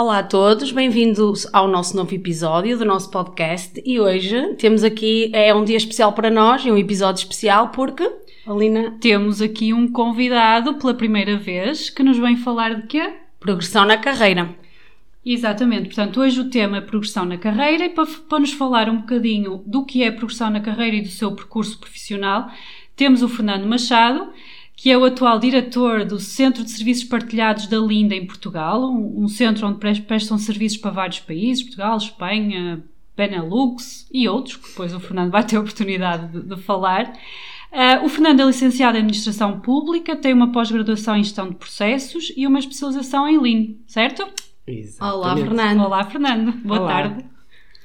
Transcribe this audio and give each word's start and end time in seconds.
Olá 0.00 0.20
a 0.20 0.22
todos, 0.22 0.70
bem-vindos 0.70 1.44
ao 1.52 1.66
nosso 1.66 1.96
novo 1.96 2.14
episódio 2.14 2.78
do 2.78 2.84
nosso 2.84 3.10
podcast 3.10 3.82
e 3.84 3.98
hoje 3.98 4.54
temos 4.54 4.84
aqui, 4.84 5.28
é 5.34 5.52
um 5.52 5.64
dia 5.64 5.76
especial 5.76 6.12
para 6.12 6.30
nós 6.30 6.64
e 6.64 6.70
um 6.70 6.78
episódio 6.78 7.18
especial 7.18 7.70
porque, 7.70 8.08
Alina, 8.46 8.96
Temos 9.00 9.42
aqui 9.42 9.74
um 9.74 9.90
convidado 9.90 10.74
pela 10.74 10.94
primeira 10.94 11.36
vez 11.36 11.90
que 11.90 12.04
nos 12.04 12.16
vem 12.16 12.36
falar 12.36 12.76
de 12.76 12.86
quê? 12.86 13.12
progressão 13.40 13.84
na 13.84 13.96
carreira. 13.96 14.54
Exatamente, 15.26 15.86
portanto, 15.86 16.20
hoje 16.20 16.42
o 16.42 16.48
tema 16.48 16.76
é 16.76 16.80
progressão 16.80 17.24
na 17.24 17.36
carreira 17.36 17.86
e 17.86 17.88
para, 17.88 18.06
para 18.06 18.38
nos 18.38 18.52
falar 18.52 18.88
um 18.88 18.98
bocadinho 18.98 19.64
do 19.66 19.84
que 19.84 20.04
é 20.04 20.12
progressão 20.12 20.48
na 20.48 20.60
carreira 20.60 20.94
e 20.94 21.02
do 21.02 21.08
seu 21.08 21.32
percurso 21.32 21.76
profissional, 21.76 22.48
temos 22.94 23.20
o 23.20 23.28
Fernando 23.28 23.66
Machado, 23.66 24.28
que 24.80 24.92
é 24.92 24.96
o 24.96 25.04
atual 25.04 25.40
diretor 25.40 26.04
do 26.04 26.20
Centro 26.20 26.62
de 26.62 26.70
Serviços 26.70 27.02
Partilhados 27.02 27.66
da 27.66 27.78
Linda 27.78 28.14
em 28.14 28.24
Portugal, 28.24 28.80
um, 28.80 29.24
um 29.24 29.26
centro 29.28 29.66
onde 29.66 29.78
pres- 29.80 29.98
prestam 29.98 30.38
serviços 30.38 30.78
para 30.78 30.92
vários 30.92 31.18
países, 31.18 31.64
Portugal, 31.64 31.96
Espanha, 31.96 32.80
Benelux 33.16 34.06
e 34.12 34.28
outros, 34.28 34.54
que 34.56 34.68
depois 34.68 34.94
o 34.94 35.00
Fernando 35.00 35.32
vai 35.32 35.42
ter 35.44 35.56
a 35.56 35.60
oportunidade 35.60 36.28
de, 36.28 36.54
de 36.54 36.62
falar. 36.62 37.12
Ah, 37.72 38.02
o 38.04 38.08
Fernando 38.08 38.38
é 38.38 38.44
licenciado 38.44 38.96
em 38.96 39.00
Administração 39.00 39.58
Pública, 39.58 40.14
tem 40.14 40.32
uma 40.32 40.52
pós-graduação 40.52 41.16
em 41.16 41.24
Gestão 41.24 41.48
de 41.48 41.56
Processos 41.56 42.32
e 42.36 42.46
uma 42.46 42.60
especialização 42.60 43.26
em 43.26 43.36
Lean, 43.36 43.74
certo? 43.84 44.22
Olá, 44.22 44.32
Exatamente. 44.68 45.44
Fernando. 45.44 45.80
Olá, 45.80 46.04
Fernando. 46.04 46.52
Boa 46.64 46.80
Olá. 46.80 46.88
tarde. 46.92 47.24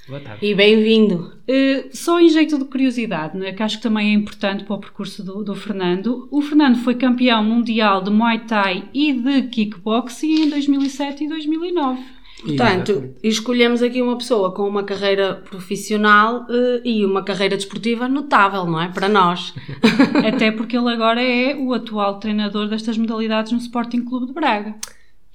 Boa 0.07 0.19
tarde. 0.19 0.45
E 0.45 0.53
bem-vindo. 0.53 1.33
Uh, 1.47 1.89
só 1.93 2.19
em 2.19 2.27
jeito 2.27 2.57
de 2.57 2.65
curiosidade, 2.65 3.37
né, 3.37 3.53
que 3.53 3.63
acho 3.63 3.77
que 3.77 3.83
também 3.83 4.09
é 4.09 4.13
importante 4.13 4.65
para 4.65 4.75
o 4.75 4.79
percurso 4.79 5.23
do, 5.23 5.43
do 5.43 5.55
Fernando. 5.55 6.27
O 6.29 6.41
Fernando 6.41 6.77
foi 6.79 6.95
campeão 6.95 7.43
mundial 7.43 8.03
de 8.03 8.09
Muay 8.09 8.39
Thai 8.39 8.89
e 8.93 9.13
de 9.13 9.43
Kickboxing 9.43 10.43
em 10.43 10.49
2007 10.49 11.23
e 11.23 11.29
2009. 11.29 12.01
Portanto, 12.41 12.91
Exatamente. 12.91 13.19
escolhemos 13.23 13.81
aqui 13.81 14.01
uma 14.01 14.17
pessoa 14.17 14.51
com 14.51 14.67
uma 14.67 14.83
carreira 14.83 15.35
profissional 15.35 16.45
eh, 16.49 16.81
e 16.83 17.05
uma 17.05 17.23
carreira 17.23 17.55
desportiva 17.55 18.09
notável, 18.09 18.65
não 18.65 18.81
é? 18.81 18.89
Para 18.89 19.07
nós. 19.07 19.53
Até 20.27 20.51
porque 20.51 20.75
ele 20.75 20.89
agora 20.89 21.21
é 21.21 21.55
o 21.55 21.73
atual 21.73 22.19
treinador 22.19 22.67
destas 22.67 22.97
modalidades 22.97 23.53
no 23.53 23.59
Sporting 23.59 24.03
Clube 24.03 24.27
de 24.27 24.33
Braga. 24.33 24.75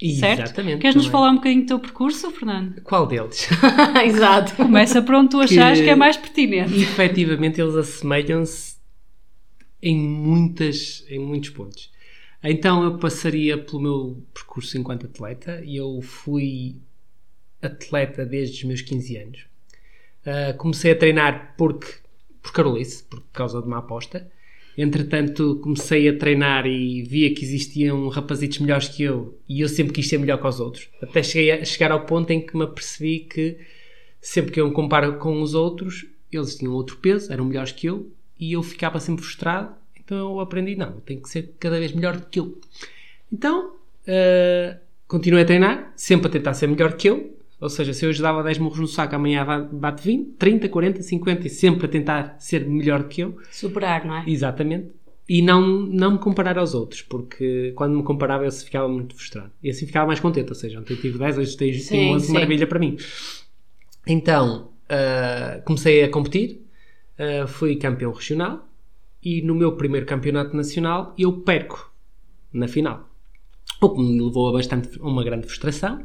Certo? 0.01 0.43
Exatamente. 0.43 0.81
Queres 0.81 0.95
nos 0.95 1.07
também. 1.07 1.13
falar 1.13 1.31
um 1.31 1.35
bocadinho 1.37 1.63
do 1.63 1.67
teu 1.67 1.79
percurso, 1.81 2.31
Fernando? 2.31 2.81
Qual 2.83 3.07
deles? 3.07 3.49
Exato. 4.05 4.55
Começa 4.55 5.03
por 5.03 5.15
onde 5.15 5.31
tu 5.31 5.41
achares 5.41 5.81
que 5.81 5.91
é 5.91 5.97
mais 5.97 6.17
pertinente. 6.17 6.81
Efetivamente, 6.81 7.61
eles 7.61 7.75
assemelham-se 7.75 8.77
em, 9.83 9.99
muitas, 9.99 11.05
em 11.09 11.19
muitos 11.19 11.51
pontos. 11.51 11.91
Então, 12.43 12.85
eu 12.85 12.99
passaria 12.99 13.59
pelo 13.59 13.81
meu 13.81 14.23
percurso 14.33 14.79
enquanto 14.79 15.07
atleta 15.07 15.61
e 15.65 15.77
eu 15.77 16.01
fui 16.01 16.77
atleta 17.61 18.25
desde 18.25 18.59
os 18.59 18.65
meus 18.65 18.83
15 18.83 19.17
anos. 19.17 19.47
Ah, 20.25 20.53
comecei 20.53 20.93
a 20.93 20.97
treinar 20.97 21.55
porque, 21.57 21.89
por 22.43 22.53
Carolice, 22.53 23.03
por 23.03 23.23
causa 23.33 23.61
de 23.61 23.67
uma 23.67 23.79
aposta. 23.79 24.31
Entretanto, 24.81 25.59
comecei 25.61 26.09
a 26.09 26.17
treinar 26.17 26.65
e 26.65 27.03
via 27.03 27.35
que 27.35 27.43
existiam 27.45 28.07
rapazitos 28.09 28.61
melhores 28.61 28.87
que 28.87 29.03
eu 29.03 29.37
e 29.49 29.61
eu 29.61 29.69
sempre 29.69 29.93
quis 29.93 30.09
ser 30.09 30.19
melhor 30.19 30.41
que 30.41 30.47
os 30.47 30.61
outros. 30.61 30.89
Até 31.03 31.21
cheguei 31.21 31.51
a 31.51 31.65
chegar 31.65 31.91
ao 31.91 32.07
ponto 32.07 32.31
em 32.31 32.41
que 32.41 32.57
me 32.57 32.63
apercebi 32.63 33.19
que 33.19 33.59
sempre 34.21 34.53
que 34.53 34.61
eu 34.61 34.69
me 34.69 34.73
comparo 34.73 35.19
com 35.19 35.43
os 35.43 35.53
outros, 35.53 36.07
eles 36.31 36.55
tinham 36.55 36.73
outro 36.75 36.97
peso, 36.99 37.33
eram 37.33 37.45
melhores 37.45 37.73
que 37.73 37.89
eu 37.89 38.09
e 38.39 38.53
eu 38.53 38.63
ficava 38.63 39.01
sempre 39.01 39.25
frustrado. 39.25 39.75
Então 39.99 40.17
eu 40.17 40.39
aprendi, 40.39 40.77
não, 40.77 40.91
eu 40.91 41.01
tenho 41.01 41.21
que 41.21 41.29
ser 41.29 41.55
cada 41.59 41.81
vez 41.81 41.91
melhor 41.91 42.17
do 42.17 42.27
que 42.27 42.39
eu. 42.39 42.57
Então, 43.33 43.73
ah, 44.07 44.77
continuei 45.09 45.43
a 45.43 45.47
treinar, 45.47 45.93
sempre 45.97 46.29
a 46.29 46.31
tentar 46.31 46.55
ser 46.55 46.69
melhor 46.69 46.93
que 46.93 47.09
eu. 47.09 47.37
Ou 47.61 47.69
seja, 47.69 47.93
se 47.93 48.05
eu 48.05 48.11
hoje 48.11 48.23
dava 48.23 48.43
10 48.43 48.59
murros 48.59 48.79
no 48.79 48.87
saco, 48.87 49.17
amanhã 49.17 49.45
bate 49.73 50.03
20, 50.03 50.37
30, 50.39 50.69
40, 50.69 51.03
50 51.03 51.47
e 51.47 51.51
sempre 51.51 51.87
a 51.87 51.89
tentar 51.89 52.37
ser 52.39 52.67
melhor 52.67 53.05
que 53.05 53.23
eu. 53.23 53.37
Superar, 53.51 54.05
não 54.07 54.17
é? 54.17 54.25
Exatamente. 54.27 54.91
E 55.29 55.43
não, 55.43 55.61
não 55.61 56.13
me 56.13 56.19
comparar 56.19 56.57
aos 56.57 56.73
outros, 56.73 57.03
porque 57.03 57.73
quando 57.75 57.97
me 57.97 58.03
comparava 58.03 58.47
eu 58.47 58.53
ficava 58.53 58.89
muito 58.89 59.15
frustrado. 59.15 59.51
E 59.63 59.69
assim 59.69 59.87
ficava 59.87 60.07
mais 60.07 60.21
contente, 60.21 60.49
ou 60.49 60.55
seja, 60.55 60.81
ontem 60.81 60.97
tive 60.97 61.19
10, 61.19 61.39
hoje 61.39 61.57
tenho 61.57 61.75
Sim, 61.75 61.89
tenho 61.89 62.15
11, 62.15 62.27
sim. 62.27 62.33
maravilha 62.33 62.67
para 62.67 62.79
mim. 62.79 62.97
Então, 64.07 64.71
ah, 64.89 65.61
comecei 65.67 66.03
a 66.03 66.09
competir, 66.09 66.65
ah, 67.19 67.47
fui 67.47 67.77
campeão 67.77 68.13
regional 68.13 68.67
e 69.23 69.43
no 69.43 69.55
meu 69.55 69.73
primeiro 69.77 70.07
campeonato 70.07 70.57
nacional 70.57 71.15
eu 71.19 71.33
perco 71.41 71.93
na 72.53 72.67
final. 72.67 73.09
O 73.83 73.91
que 73.91 74.01
me 74.01 74.21
levou 74.21 74.49
a, 74.49 74.53
bastante, 74.53 74.99
a 74.99 75.07
uma 75.07 75.23
grande 75.23 75.47
frustração, 75.47 76.05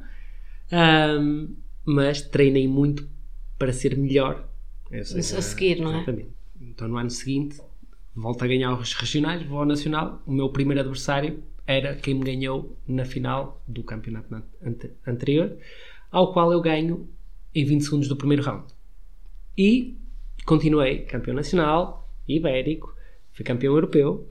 Ahm, 0.71 1.55
mas 1.85 2.21
treinei 2.21 2.67
muito 2.67 3.07
para 3.57 3.73
ser 3.73 3.97
melhor. 3.97 4.47
Seja, 5.03 5.37
A 5.37 5.41
seguir, 5.41 5.79
não 5.79 5.91
é? 5.91 5.97
Exatamente. 5.97 6.29
Então 6.61 6.87
no 6.87 6.97
ano 6.97 7.09
seguinte 7.09 7.59
volto 8.15 8.43
a 8.43 8.47
ganhar 8.47 8.73
os 8.79 8.93
regionais, 8.93 9.43
vou 9.43 9.59
ao 9.59 9.65
nacional. 9.65 10.21
O 10.25 10.31
meu 10.31 10.49
primeiro 10.49 10.81
adversário 10.81 11.43
era 11.65 11.95
quem 11.95 12.13
me 12.13 12.23
ganhou 12.25 12.77
na 12.87 13.05
final 13.05 13.61
do 13.67 13.83
campeonato 13.83 14.27
na- 14.31 14.43
ante- 14.63 14.91
anterior, 15.05 15.57
ao 16.11 16.31
qual 16.33 16.51
eu 16.51 16.61
ganho 16.61 17.07
em 17.55 17.65
20 17.65 17.83
segundos 17.83 18.07
do 18.07 18.15
primeiro 18.15 18.43
round. 18.43 18.65
E 19.57 19.97
continuei 20.45 20.99
campeão 21.05 21.35
nacional, 21.35 22.09
ibérico, 22.27 22.95
fui 23.31 23.43
campeão 23.45 23.73
europeu, 23.73 24.27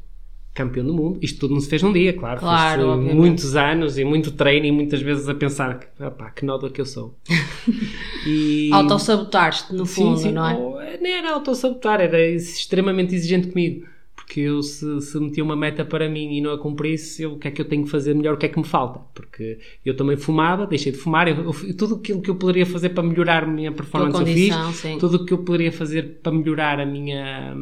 campeão 0.54 0.84
do 0.84 0.92
mundo. 0.94 1.18
Isto 1.22 1.40
tudo 1.40 1.54
não 1.54 1.60
se 1.60 1.68
fez 1.68 1.82
num 1.82 1.92
dia, 1.92 2.12
claro. 2.12 2.40
Claro, 2.40 2.96
muitos 3.00 3.56
anos 3.56 3.98
e 3.98 4.04
muito 4.04 4.32
treino 4.32 4.66
e 4.66 4.72
muitas 4.72 5.00
vezes 5.00 5.28
a 5.28 5.34
pensar 5.34 5.78
que, 5.78 6.02
opá, 6.02 6.30
que 6.30 6.44
nódoa 6.44 6.70
que 6.70 6.80
eu 6.80 6.86
sou. 6.86 7.16
E... 8.24 8.70
Autossabotaste, 8.72 9.74
no 9.74 9.84
fundo, 9.84 10.16
sim, 10.16 10.28
sim. 10.28 10.32
não 10.32 10.48
é? 10.48 10.54
Ou- 10.54 10.78
nem 11.00 11.12
era 11.14 11.32
autossabotar, 11.32 12.00
era 12.00 12.20
extremamente 12.24 13.14
exigente 13.16 13.48
comigo. 13.48 13.84
Porque 14.14 14.40
eu, 14.40 14.62
se, 14.62 15.00
se 15.00 15.18
metia 15.18 15.42
uma 15.42 15.56
meta 15.56 15.84
para 15.84 16.08
mim 16.08 16.36
e 16.36 16.40
não 16.40 16.52
a 16.52 16.58
cumprisse, 16.58 17.22
eu, 17.22 17.32
o 17.32 17.38
que 17.38 17.48
é 17.48 17.50
que 17.50 17.60
eu 17.60 17.64
tenho 17.64 17.82
que 17.84 17.90
fazer 17.90 18.14
melhor, 18.14 18.34
o 18.34 18.36
que 18.36 18.46
é 18.46 18.48
que 18.48 18.58
me 18.58 18.64
falta? 18.64 19.00
Porque 19.12 19.58
eu 19.84 19.96
também 19.96 20.16
fumava, 20.16 20.66
deixei 20.66 20.92
de 20.92 20.98
fumar, 20.98 21.26
eu, 21.26 21.36
eu- 21.36 21.76
tudo 21.76 21.96
aquilo 21.96 22.22
que 22.22 22.30
eu 22.30 22.36
poderia 22.36 22.64
fazer 22.64 22.90
para 22.90 23.02
melhorar 23.02 23.42
a 23.42 23.46
minha 23.46 23.72
performance 23.72 24.20
eu 24.20 24.26
fiz, 24.26 24.54
sim. 24.76 24.98
tudo 24.98 25.16
o 25.16 25.26
que 25.26 25.32
eu 25.34 25.38
poderia 25.38 25.72
fazer 25.72 26.20
para 26.22 26.30
melhorar 26.32 26.78
a 26.78 26.86
minha 26.86 27.54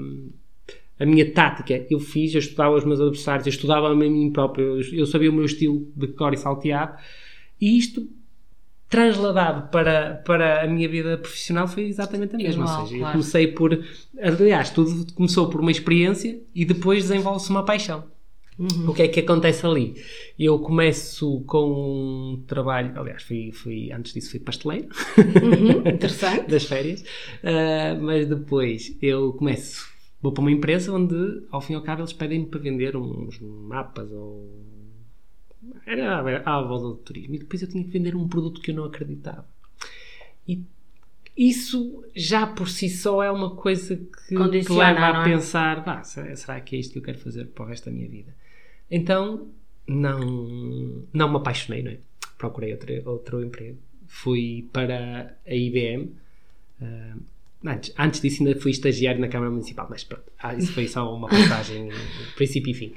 a 1.01 1.07
minha 1.07 1.29
tática 1.33 1.87
eu 1.91 1.99
fiz, 1.99 2.35
eu 2.35 2.39
estudava 2.39 2.77
os 2.77 2.85
meus 2.85 3.01
adversários, 3.01 3.47
eu 3.47 3.51
estudava 3.51 3.89
a 3.89 3.95
mim 3.95 4.31
próprio, 4.31 4.81
eu, 4.93 5.07
sabia 5.07 5.31
o 5.31 5.33
meu 5.33 5.47
estilo 5.47 5.91
de 5.97 6.09
cor 6.09 6.35
e 6.35 6.37
salteado 6.37 6.97
e 7.61 7.79
isto 7.79 8.07
transladado 8.89 9.71
para, 9.71 10.17
para 10.27 10.65
a 10.65 10.67
minha 10.67 10.89
vida 10.89 11.17
profissional 11.17 11.67
foi 11.67 11.85
exatamente 11.85 12.35
a 12.35 12.39
mesma. 12.39 12.65
Igual, 12.65 12.81
Ou 12.81 12.87
seja, 12.87 12.99
claro. 12.99 13.09
eu 13.09 13.13
comecei 13.13 13.47
por. 13.47 13.85
Aliás, 14.21 14.71
tudo 14.71 15.13
começou 15.15 15.49
por 15.49 15.61
uma 15.61 15.71
experiência 15.71 16.41
e 16.55 16.65
depois 16.65 17.05
desenvolve-se 17.05 17.51
uma 17.51 17.65
paixão. 17.65 18.05
Uhum. 18.59 18.91
O 18.91 18.95
que 18.95 19.03
é 19.03 19.09
que 19.09 19.21
acontece 19.21 19.65
ali? 19.65 19.95
Eu 20.39 20.59
começo 20.59 21.41
com 21.47 22.35
um 22.35 22.45
trabalho, 22.47 22.93
aliás, 22.95 23.23
fui, 23.23 23.53
fui 23.53 23.91
antes 23.91 24.13
disso 24.13 24.33
fui 24.33 24.41
pasteleiro 24.41 24.89
Uhum, 25.17 25.79
interessante. 25.89 26.51
das 26.51 26.65
férias, 26.65 27.03
ah, 27.43 27.97
mas 27.99 28.29
depois 28.29 28.95
eu 29.01 29.33
começo, 29.33 29.89
vou 30.23 30.33
para 30.33 30.41
uma 30.43 30.51
empresa 30.51 30.93
onde 30.93 31.43
ao 31.51 31.61
fim 31.61 31.73
e 31.73 31.77
ao 31.77 31.83
cabo 31.83 32.03
eles 32.03 32.13
pedem-me 32.13 32.47
para 32.47 32.61
vender 32.61 32.97
uns 32.97 33.39
mapas 33.41 34.11
ou 34.13 34.49
era 35.87 36.43
à- 36.45 36.63
volta 36.63 36.87
do 36.89 36.95
turismo 36.97 37.35
e 37.35 37.39
depois 37.39 37.63
eu 37.63 37.69
tinha 37.69 37.85
que 37.85 37.91
vender 37.91 38.15
um 38.15 38.29
produto 38.29 38.61
que 38.61 38.71
eu 38.71 38.75
não 38.75 38.85
acreditava. 38.85 39.47
E 40.49 40.63
isso 41.37 42.05
já 42.15 42.47
por 42.47 42.69
si 42.69 42.89
só 42.89 43.23
é 43.23 43.31
uma 43.31 43.51
coisa 43.55 43.97
que 43.97 44.35
te 44.65 44.73
leva 44.79 45.19
a 45.19 45.21
é? 45.21 45.25
pensar, 45.25 45.83
"Vá, 45.85 46.03
será 46.03 46.61
que 46.61 46.77
é 46.77 46.79
isto 46.79 46.93
que 46.93 46.99
eu 46.99 47.03
quero 47.03 47.19
fazer 47.19 47.47
para 47.47 47.65
o 47.65 47.69
resto 47.69 47.87
da 47.87 47.93
minha 47.93 48.09
vida? 48.09 48.35
Então 48.91 49.49
não, 49.87 50.19
não 51.13 51.29
me 51.31 51.37
apaixonei, 51.37 51.83
não 51.83 51.91
é? 51.93 51.99
Procurei 52.37 52.73
outro, 52.73 52.93
outro 53.11 53.45
emprego. 53.45 53.79
Fui 54.07 54.67
para 54.73 55.37
a 55.47 55.55
IBM. 55.55 56.11
ah, 56.81 57.17
antes, 57.65 57.93
antes 57.99 58.21
disso 58.21 58.43
ainda 58.45 58.59
fui 58.61 58.71
estagiário 58.71 59.21
na 59.21 59.29
Câmara 59.29 59.51
Municipal, 59.51 59.87
mas 59.91 60.05
pronto, 60.05 60.25
ah, 60.39 60.55
isso 60.55 60.73
foi 60.73 60.87
só 60.89 61.15
uma 61.15 61.29
passagem, 61.29 61.89
princípio 62.37 62.71
e 62.71 62.75
fim. 62.75 62.95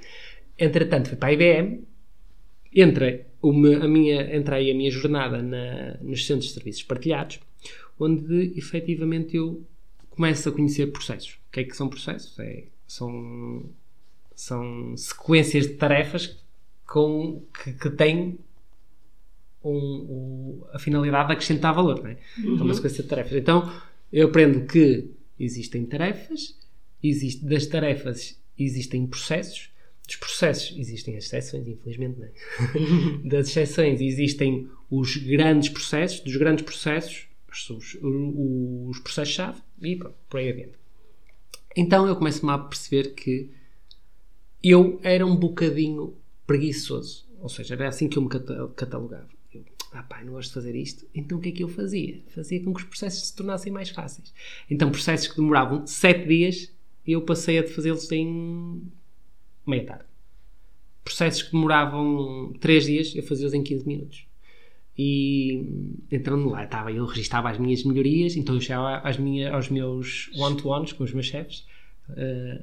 Entretanto, 0.57 1.09
fui 1.09 1.17
para 1.17 1.29
a 1.29 1.33
IBM, 1.33 1.83
me- 3.51 3.75
a 3.75 3.87
minha, 3.87 4.35
entrei 4.35 4.71
a 4.71 4.73
minha 4.75 4.89
jornada 4.91 5.41
na- 5.41 5.97
nos 6.01 6.25
centros 6.25 6.47
de 6.47 6.53
serviços 6.53 6.83
partilhados, 6.83 7.39
onde 7.99 8.53
efetivamente 8.57 9.35
eu 9.37 9.63
começo 10.09 10.47
a 10.49 10.51
conhecer 10.51 10.87
processos. 10.91 11.33
O 11.49 11.51
que 11.51 11.59
é 11.61 11.63
que 11.63 11.75
são 11.75 11.87
processos? 11.89 12.37
É, 12.39 12.63
são, 12.87 13.63
são 14.35 14.95
sequências 14.97 15.67
de 15.67 15.73
tarefas 15.73 16.37
com, 16.85 17.43
que, 17.63 17.73
que 17.73 17.89
têm 17.89 18.37
um, 19.63 19.71
um- 19.71 20.63
a 20.73 20.79
finalidade 20.79 21.27
de 21.27 21.33
acrescentar 21.33 21.73
valor. 21.73 22.01
Não 22.03 22.09
é? 22.09 22.17
É 22.39 22.47
uma 22.61 22.73
sequência 22.73 23.03
de 23.03 23.09
tarefas. 23.09 23.33
Então 23.33 23.71
eu 24.13 24.27
aprendo 24.27 24.65
que 24.65 25.09
existem 25.37 25.85
tarefas, 25.85 26.57
existe, 27.03 27.43
das 27.43 27.65
tarefas 27.65 28.39
existem 28.57 29.05
processos 29.05 29.73
dos 30.07 30.17
processos 30.17 30.77
existem 30.77 31.15
as 31.15 31.25
exceções, 31.25 31.67
infelizmente 31.67 32.19
não. 32.19 32.27
é? 32.27 32.31
das 33.27 33.47
exceções 33.47 34.01
existem 34.01 34.69
os 34.89 35.15
grandes 35.17 35.69
processos, 35.69 36.19
dos 36.19 36.35
grandes 36.35 36.65
processos, 36.65 37.27
os, 37.49 37.69
os, 37.69 37.97
os 38.01 38.99
processos-chave 38.99 39.61
e 39.81 39.95
pronto, 39.95 40.15
por 40.29 40.39
aí 40.39 40.49
adiante. 40.49 40.73
Então 41.75 42.07
eu 42.07 42.15
começo-me 42.15 42.51
a 42.51 42.57
perceber 42.57 43.13
que 43.13 43.49
eu 44.61 44.99
era 45.03 45.25
um 45.25 45.35
bocadinho 45.35 46.15
preguiçoso, 46.45 47.25
ou 47.39 47.49
seja, 47.49 47.75
era 47.75 47.87
assim 47.87 48.07
que 48.07 48.17
eu 48.17 48.23
me 48.23 48.29
cata- 48.29 48.71
catalogava. 48.75 49.29
Ah 49.95 50.01
pá, 50.03 50.23
não 50.23 50.33
gosto 50.33 50.49
de 50.49 50.53
fazer 50.55 50.75
isto, 50.75 51.05
então 51.13 51.37
o 51.37 51.41
que 51.41 51.49
é 51.49 51.51
que 51.51 51.63
eu 51.63 51.67
fazia? 51.67 52.19
Fazia 52.29 52.63
com 52.63 52.73
que 52.73 52.81
os 52.81 52.87
processos 52.87 53.27
se 53.27 53.35
tornassem 53.35 53.71
mais 53.71 53.89
fáceis. 53.89 54.33
Então 54.69 54.89
processos 54.89 55.27
que 55.27 55.35
demoravam 55.35 55.85
7 55.85 56.27
dias, 56.27 56.73
eu 57.05 57.21
passei 57.21 57.59
a 57.59 57.67
fazê-los 57.67 58.11
em 58.11 58.81
meia 59.67 59.85
tarde. 59.85 60.05
Processos 61.03 61.43
que 61.43 61.51
demoravam 61.51 62.53
3 62.59 62.85
dias, 62.85 63.15
eu 63.15 63.21
fazia-os 63.23 63.53
em 63.53 63.61
15 63.61 63.87
minutos. 63.87 64.25
E 64.97 66.03
entrando 66.11 66.49
lá, 66.49 66.63
estava, 66.63 66.91
eu 66.91 67.05
registava 67.05 67.49
as 67.49 67.57
minhas 67.59 67.83
melhorias, 67.83 68.35
então 68.35 68.55
eu 68.55 68.61
chegava 68.61 68.97
às 68.97 69.17
minhas, 69.17 69.53
aos 69.53 69.69
meus 69.69 70.29
one-to-ones 70.35 70.93
com 70.93 71.03
os 71.03 71.13
meus 71.13 71.25
chefes. 71.27 71.65
eh, 72.17 72.61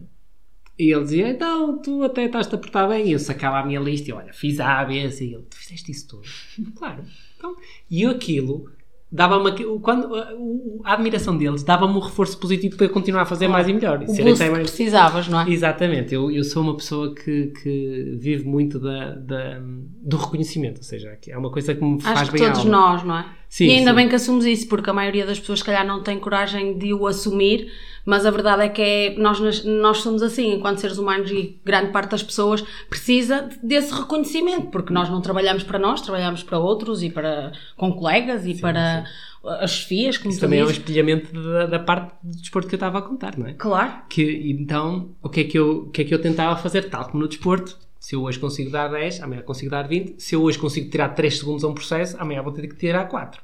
e 0.79 0.93
ele 0.93 1.03
dizia, 1.05 1.29
então, 1.29 1.79
tu 1.79 2.03
até 2.03 2.25
estás-te 2.25 2.55
a 2.55 2.59
portar 2.59 2.89
bem. 2.89 3.09
E 3.09 3.13
eu 3.13 3.19
sacava 3.19 3.59
a 3.59 3.67
minha 3.67 3.81
lista 3.81 4.09
e 4.11 4.13
olha, 4.13 4.33
fiz 4.33 4.59
A, 4.61 4.83
B, 4.85 5.11
C. 5.11 5.27
E 5.27 5.35
ele, 5.35 5.45
tu 5.49 5.57
fizeste 5.57 5.91
isso 5.91 6.09
tudo? 6.09 6.23
claro. 6.77 7.03
Então, 7.37 7.55
e 7.91 8.03
eu 8.03 8.11
aquilo 8.11 8.71
dava-me 9.13 9.51
quando 9.81 10.15
a, 10.15 10.93
admiração 10.93 11.37
deles 11.37 11.65
dava-me 11.65 11.95
um 11.95 11.99
reforço 11.99 12.39
positivo 12.39 12.77
para 12.77 12.87
eu 12.87 12.91
continuar 12.91 13.23
a 13.23 13.27
fazer 13.27 13.49
mais 13.49 13.67
e 13.67 13.73
melhor. 13.73 14.01
E 14.01 14.05
O 14.05 14.07
boost 14.07 14.49
mais- 14.49 14.71
precisavas, 14.71 15.27
não 15.27 15.41
é? 15.41 15.51
Exatamente, 15.51 16.15
eu, 16.15 16.31
eu 16.31 16.45
sou 16.45 16.63
uma 16.63 16.77
pessoa 16.77 17.13
que, 17.15 17.47
que 17.61 18.17
vive 18.21 18.45
muito 18.45 18.79
da, 18.79 19.15
da- 19.17 19.61
do 19.61 20.17
reconhecimento, 20.17 20.77
ou 20.79 20.85
seja, 20.85 21.19
é 21.27 21.37
uma 21.37 21.51
coisa 21.51 21.75
que 21.75 21.83
me 21.85 22.01
faz 22.01 22.21
Acho 22.21 22.31
que 22.31 22.39
bem 22.39 22.47
todos 22.47 22.61
alma. 22.61 22.71
nós, 22.71 23.03
não 23.05 23.19
é? 23.19 23.27
Sim, 23.49 23.67
e 23.67 23.71
ainda 23.79 23.91
sim. 23.91 23.97
bem 23.97 24.09
que 24.09 24.15
assumimos 24.15 24.47
isso, 24.47 24.69
porque 24.69 24.89
a 24.91 24.93
maioria 24.93 25.27
das 25.27 25.41
pessoas, 25.41 25.59
se 25.59 25.65
calhar, 25.65 25.85
não 25.85 26.05
tem 26.05 26.17
coragem 26.21 26.79
de 26.79 26.95
o 26.95 27.05
assumir, 27.09 27.67
mas 28.05 28.27
a 28.27 28.31
verdade 28.31 28.63
é 28.63 28.69
que 28.69 28.83
é, 28.83 29.15
nós, 29.17 29.65
nós 29.65 29.99
somos 29.99 30.23
assim, 30.23 30.55
enquanto 30.55 30.79
seres 30.79 30.99
humanos, 30.99 31.31
e 31.31 31.61
grande 31.65 31.93
parte 31.93 32.11
das 32.11 32.23
pessoas 32.23 32.63
precisa 32.89 33.49
desse 33.63 33.93
reconhecimento, 33.93 34.69
porque 34.69 34.93
nós 34.93 35.09
não 35.09 35.21
trabalhamos 35.21 35.63
para 35.63 35.79
nós, 35.79 36.01
trabalhamos 36.01 36.43
para 36.43 36.59
outros 36.59 37.03
e 37.03 37.11
para 37.11 37.53
com 37.77 37.93
colegas 37.93 38.47
e 38.47 38.55
para 38.55 39.05
as 39.43 39.71
chefias, 39.71 40.19
como 40.19 40.31
Isso 40.31 40.41
também 40.41 40.59
é 40.61 40.63
um 40.63 40.67
dizes. 40.67 40.81
espelhamento 40.81 41.33
da, 41.33 41.67
da 41.67 41.79
parte 41.79 42.13
do 42.23 42.37
desporto 42.37 42.69
que 42.69 42.75
eu 42.75 42.79
estava 42.79 42.99
a 42.99 43.03
contar, 43.03 43.39
não 43.39 43.47
é? 43.47 43.55
Claro. 43.55 43.93
Que, 44.09 44.51
então, 44.51 45.11
o 45.23 45.29
que, 45.29 45.41
é 45.41 45.45
que 45.45 45.59
eu, 45.59 45.85
o 45.87 45.91
que 45.91 46.03
é 46.03 46.05
que 46.05 46.15
eu 46.15 46.21
tentava 46.21 46.61
fazer? 46.61 46.91
Tal 46.91 47.07
como 47.07 47.23
no 47.23 47.29
desporto, 47.29 47.79
se 47.99 48.15
eu 48.15 48.23
hoje 48.23 48.39
consigo 48.39 48.71
dar 48.71 48.89
10, 48.89 49.23
amanhã 49.23 49.43
consigo 49.43 49.71
dar 49.71 49.89
20. 49.89 50.23
Se 50.23 50.35
eu 50.35 50.43
hoje 50.43 50.59
consigo 50.59 50.91
tirar 50.91 51.11
3 51.11 51.39
segundos 51.39 51.65
a 51.65 51.69
um 51.69 51.75
processo, 51.75 52.17
amanhã 52.19 52.43
vou 52.43 52.53
ter 52.53 52.67
que 52.67 52.77
tirar 52.77 53.05
4. 53.09 53.41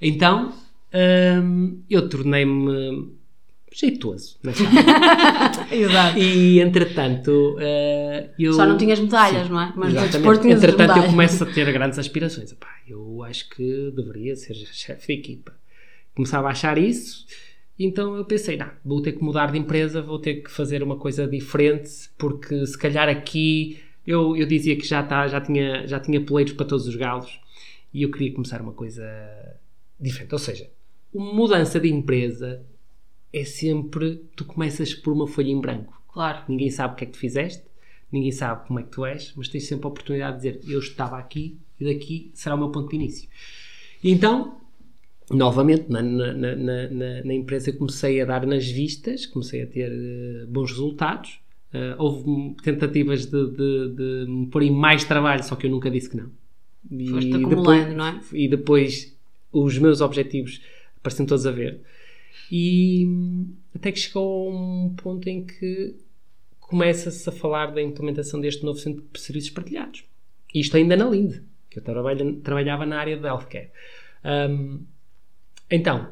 Então, 0.00 0.52
hum, 1.42 1.82
eu 1.88 2.08
tornei-me 2.08 3.17
jeitoso 3.72 4.38
área. 4.46 5.74
Exato. 5.74 6.18
E, 6.18 6.60
entretanto, 6.60 7.56
eh, 7.60 8.30
eu... 8.38 8.52
Só 8.52 8.66
não 8.66 8.76
tinhas 8.76 8.98
medalhas, 8.98 9.48
não 9.48 9.60
é? 9.60 9.72
Mas 9.76 9.92
no 9.92 10.00
Exatamente. 10.00 10.12
desporto 10.12 10.42
tinhas 10.42 10.64
as 10.64 10.70
Entretanto, 10.70 10.98
eu 10.98 11.06
começo 11.10 11.44
a 11.44 11.46
ter 11.46 11.72
grandes 11.72 11.98
aspirações. 11.98 12.52
Epá, 12.52 12.74
eu 12.86 13.22
acho 13.22 13.48
que 13.50 13.92
deveria 13.94 14.34
ser 14.36 14.54
chefe 14.54 15.14
de 15.14 15.20
equipa. 15.20 15.52
Começava 16.14 16.48
a 16.48 16.50
achar 16.50 16.78
isso, 16.78 17.26
então 17.78 18.16
eu 18.16 18.24
pensei, 18.24 18.56
não, 18.56 18.70
vou 18.84 19.00
ter 19.00 19.12
que 19.12 19.22
mudar 19.22 19.52
de 19.52 19.58
empresa, 19.58 20.02
vou 20.02 20.18
ter 20.18 20.42
que 20.42 20.50
fazer 20.50 20.82
uma 20.82 20.96
coisa 20.96 21.28
diferente, 21.28 21.90
porque 22.18 22.66
se 22.66 22.76
calhar 22.76 23.08
aqui 23.08 23.78
eu, 24.04 24.34
eu 24.36 24.46
dizia 24.46 24.74
que 24.74 24.86
já, 24.86 25.02
tá, 25.02 25.28
já, 25.28 25.40
tinha, 25.40 25.86
já 25.86 26.00
tinha 26.00 26.20
poleiros 26.20 26.54
para 26.54 26.66
todos 26.66 26.88
os 26.88 26.96
galos 26.96 27.38
e 27.92 28.02
eu 28.02 28.10
queria 28.10 28.32
começar 28.32 28.60
uma 28.60 28.72
coisa 28.72 29.04
diferente. 30.00 30.32
Ou 30.32 30.38
seja, 30.38 30.68
uma 31.12 31.32
mudança 31.32 31.78
de 31.78 31.92
empresa 31.92 32.64
é 33.32 33.44
sempre 33.44 34.22
tu 34.34 34.44
começas 34.44 34.94
por 34.94 35.12
uma 35.12 35.26
folha 35.26 35.50
em 35.50 35.60
branco. 35.60 36.00
Claro. 36.12 36.44
Ninguém 36.48 36.70
sabe 36.70 36.94
o 36.94 36.96
que 36.96 37.04
é 37.04 37.06
que 37.06 37.12
tu 37.12 37.18
fizeste, 37.18 37.64
ninguém 38.10 38.32
sabe 38.32 38.66
como 38.66 38.80
é 38.80 38.82
que 38.82 38.90
tu 38.90 39.04
és, 39.04 39.32
mas 39.36 39.48
tens 39.48 39.66
sempre 39.66 39.86
a 39.86 39.88
oportunidade 39.88 40.40
de 40.40 40.52
dizer 40.52 40.72
eu 40.72 40.78
estava 40.78 41.18
aqui 41.18 41.58
e 41.78 41.84
daqui 41.84 42.30
será 42.34 42.54
o 42.54 42.58
meu 42.58 42.70
ponto 42.70 42.88
de 42.88 42.96
início. 42.96 43.28
E 44.02 44.10
então, 44.10 44.58
novamente, 45.30 45.90
na, 45.90 46.02
na, 46.02 46.32
na, 46.32 47.24
na, 47.24 47.34
empresa 47.34 47.72
comecei 47.72 48.20
a 48.20 48.24
dar 48.24 48.46
nas 48.46 48.66
vistas, 48.66 49.26
comecei 49.26 49.62
a 49.62 49.66
ter 49.66 49.90
eh, 49.90 50.46
bons 50.46 50.70
resultados. 50.70 51.40
Eh, 51.72 51.94
houve 51.98 52.54
tentativas 52.62 53.26
de, 53.26 53.50
de, 53.50 53.88
de 53.94 54.26
me 54.28 54.46
pôr 54.46 54.62
em 54.62 54.70
mais 54.70 55.04
trabalho, 55.04 55.42
só 55.42 55.54
que 55.56 55.66
eu 55.66 55.70
nunca 55.70 55.90
disse 55.90 56.10
que 56.10 56.16
não. 56.16 56.30
E 56.90 57.10
Foste 57.10 57.34
acumulando, 57.34 57.94
não 57.94 58.06
é? 58.06 58.20
E 58.32 58.48
depois 58.48 59.14
os 59.52 59.78
meus 59.78 60.00
objetivos 60.00 60.60
pareciam 61.02 61.26
todos 61.26 61.46
a 61.46 61.50
ver. 61.50 61.80
E 62.50 63.06
até 63.74 63.92
que 63.92 63.98
chegou 63.98 64.48
a 64.48 64.54
um 64.54 64.94
ponto 64.94 65.28
em 65.28 65.44
que 65.44 65.94
começa-se 66.60 67.28
a 67.28 67.32
falar 67.32 67.72
da 67.72 67.82
implementação 67.82 68.40
deste 68.40 68.64
novo 68.64 68.78
centro 68.78 69.04
de 69.12 69.20
serviços 69.20 69.50
partilhados. 69.50 70.04
Isto 70.54 70.76
ainda 70.76 70.96
na 70.96 71.08
Linde, 71.08 71.42
que 71.70 71.78
eu 71.78 71.82
trabalhava 71.82 72.86
na 72.86 72.98
área 72.98 73.16
de 73.16 73.26
healthcare. 73.26 73.70
Um, 74.24 74.84
então, 75.70 76.10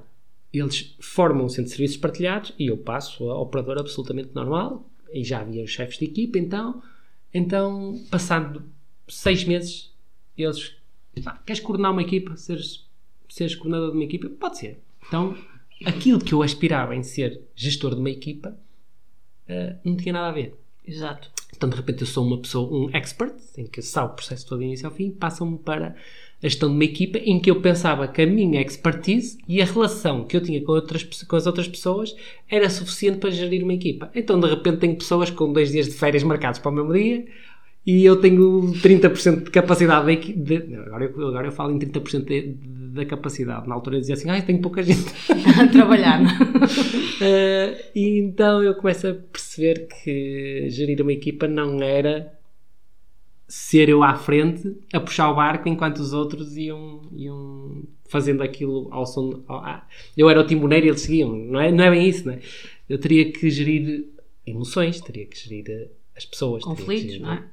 eles 0.53 0.95
formam 1.01 1.47
um 1.47 1.49
centro 1.49 1.65
de 1.65 1.71
serviços 1.71 1.97
partilhados 1.97 2.53
e 2.59 2.67
eu 2.67 2.77
passo 2.79 3.31
a 3.31 3.41
operador 3.41 3.79
absolutamente 3.79 4.31
normal 4.35 4.89
e 5.13 5.25
já 5.25 5.41
havia 5.41 5.65
os 5.65 5.71
chefes 5.71 5.99
de 5.99 6.05
equipa, 6.05 6.39
então, 6.39 6.83
então 7.33 8.01
passando 8.11 8.65
seis 9.09 9.45
meses, 9.45 9.93
eles 10.37 10.75
"Ah, 11.25 11.39
queres 11.45 11.61
coordenar 11.61 11.93
uma 11.93 12.03
equipa, 12.03 12.37
seres, 12.37 12.87
seres 13.29 13.55
coordenador 13.55 13.91
de 13.91 13.97
uma 13.97 14.05
equipa? 14.05 14.29
Pode 14.29 14.59
ser. 14.59 14.81
Então, 15.07 15.37
aquilo 15.85 16.19
que 16.19 16.33
eu 16.33 16.43
aspirava 16.43 16.95
em 16.95 17.03
ser 17.03 17.41
gestor 17.55 17.95
de 17.95 18.01
uma 18.01 18.11
equipa 18.11 18.57
eh, 19.49 19.77
não 19.85 19.97
tinha 19.97 20.13
nada 20.13 20.29
a 20.29 20.33
ver. 20.33 20.55
Exato. 20.87 21.31
Então, 21.57 21.69
de 21.69 21.77
repente, 21.77 22.03
eu 22.03 22.07
sou 22.07 22.27
uma 22.27 22.39
pessoa, 22.39 22.71
um 22.71 22.91
expert, 22.95 23.35
em 23.57 23.67
que 23.67 23.81
sabe 23.83 24.13
o 24.13 24.17
processo 24.17 24.47
todo 24.47 24.59
do 24.59 24.65
início 24.65 24.87
ao 24.87 24.93
fim, 24.93 25.11
passam-me 25.11 25.59
para 25.59 25.97
a 26.43 26.49
gestão 26.49 26.69
de 26.69 26.75
uma 26.75 26.85
equipa 26.85 27.19
em 27.19 27.41
que 27.41 27.51
eu 27.51 27.61
pensava 27.61 28.07
que 28.07 28.21
a 28.21 28.27
minha 28.27 28.61
expertise 28.61 29.39
e 29.49 29.63
a 29.63 29.65
relação 29.65 30.25
que 30.25 30.37
eu 30.37 30.43
tinha 30.43 30.63
com, 30.63 30.73
outras, 30.73 31.03
com 31.03 31.37
as 31.37 31.47
outras 31.47 31.67
pessoas 31.67 32.15
era 32.49 32.69
suficiente 32.69 33.19
para 33.19 33.31
gerir 33.31 33.63
uma 33.63 33.73
equipa. 33.73 34.11
Então, 34.15 34.39
de 34.39 34.47
repente, 34.47 34.79
tenho 34.79 34.97
pessoas 34.97 35.31
com 35.31 35.53
dois 35.53 35.73
dias 35.73 35.87
de 35.87 35.93
férias 35.93 36.23
marcados 36.23 36.61
para 36.61 36.71
o 36.71 36.75
mesmo 36.75 36.93
dia 36.93 37.27
e 37.87 38.05
eu 38.05 38.17
tenho 38.21 38.73
30% 38.83 39.45
de 39.45 39.51
capacidade 39.51 40.07
da 40.07 40.13
equipe. 40.13 40.75
Agora, 40.87 41.05
eu, 41.05 41.29
agora 41.29 41.47
eu 41.49 41.53
falo 41.53 41.73
em 41.73 41.79
30% 41.79 42.25
de- 42.27 42.53
de- 42.55 42.77
da 42.97 43.05
capacidade. 43.05 43.69
Na 43.69 43.75
altura 43.75 43.97
eu 43.97 44.01
dizia 44.01 44.15
assim, 44.15 44.29
ah, 44.31 44.41
tenho 44.43 44.61
pouca 44.61 44.83
gente. 44.83 45.05
A 45.61 45.67
trabalhar. 45.71 46.21
Uh, 46.23 47.77
e 47.95 48.19
então 48.21 48.63
eu 48.63 48.75
começo 48.75 49.07
a 49.07 49.15
perceber 49.15 49.87
que 50.03 50.67
gerir 50.71 51.01
uma 51.03 51.13
equipa 51.13 51.47
não 51.47 51.81
era 51.83 52.33
ser 53.49 53.89
eu 53.89 54.03
à 54.03 54.15
frente 54.17 54.77
a 54.93 54.99
puxar 54.99 55.31
o 55.31 55.37
barco 55.37 55.69
enquanto 55.69 55.99
os 55.99 56.13
outros 56.13 56.57
iam, 56.57 57.03
iam 57.15 57.85
fazendo 58.09 58.43
aquilo 58.43 58.89
ao 58.91 59.07
som. 59.07 59.45
ao- 59.47 59.59
ah, 59.65 59.87
eu 60.17 60.29
era 60.29 60.41
o 60.41 60.47
timoneiro 60.47 60.87
e 60.87 60.89
eles 60.89 61.03
seguiam, 61.03 61.37
não 61.37 61.61
é, 61.61 61.71
não 61.71 61.85
é 61.85 61.91
bem 61.91 62.09
isso, 62.09 62.27
não 62.27 62.33
é? 62.35 62.41
Eu 62.89 62.99
teria 62.99 63.31
que 63.31 63.49
gerir 63.51 64.07
emoções, 64.47 65.01
teria 65.01 65.27
que 65.27 65.39
gerir 65.39 65.65
eh, 65.69 65.89
as 66.17 66.25
pessoas, 66.25 66.65
Conflitos, 66.65 67.05
gerir- 67.05 67.21
não 67.23 67.33
é? 67.35 67.45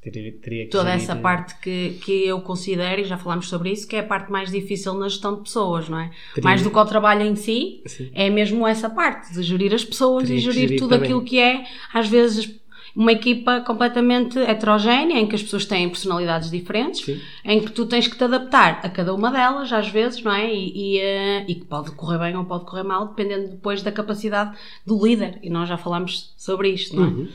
Teria, 0.00 0.70
Toda 0.70 0.90
essa 0.90 1.12
eh, 1.12 1.16
parte 1.16 1.56
que, 1.60 1.98
que 2.04 2.24
eu 2.26 2.40
considero, 2.40 3.00
e 3.00 3.04
já 3.04 3.18
falámos 3.18 3.48
sobre 3.48 3.72
isso, 3.72 3.86
que 3.86 3.96
é 3.96 3.98
a 3.98 4.04
parte 4.04 4.30
mais 4.30 4.48
difícil 4.50 4.94
na 4.94 5.08
gestão 5.08 5.34
de 5.34 5.42
pessoas, 5.42 5.88
não 5.88 5.98
é? 5.98 6.10
Teria- 6.34 6.44
Mais 6.48 6.62
do 6.62 6.70
que 6.70 6.78
o 6.78 6.84
trabalho 6.84 7.22
em 7.22 7.34
si, 7.34 7.82
Sim. 7.84 8.10
é 8.14 8.30
mesmo 8.30 8.66
essa 8.66 8.88
parte 8.88 9.32
de 9.34 9.42
gerir 9.42 9.74
as 9.74 9.84
pessoas 9.84 10.22
Teria 10.22 10.36
e 10.38 10.40
gerir, 10.40 10.60
gerir 10.60 10.78
tudo 10.78 10.90
também. 10.90 11.04
aquilo 11.04 11.24
que 11.24 11.38
é, 11.40 11.64
às 11.92 12.08
vezes, 12.08 12.54
uma 12.94 13.10
equipa 13.12 13.60
completamente 13.60 14.38
heterogénea, 14.38 15.18
em 15.18 15.26
que 15.26 15.34
as 15.34 15.42
pessoas 15.42 15.66
têm 15.66 15.88
personalidades 15.88 16.48
diferentes, 16.50 17.04
Sim. 17.04 17.20
em 17.44 17.60
que 17.60 17.72
tu 17.72 17.84
tens 17.84 18.06
que 18.06 18.16
te 18.16 18.22
adaptar 18.24 18.80
a 18.84 18.88
cada 18.88 19.12
uma 19.12 19.30
delas, 19.32 19.72
às 19.72 19.88
vezes, 19.88 20.22
não 20.22 20.32
é? 20.32 20.52
E, 20.52 20.94
e, 20.94 20.98
eh, 21.00 21.44
e 21.48 21.54
que 21.56 21.64
pode 21.64 21.90
correr 21.92 22.18
bem 22.18 22.36
ou 22.36 22.44
pode 22.44 22.64
correr 22.64 22.84
mal, 22.84 23.08
dependendo 23.08 23.48
depois 23.48 23.82
da 23.82 23.90
capacidade 23.92 24.56
do 24.86 25.04
líder. 25.04 25.38
E 25.42 25.50
nós 25.50 25.68
já 25.68 25.76
falámos 25.76 26.32
sobre 26.36 26.70
isto, 26.70 26.94
não 26.96 27.04
é? 27.04 27.08
Uhum. 27.08 27.28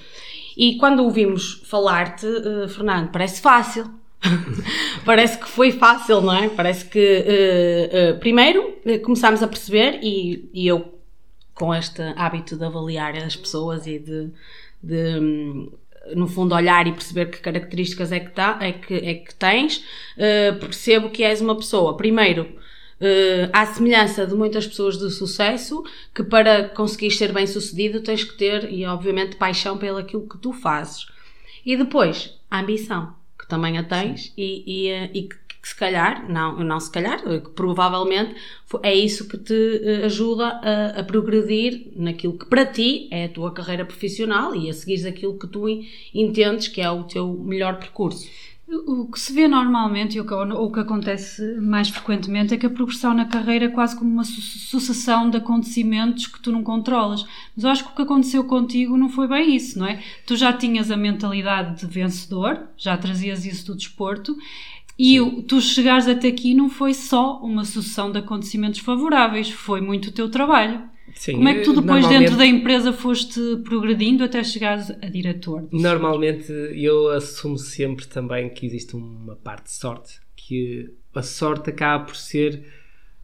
E 0.55 0.77
quando 0.77 1.03
ouvimos 1.03 1.61
falar-te, 1.65 2.27
eh, 2.27 2.67
Fernando, 2.67 3.11
parece 3.11 3.41
fácil. 3.41 3.89
parece 5.05 5.37
que 5.37 5.47
foi 5.47 5.71
fácil, 5.71 6.21
não 6.21 6.33
é? 6.33 6.49
Parece 6.49 6.85
que, 6.85 6.99
eh, 6.99 7.89
eh, 7.91 8.13
primeiro, 8.13 8.77
começámos 9.03 9.41
a 9.43 9.47
perceber, 9.47 9.99
e, 10.01 10.49
e 10.53 10.67
eu, 10.67 10.97
com 11.53 11.73
este 11.73 12.01
hábito 12.15 12.55
de 12.55 12.63
avaliar 12.63 13.15
as 13.17 13.35
pessoas 13.35 13.85
e 13.85 13.99
de, 13.99 14.29
de, 14.81 15.19
hum, 15.19 15.71
no 16.15 16.27
fundo, 16.27 16.55
olhar 16.55 16.87
e 16.87 16.91
perceber 16.91 17.27
que 17.27 17.39
características 17.39 18.11
é 18.11 18.19
que, 18.19 18.31
tá, 18.31 18.57
é 18.61 18.71
que, 18.73 18.93
é 18.93 19.13
que 19.15 19.33
tens, 19.35 19.83
percebo 20.59 21.09
que 21.09 21.23
és 21.23 21.39
uma 21.39 21.55
pessoa, 21.55 21.95
primeiro, 21.95 22.47
eh, 23.03 23.49
à 23.51 23.65
semelhança 23.65 24.25
de 24.25 24.33
muitas 24.33 24.65
pessoas 24.65 24.97
de 24.97 25.09
sucesso, 25.11 25.83
que 26.15 26.23
para 26.23 26.69
conseguir 26.69 27.11
ser 27.11 27.31
bem 27.33 27.45
sucedido 27.45 28.01
tens 28.01 28.23
que 28.23 28.37
ter, 28.37 28.71
e 28.71 28.85
obviamente, 28.85 29.35
paixão 29.35 29.77
pelo 29.77 29.97
aquilo 29.97 30.27
que 30.27 30.37
tu 30.37 30.53
fazes. 30.53 31.05
E 31.65 31.75
depois, 31.77 32.33
a 32.49 32.59
ambição, 32.59 33.13
que 33.39 33.47
também 33.47 33.77
a 33.77 33.83
tens 33.83 34.33
e, 34.37 34.63
e, 34.65 34.87
eh, 34.89 35.09
e 35.13 35.21
que, 35.23 35.35
que 35.61 35.69
se 35.69 35.75
calhar, 35.75 36.29
não, 36.29 36.59
não 36.59 36.79
se 36.79 36.91
calhar, 36.91 37.21
eh, 37.25 37.39
que 37.39 37.49
provavelmente 37.51 38.35
é 38.81 38.93
isso 38.93 39.27
que 39.29 39.37
te 39.37 39.81
ajuda 40.03 40.45
a, 40.61 40.99
a 40.99 41.03
progredir 41.03 41.87
naquilo 41.95 42.37
que 42.37 42.45
para 42.45 42.65
ti 42.65 43.07
é 43.11 43.25
a 43.25 43.29
tua 43.29 43.53
carreira 43.53 43.85
profissional 43.85 44.53
e 44.55 44.69
a 44.69 44.73
seguires 44.73 45.05
aquilo 45.05 45.37
que 45.39 45.47
tu 45.47 45.69
en- 45.69 45.85
entendes 46.13 46.67
que 46.67 46.81
é 46.81 46.89
o 46.91 47.03
teu 47.03 47.33
melhor 47.33 47.77
percurso. 47.79 48.27
O 48.87 49.07
que 49.07 49.19
se 49.19 49.31
vê 49.33 49.47
normalmente 49.47 50.19
o 50.19 50.25
que, 50.25 50.33
ou 50.33 50.65
o 50.67 50.71
que 50.71 50.79
acontece 50.79 51.41
mais 51.61 51.89
frequentemente 51.89 52.53
é 52.53 52.57
que 52.57 52.65
a 52.65 52.69
progressão 52.69 53.13
na 53.13 53.25
carreira 53.25 53.65
é 53.65 53.69
quase 53.69 53.95
como 53.97 54.09
uma 54.11 54.23
su- 54.23 54.41
sucessão 54.41 55.29
de 55.29 55.37
acontecimentos 55.37 56.27
que 56.27 56.41
tu 56.41 56.51
não 56.51 56.63
controlas. 56.63 57.25
Mas 57.55 57.63
eu 57.63 57.69
acho 57.69 57.83
que 57.85 57.91
o 57.91 57.95
que 57.95 58.01
aconteceu 58.01 58.43
contigo 58.45 58.97
não 58.97 59.09
foi 59.09 59.27
bem 59.27 59.55
isso, 59.55 59.77
não 59.79 59.85
é? 59.87 60.01
Tu 60.25 60.35
já 60.35 60.51
tinhas 60.53 60.89
a 60.91 60.97
mentalidade 60.97 61.79
de 61.81 61.85
vencedor, 61.85 62.59
já 62.77 62.97
trazias 62.97 63.45
isso 63.45 63.67
do 63.67 63.75
desporto. 63.75 64.35
E 64.97 65.19
o- 65.19 65.41
tu 65.43 65.59
chegares 65.61 66.07
até 66.07 66.27
aqui 66.27 66.53
não 66.53 66.69
foi 66.69 66.93
só 66.93 67.39
uma 67.41 67.65
sucessão 67.65 68.11
de 68.11 68.19
acontecimentos 68.19 68.79
favoráveis, 68.79 69.49
foi 69.49 69.81
muito 69.81 70.07
o 70.09 70.11
teu 70.11 70.29
trabalho. 70.29 70.81
Sim, 71.15 71.33
Como 71.33 71.47
é 71.47 71.53
que 71.55 71.61
tu 71.63 71.73
depois 71.79 72.07
dentro 72.07 72.37
da 72.37 72.45
empresa 72.45 72.91
foste 72.93 73.39
progredindo 73.63 74.23
até 74.23 74.43
chegares 74.43 74.89
a 74.89 75.07
diretor? 75.09 75.67
Normalmente 75.71 76.51
eu 76.51 77.09
assumo 77.09 77.57
sempre 77.57 78.05
também 78.07 78.49
que 78.49 78.65
existe 78.65 78.95
uma 78.95 79.35
parte 79.35 79.65
de 79.65 79.71
sorte, 79.73 80.19
que 80.35 80.93
a 81.13 81.21
sorte 81.21 81.69
acaba 81.69 82.05
por 82.05 82.15
ser 82.15 82.63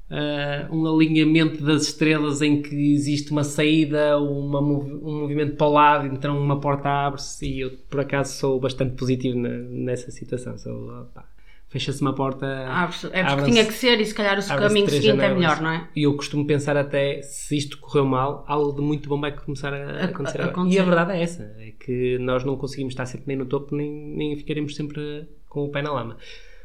ah, 0.09 0.67
um 0.71 0.86
alinhamento 0.88 1.63
das 1.63 1.83
estrelas 1.83 2.41
em 2.41 2.62
que 2.62 2.75
existe 2.93 3.31
uma 3.31 3.43
saída, 3.43 4.17
uma 4.19 4.59
um 4.62 5.21
movimento 5.21 5.55
para 5.55 5.67
o 5.67 5.71
lado, 5.74 6.07
então 6.13 6.38
uma 6.39 6.59
porta 6.59 6.89
abre-se 6.89 7.45
e 7.48 7.59
eu 7.62 7.71
por 7.89 8.01
acaso 8.01 8.38
sou 8.38 8.59
bastante 8.59 8.95
positivo 8.95 9.38
na- 9.38 9.50
nessa 9.50 10.12
situação. 10.12 10.57
Sou, 10.57 11.01
opá, 11.01 11.27
Fecha-se 11.69 12.01
uma 12.01 12.13
porta. 12.15 12.47
Abre-se- 12.67 13.09
É 13.13 13.23
porque 13.23 13.51
tinha 13.51 13.63
que 13.63 13.73
ser 13.73 14.01
e 14.01 14.05
se 14.05 14.13
calhar 14.15 14.39
o 14.39 14.47
caminho 14.47 14.89
seguinte 14.89 15.07
é 15.09 15.11
janelas. 15.11 15.38
melhor, 15.38 15.61
não 15.61 15.69
é? 15.69 15.88
E 15.95 16.01
eu 16.03 16.15
costumo 16.15 16.43
pensar 16.47 16.75
até 16.75 17.21
se 17.21 17.55
isto 17.55 17.77
correu 17.77 18.05
mal, 18.05 18.43
algo 18.47 18.73
de 18.73 18.81
muito 18.81 19.07
bom 19.07 19.21
vai 19.21 19.31
começar 19.31 19.71
a, 19.71 20.01
A- 20.01 20.05
acontecer 20.05 20.41
a- 20.41 20.45
acontecer. 20.45 20.77
E 20.77 20.79
a 20.79 20.83
verdade 20.83 21.11
é 21.11 21.21
essa: 21.21 21.43
é 21.59 21.71
que 21.79 22.17
nós 22.17 22.43
não 22.43 22.57
conseguimos 22.57 22.93
estar 22.93 23.05
sempre 23.05 23.27
nem 23.27 23.38
no 23.38 23.45
topo, 23.45 23.75
nem, 23.75 23.88
nem 23.91 24.35
ficaremos 24.35 24.75
sempre 24.75 25.27
com 25.47 25.65
o 25.65 25.69
pé 25.69 25.83
na 25.83 25.91
lama. 25.93 26.17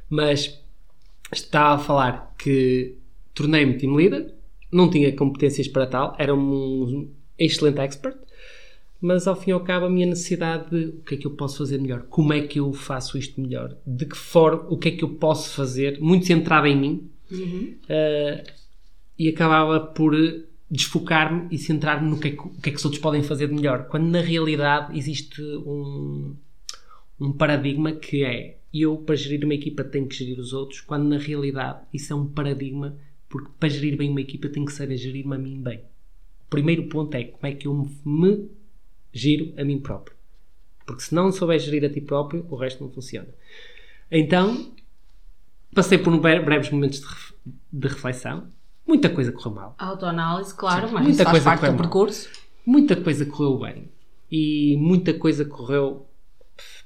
Mas 0.09 0.59
estava 1.31 1.75
a 1.75 1.79
falar 1.79 2.35
que 2.39 2.97
tornei-me 3.35 3.75
team 3.77 3.95
leader, 3.95 4.33
não 4.73 4.89
tinha 4.89 5.15
competências 5.15 5.69
para 5.69 5.87
tal, 5.87 6.17
era 6.19 6.35
um 6.35 7.11
excelente 7.39 7.79
expert, 7.81 8.17
mas 9.05 9.27
ao 9.27 9.37
fim 9.37 9.51
e 9.51 9.53
ao 9.53 9.61
cabo 9.61 9.85
a 9.85 9.91
minha 9.91 10.07
necessidade 10.07 10.71
de 10.71 10.97
o 10.97 11.03
que 11.03 11.15
é 11.15 11.19
que 11.19 11.27
eu 11.27 11.33
posso 11.33 11.59
fazer 11.59 11.79
melhor, 11.79 12.05
como 12.09 12.33
é 12.33 12.41
que 12.41 12.59
eu 12.59 12.73
faço 12.73 13.19
isto 13.19 13.39
melhor, 13.39 13.77
de 13.87 14.07
que 14.07 14.17
forma, 14.17 14.65
o 14.71 14.79
que 14.79 14.89
é 14.89 14.91
que 14.93 15.05
eu 15.05 15.11
posso 15.11 15.51
fazer, 15.51 16.01
muito 16.01 16.25
centrado 16.27 16.67
em 16.67 16.77
mim, 16.77 17.11
Uh, 17.85 18.53
e 19.19 19.29
acabava 19.29 19.81
por 19.81 20.15
desfocar-me 20.71 21.49
e 21.51 21.59
centrar-me 21.59 22.09
no 22.09 22.19
que, 22.19 22.29
é 22.29 22.31
que, 22.33 22.41
o 22.41 22.51
que 22.61 22.69
é 22.69 22.73
que 22.73 22.79
os 22.79 22.85
outros 22.85 23.03
podem 23.03 23.23
fazer 23.23 23.49
de 23.49 23.55
melhor. 23.55 23.89
Quando 23.89 24.07
na 24.07 24.21
realidade 24.21 24.97
existe 24.97 25.41
um, 25.43 26.35
um 27.21 27.33
paradigma 27.33 27.93
que 27.93 28.25
é 28.25 28.59
eu, 28.73 28.97
para 28.97 29.15
gerir 29.17 29.45
uma 29.45 29.55
equipa, 29.55 29.85
tenho 29.85 30.07
que 30.07 30.17
gerir 30.17 30.39
os 30.39 30.53
outros, 30.53 30.81
quando 30.81 31.09
na 31.09 31.19
realidade 31.19 31.81
isso 31.93 32.13
é 32.13 32.17
um 32.17 32.27
paradigma, 32.27 32.97
porque 33.29 33.51
para 33.59 33.69
gerir 33.69 33.97
bem 33.97 34.11
uma 34.11 34.21
equipa, 34.21 34.49
tenho 34.49 34.67
que 34.67 34.73
saber 34.73 34.97
gerir-me 34.97 35.35
a 35.35 35.39
mim 35.39 35.61
bem. 35.61 35.79
O 36.47 36.51
primeiro 36.51 36.89
ponto 36.89 37.15
é 37.15 37.25
como 37.25 37.47
é 37.47 37.55
que 37.55 37.67
eu 37.67 37.75
me 37.75 37.89
giro 39.15 39.55
a 39.57 39.65
mim 39.65 39.79
próprio. 39.79 40.15
Porque 40.85 41.03
se 41.03 41.15
não 41.15 41.33
souber 41.33 41.59
gerir 41.59 41.85
a 41.85 41.89
ti 41.89 42.01
próprio, 42.01 42.45
o 42.51 42.57
resto 42.57 42.83
não 42.85 42.91
funciona. 42.91 43.29
Então, 44.11 44.71
passei 45.75 45.97
por 45.97 46.13
um 46.13 46.19
bre- 46.19 46.41
breves 46.41 46.71
momentos 46.71 47.01
de, 47.01 47.07
ref- 47.07 47.33
de 47.73 47.89
reflexão. 47.89 48.49
Muita 48.87 49.09
coisa 49.09 49.33
correu 49.33 49.53
mal. 49.55 49.75
Autoanálise, 49.79 50.55
claro, 50.55 50.89
Sim, 50.89 50.95
mas 50.95 51.05
muita 51.05 51.25
coisa 51.25 51.45
parte 51.45 51.61
correu 51.61 51.73
do 51.73 51.79
mal. 51.79 51.83
percurso. 51.85 52.29
Muita 52.67 52.97
coisa 52.97 53.25
correu 53.25 53.59
bem. 53.59 53.89
E 54.31 54.77
muita 54.79 55.15
coisa 55.15 55.45
correu 55.45 56.07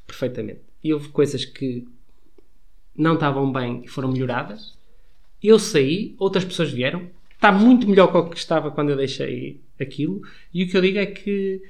perfeitamente. 0.07 0.61
E 0.85 0.93
houve 0.95 1.09
coisas 1.09 1.45
que 1.45 1.89
não 2.97 3.15
estavam 3.15 3.51
bem 3.51 3.83
e 3.85 3.89
foram 3.89 4.13
melhoradas. 4.13 4.77
Eu 5.43 5.59
saí, 5.59 6.15
outras 6.19 6.45
pessoas 6.45 6.71
vieram. 6.71 7.09
Está 7.33 7.51
muito 7.53 7.89
melhor 7.89 8.11
que 8.11 8.17
o 8.19 8.29
que 8.31 8.37
estava 8.37 8.71
quando 8.71 8.91
eu 8.91 8.97
deixei 8.97 9.61
aquilo. 9.81 10.21
E 10.53 10.65
o 10.65 10.69
que 10.69 10.77
eu 10.77 10.81
digo 10.83 10.99
é 10.99 11.07
que 11.07 11.63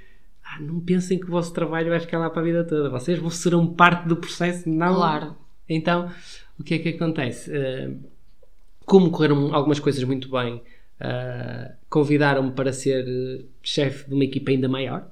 ah, 0.50 0.60
não 0.60 0.80
pensem 0.80 1.18
que 1.18 1.26
o 1.26 1.30
vosso 1.30 1.52
trabalho 1.52 1.90
vai 1.90 2.00
ficar 2.00 2.18
lá 2.18 2.30
para 2.30 2.40
a 2.40 2.44
vida 2.44 2.64
toda. 2.64 2.88
Vocês 2.88 3.18
vão 3.18 3.30
serão 3.30 3.66
parte 3.66 4.08
do 4.08 4.16
processo, 4.16 4.68
não. 4.68 4.94
Claro. 4.94 5.36
Então, 5.68 6.10
o 6.58 6.64
que 6.64 6.74
é 6.74 6.78
que 6.78 6.88
acontece? 6.88 7.54
Eh, 7.54 7.90
como 8.86 9.10
correram 9.10 9.54
algumas 9.54 9.78
coisas 9.78 10.02
muito 10.04 10.30
bem, 10.30 10.62
eh, 10.98 11.72
convidaram-me 11.90 12.52
para 12.52 12.72
ser 12.72 13.04
eh, 13.06 13.44
chefe 13.62 14.08
de 14.08 14.14
uma 14.14 14.24
equipa 14.24 14.50
ainda 14.50 14.68
maior, 14.68 15.10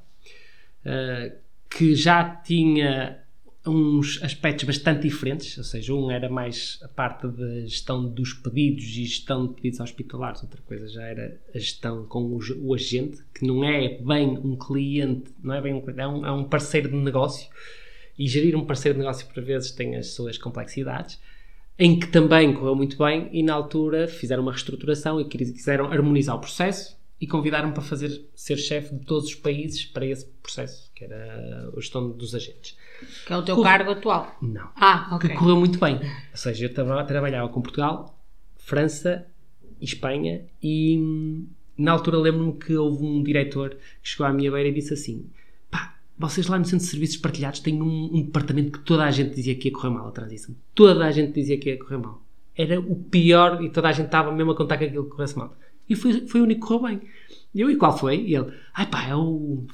que 1.68 1.94
já 1.94 2.24
tinha 2.24 3.18
uns 3.66 4.22
aspectos 4.22 4.64
bastante 4.64 5.02
diferentes, 5.02 5.58
ou 5.58 5.64
seja, 5.64 5.94
um 5.94 6.10
era 6.10 6.28
mais 6.28 6.78
a 6.82 6.88
parte 6.88 7.26
da 7.26 7.60
gestão 7.60 8.08
dos 8.08 8.32
pedidos 8.32 8.84
e 8.84 9.04
gestão 9.04 9.46
de 9.46 9.54
pedidos 9.54 9.80
hospitalares, 9.80 10.42
outra 10.42 10.60
coisa 10.62 10.88
já 10.88 11.02
era 11.02 11.40
a 11.54 11.58
gestão 11.58 12.04
com 12.06 12.22
o, 12.22 12.38
o 12.62 12.74
agente, 12.74 13.18
que 13.34 13.46
não 13.46 13.64
é 13.64 13.98
bem 13.98 14.38
um 14.38 14.56
cliente, 14.56 15.32
não 15.42 15.54
é 15.54 15.60
bem 15.60 15.74
um, 15.74 15.80
cliente, 15.80 16.00
é 16.00 16.06
um, 16.06 16.26
é 16.26 16.32
um 16.32 16.44
parceiro 16.44 16.88
de 16.88 16.96
negócio, 16.96 17.48
e 18.18 18.26
gerir 18.26 18.56
um 18.56 18.64
parceiro 18.64 18.96
de 18.96 19.04
negócio 19.04 19.26
por 19.26 19.42
vezes 19.42 19.70
tem 19.72 19.96
as 19.96 20.08
suas 20.08 20.38
complexidades, 20.38 21.20
em 21.78 21.98
que 21.98 22.06
também 22.06 22.54
correu 22.54 22.74
muito 22.74 22.96
bem 22.96 23.28
e 23.32 23.42
na 23.42 23.52
altura 23.52 24.08
fizeram 24.08 24.42
uma 24.42 24.52
reestruturação 24.52 25.20
e 25.20 25.26
quis- 25.26 25.50
quiseram 25.50 25.92
harmonizar 25.92 26.34
o 26.34 26.40
processo 26.40 26.95
e 27.20 27.26
convidaram-me 27.26 27.72
para 27.72 27.82
fazer 27.82 28.24
ser 28.34 28.56
chefe 28.58 28.94
de 28.94 29.04
todos 29.04 29.26
os 29.28 29.34
países 29.34 29.84
para 29.86 30.04
esse 30.04 30.26
processo, 30.42 30.90
que 30.94 31.04
era 31.04 31.70
a 31.74 31.80
gestão 31.80 32.10
dos 32.10 32.34
agentes. 32.34 32.76
Que 33.26 33.32
é 33.32 33.36
o 33.36 33.42
teu 33.42 33.56
Corre- 33.56 33.68
cargo 33.68 33.90
atual. 33.92 34.36
Não. 34.42 34.68
Ah, 34.76 35.08
ok. 35.12 35.30
Que 35.30 35.36
correu 35.36 35.56
muito 35.56 35.78
bem. 35.78 35.96
Ou 35.96 36.36
seja, 36.36 36.66
eu 36.66 36.74
traba- 36.74 37.04
trabalhava 37.04 37.48
com 37.48 37.62
Portugal, 37.62 38.18
França 38.58 39.26
e 39.80 39.84
Espanha 39.84 40.44
e 40.62 40.98
hum, 40.98 41.46
na 41.76 41.92
altura 41.92 42.18
lembro-me 42.18 42.52
que 42.54 42.74
houve 42.76 43.04
um 43.04 43.22
diretor 43.22 43.70
que 44.02 44.08
chegou 44.08 44.26
à 44.26 44.32
minha 44.32 44.50
beira 44.50 44.68
e 44.68 44.72
disse 44.72 44.92
assim 44.94 45.26
pá, 45.70 45.94
vocês 46.18 46.46
lá 46.46 46.58
no 46.58 46.64
Centro 46.64 46.84
de 46.84 46.90
Serviços 46.90 47.16
Partilhados 47.18 47.60
têm 47.60 47.80
um, 47.80 48.10
um 48.16 48.22
departamento 48.22 48.72
que 48.72 48.84
toda 48.84 49.04
a 49.04 49.10
gente 49.10 49.34
dizia 49.34 49.54
que 49.54 49.68
ia 49.68 49.72
correr 49.74 49.90
mal 49.90 50.08
a 50.08 50.10
transição. 50.12 50.54
Toda 50.74 51.04
a 51.04 51.10
gente 51.12 51.32
dizia 51.34 51.58
que 51.58 51.68
ia 51.70 51.78
correr 51.78 51.98
mal. 51.98 52.22
Era 52.56 52.80
o 52.80 52.96
pior 52.96 53.62
e 53.62 53.68
toda 53.70 53.88
a 53.88 53.92
gente 53.92 54.06
estava 54.06 54.32
mesmo 54.32 54.52
a 54.52 54.56
contar 54.56 54.78
que 54.78 54.84
aquilo 54.84 55.04
corresse 55.10 55.36
mal. 55.36 55.54
E 55.88 55.94
foi, 55.94 56.26
foi 56.26 56.40
o 56.40 56.44
único 56.44 56.60
que 56.60 56.66
correu 56.66 56.88
bem. 56.88 57.08
E 57.54 57.60
eu, 57.60 57.70
e 57.70 57.76
qual 57.76 57.96
foi? 57.96 58.16
E 58.20 58.34
ele, 58.34 58.52
ai 58.74 58.86
pá, 58.88 59.06
é 59.08 59.14
o, 59.14 59.64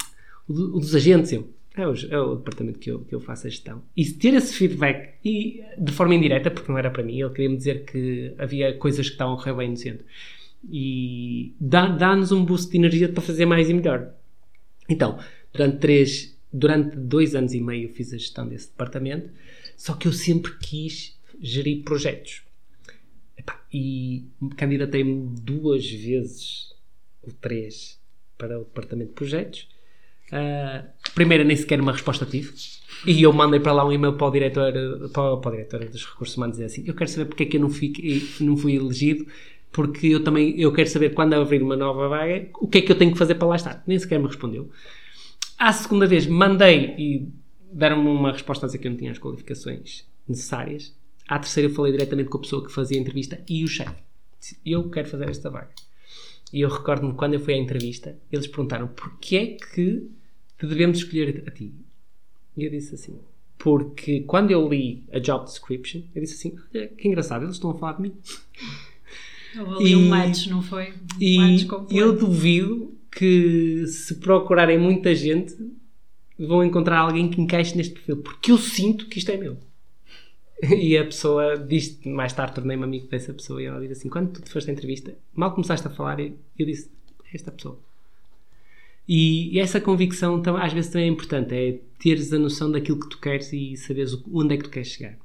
o, 0.47 0.53
o 0.53 0.79
dos 0.79 0.95
agentes. 0.95 1.31
Eu, 1.31 1.49
é 1.75 1.87
o, 1.87 1.93
é 2.11 2.19
o 2.19 2.35
departamento 2.35 2.79
que 2.79 2.91
eu, 2.91 2.99
que 2.99 3.15
eu 3.15 3.19
faço 3.19 3.47
a 3.47 3.49
gestão. 3.49 3.81
E 3.97 4.05
ter 4.05 4.33
esse 4.35 4.53
feedback, 4.53 5.15
e 5.25 5.63
de 5.77 5.91
forma 5.91 6.13
indireta, 6.15 6.51
porque 6.51 6.71
não 6.71 6.77
era 6.77 6.91
para 6.91 7.03
mim, 7.03 7.19
ele 7.19 7.29
queria-me 7.31 7.57
dizer 7.57 7.83
que 7.85 8.33
havia 8.37 8.73
coisas 8.77 9.07
que 9.07 9.13
estavam 9.13 9.33
a 9.33 9.37
correr 9.37 9.53
bem 9.55 9.71
no 9.71 9.77
centro. 9.77 10.05
E 10.71 11.53
dá- 11.59 11.87
dá-nos 11.87 12.31
um 12.31 12.45
boost 12.45 12.71
de 12.71 12.77
energia 12.77 13.09
para 13.09 13.21
fazer 13.21 13.45
mais 13.45 13.69
e 13.69 13.73
melhor. 13.73 14.13
Então, 14.87 15.17
durante 15.51 15.77
três, 15.79 16.37
durante 16.51 16.95
dois 16.95 17.35
anos 17.35 17.53
e 17.53 17.59
meio 17.59 17.89
fiz 17.89 18.13
a 18.13 18.17
gestão 18.17 18.47
desse 18.47 18.67
departamento, 18.69 19.29
só 19.75 19.93
que 19.93 20.07
eu 20.07 20.13
sempre 20.13 20.53
quis 20.59 21.17
gerir 21.41 21.83
projetos. 21.83 22.43
E 23.73 24.27
candidatei-me 24.55 25.35
duas 25.41 25.89
vezes, 25.89 26.73
ou 27.21 27.33
três, 27.41 27.99
para 28.37 28.59
o 28.59 28.63
departamento 28.63 29.09
de 29.09 29.15
projetos. 29.15 29.67
Ah, 30.31 30.85
a 31.07 31.11
primeira 31.11 31.43
nem 31.43 31.55
sequer 31.55 31.79
uma 31.79 31.91
resposta 31.91 32.25
tive. 32.25 32.53
E 33.05 33.21
eu 33.21 33.33
mandei 33.33 33.59
para 33.59 33.73
lá 33.73 33.85
um 33.85 33.91
e-mail 33.91 34.13
para 34.13 34.27
o 34.27 34.31
diretor, 34.31 34.73
para, 35.11 35.37
para 35.37 35.49
o 35.49 35.51
diretor 35.51 35.85
dos 35.85 36.05
recursos 36.05 36.37
humanos 36.37 36.57
dizer 36.57 36.65
assim: 36.65 36.83
Eu 36.87 36.93
quero 36.93 37.09
saber 37.09 37.25
porque 37.25 37.43
é 37.43 37.45
que 37.45 37.57
eu 37.57 37.61
não, 37.61 37.69
fiquei, 37.69 38.27
não 38.39 38.55
fui 38.55 38.75
elegido, 38.75 39.25
porque 39.71 40.07
eu 40.07 40.23
também 40.23 40.59
eu 40.59 40.71
quero 40.71 40.89
saber 40.89 41.13
quando 41.13 41.33
abrir 41.33 41.61
uma 41.61 41.75
nova 41.75 42.07
vaga 42.07 42.47
o 42.59 42.67
que 42.67 42.77
é 42.77 42.81
que 42.81 42.91
eu 42.91 42.97
tenho 42.97 43.11
que 43.11 43.17
fazer 43.17 43.35
para 43.35 43.47
lá 43.47 43.55
estar. 43.55 43.83
Nem 43.85 43.99
sequer 43.99 44.19
me 44.19 44.27
respondeu. 44.27 44.69
À 45.57 45.73
segunda 45.73 46.07
vez 46.07 46.27
mandei 46.27 46.95
e 46.97 47.27
deram-me 47.71 48.07
uma 48.07 48.31
resposta 48.31 48.65
a 48.65 48.67
dizer 48.67 48.77
que 48.77 48.87
eu 48.87 48.91
não 48.91 48.97
tinha 48.97 49.11
as 49.11 49.19
qualificações 49.19 50.05
necessárias. 50.27 50.95
À 51.27 51.39
terceira 51.39 51.69
eu 51.69 51.73
falei 51.73 51.91
diretamente 51.91 52.29
com 52.29 52.37
a 52.37 52.41
pessoa 52.41 52.65
que 52.65 52.71
fazia 52.71 52.97
a 52.97 53.01
entrevista 53.01 53.41
e 53.49 53.63
o 53.63 53.67
chefe. 53.67 53.95
Disse, 54.39 54.57
Eu 54.65 54.89
quero 54.89 55.07
fazer 55.07 55.29
esta 55.29 55.49
vaga. 55.49 55.69
E 56.51 56.61
eu 56.61 56.69
recordo-me 56.69 57.13
quando 57.13 57.33
eu 57.33 57.39
fui 57.39 57.53
à 57.53 57.57
entrevista, 57.57 58.15
eles 58.31 58.45
perguntaram 58.47 58.87
porquê 58.89 59.35
é 59.37 59.45
que 59.73 60.07
te 60.59 60.67
devemos 60.67 60.99
escolher 60.99 61.43
a 61.47 61.51
ti. 61.51 61.73
E 62.55 62.63
eu 62.65 62.69
disse 62.69 62.93
assim, 62.93 63.17
porque 63.57 64.19
quando 64.21 64.51
eu 64.51 64.67
li 64.69 65.03
a 65.11 65.17
job 65.19 65.45
description, 65.45 66.01
eu 66.13 66.21
disse 66.21 66.35
assim, 66.35 66.57
"Olha, 66.75 66.87
que 66.89 67.07
engraçado, 67.07 67.43
eles 67.45 67.55
estão 67.55 67.71
a 67.71 67.75
falar 67.75 67.93
de 67.93 68.01
mim. 68.03 68.13
Houve 69.57 69.75
ali 69.77 69.91
E- 69.91 69.95
um 69.95 70.09
match, 70.09 70.47
não 70.47 70.61
foi? 70.61 70.91
Um 70.91 70.95
E 71.19 71.37
match 71.37 71.65
completo. 71.67 71.95
eu 71.95 72.15
duvido 72.17 72.95
que 73.11 73.85
se 73.87 74.15
procurarem 74.15 74.77
muita 74.79 75.13
gente, 75.15 75.55
vão 76.37 76.63
encontrar 76.63 76.99
alguém 76.99 77.29
que 77.29 77.39
encaixe 77.39 77.75
neste 77.77 77.93
perfil, 77.93 78.17
porque 78.17 78.51
eu 78.51 78.57
sinto 78.57 79.07
que 79.07 79.17
isto 79.19 79.29
é 79.31 79.37
meu. 79.37 79.57
E 80.77 80.97
a 80.97 81.03
pessoa 81.03 81.57
diz, 81.57 81.99
mais 82.05 82.33
tarde 82.33 82.55
tornei-me 82.55 82.83
amigo 82.83 83.07
dessa 83.07 83.33
pessoa 83.33 83.61
e 83.61 83.65
ela 83.65 83.79
diz 83.81 83.91
assim: 83.91 84.09
quando 84.09 84.33
tu 84.33 84.41
te 84.41 84.49
foste 84.49 84.69
à 84.69 84.73
entrevista, 84.73 85.13
mal 85.35 85.53
começaste 85.53 85.85
a 85.87 85.89
falar, 85.89 86.19
eu 86.19 86.35
disse: 86.57 86.89
é 87.25 87.35
esta 87.35 87.51
pessoa. 87.51 87.77
E, 89.07 89.59
essa 89.59 89.81
convicção 89.81 90.41
às 90.61 90.71
vezes 90.71 90.89
também 90.89 91.09
é 91.09 91.11
importante, 91.11 91.53
é 91.53 91.79
teres 91.99 92.31
a 92.31 92.39
noção 92.39 92.71
daquilo 92.71 92.99
que 92.99 93.09
tu 93.09 93.19
queres 93.19 93.51
e 93.51 93.75
saberes 93.75 94.17
onde 94.31 94.53
é 94.53 94.57
que 94.57 94.63
tu 94.63 94.69
queres 94.69 94.89
chegar. 94.89 95.17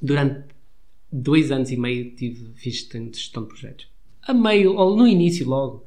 Durante 0.00 0.44
dois 1.10 1.50
anos 1.50 1.70
e 1.70 1.76
meio 1.76 2.12
tive, 2.12 2.52
fiz 2.54 2.88
gestão 3.10 3.42
de 3.42 3.48
projetos. 3.48 3.88
A 4.22 4.32
meio, 4.32 4.76
ou 4.76 4.96
no 4.96 5.06
início 5.06 5.48
logo, 5.48 5.84